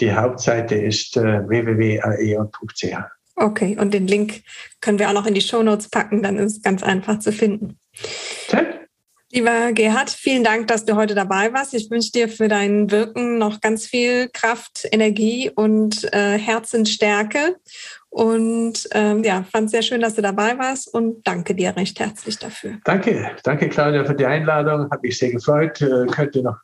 die 0.00 0.12
Hauptseite 0.12 0.74
ist 0.74 1.16
www.aeon.ch. 1.16 2.96
Okay, 3.36 3.76
und 3.78 3.92
den 3.92 4.06
Link 4.06 4.42
können 4.80 4.98
wir 4.98 5.10
auch 5.10 5.14
noch 5.14 5.26
in 5.26 5.34
die 5.34 5.42
Show 5.42 5.62
Notes 5.62 5.90
packen, 5.90 6.22
dann 6.22 6.38
ist 6.38 6.56
es 6.56 6.62
ganz 6.62 6.82
einfach 6.82 7.18
zu 7.18 7.32
finden. 7.32 7.78
Okay. 8.48 8.66
Lieber 9.30 9.72
Gerhard, 9.72 10.08
vielen 10.08 10.44
Dank, 10.44 10.68
dass 10.68 10.86
du 10.86 10.96
heute 10.96 11.14
dabei 11.14 11.52
warst. 11.52 11.74
Ich 11.74 11.90
wünsche 11.90 12.12
dir 12.12 12.28
für 12.28 12.48
dein 12.48 12.90
Wirken 12.90 13.36
noch 13.36 13.60
ganz 13.60 13.84
viel 13.84 14.30
Kraft, 14.32 14.86
Energie 14.90 15.50
und 15.54 16.04
äh, 16.14 16.38
Herzensstärke. 16.38 17.56
Und 18.16 18.88
ähm, 18.92 19.22
ja, 19.24 19.44
fand 19.52 19.66
es 19.66 19.72
sehr 19.72 19.82
schön, 19.82 20.00
dass 20.00 20.14
du 20.14 20.22
dabei 20.22 20.56
warst 20.56 20.92
und 20.94 21.20
danke 21.26 21.54
dir 21.54 21.76
recht 21.76 22.00
herzlich 22.00 22.38
dafür. 22.38 22.78
Danke, 22.84 23.32
danke 23.42 23.68
Claudia 23.68 24.06
für 24.06 24.14
die 24.14 24.24
Einladung. 24.24 24.90
Hat 24.90 25.02
mich 25.02 25.18
sehr 25.18 25.32
gefreut. 25.32 25.82
Äh, 25.82 26.06
könnte 26.06 26.42
noch 26.42 26.56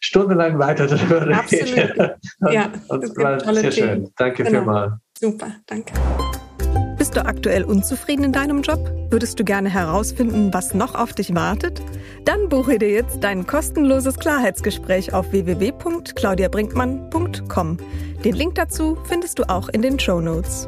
stundenlang 0.00 0.58
weiter 0.58 0.86
darüber 0.86 1.20
reden. 1.20 1.34
Absolut. 1.34 2.16
ja, 2.50 2.72
und, 2.88 3.16
war 3.18 3.38
sehr 3.38 3.70
Themen. 3.70 3.72
schön. 3.72 4.12
Danke 4.16 4.44
genau. 4.44 4.60
vielmals. 4.60 4.92
Super, 5.18 5.52
danke. 5.66 5.92
Bist 7.04 7.18
du 7.18 7.26
aktuell 7.26 7.64
unzufrieden 7.64 8.24
in 8.24 8.32
deinem 8.32 8.62
Job? 8.62 8.90
Würdest 9.10 9.38
du 9.38 9.44
gerne 9.44 9.68
herausfinden, 9.68 10.54
was 10.54 10.72
noch 10.72 10.94
auf 10.94 11.12
dich 11.12 11.34
wartet? 11.34 11.82
Dann 12.24 12.48
buche 12.48 12.78
dir 12.78 12.88
jetzt 12.88 13.22
dein 13.22 13.46
kostenloses 13.46 14.16
Klarheitsgespräch 14.16 15.12
auf 15.12 15.30
www.claudiabrinkmann.com. 15.30 17.76
Den 18.24 18.34
Link 18.34 18.54
dazu 18.54 18.96
findest 19.04 19.38
du 19.38 19.46
auch 19.50 19.68
in 19.68 19.82
den 19.82 20.00
Show 20.00 20.22
Notes. 20.22 20.66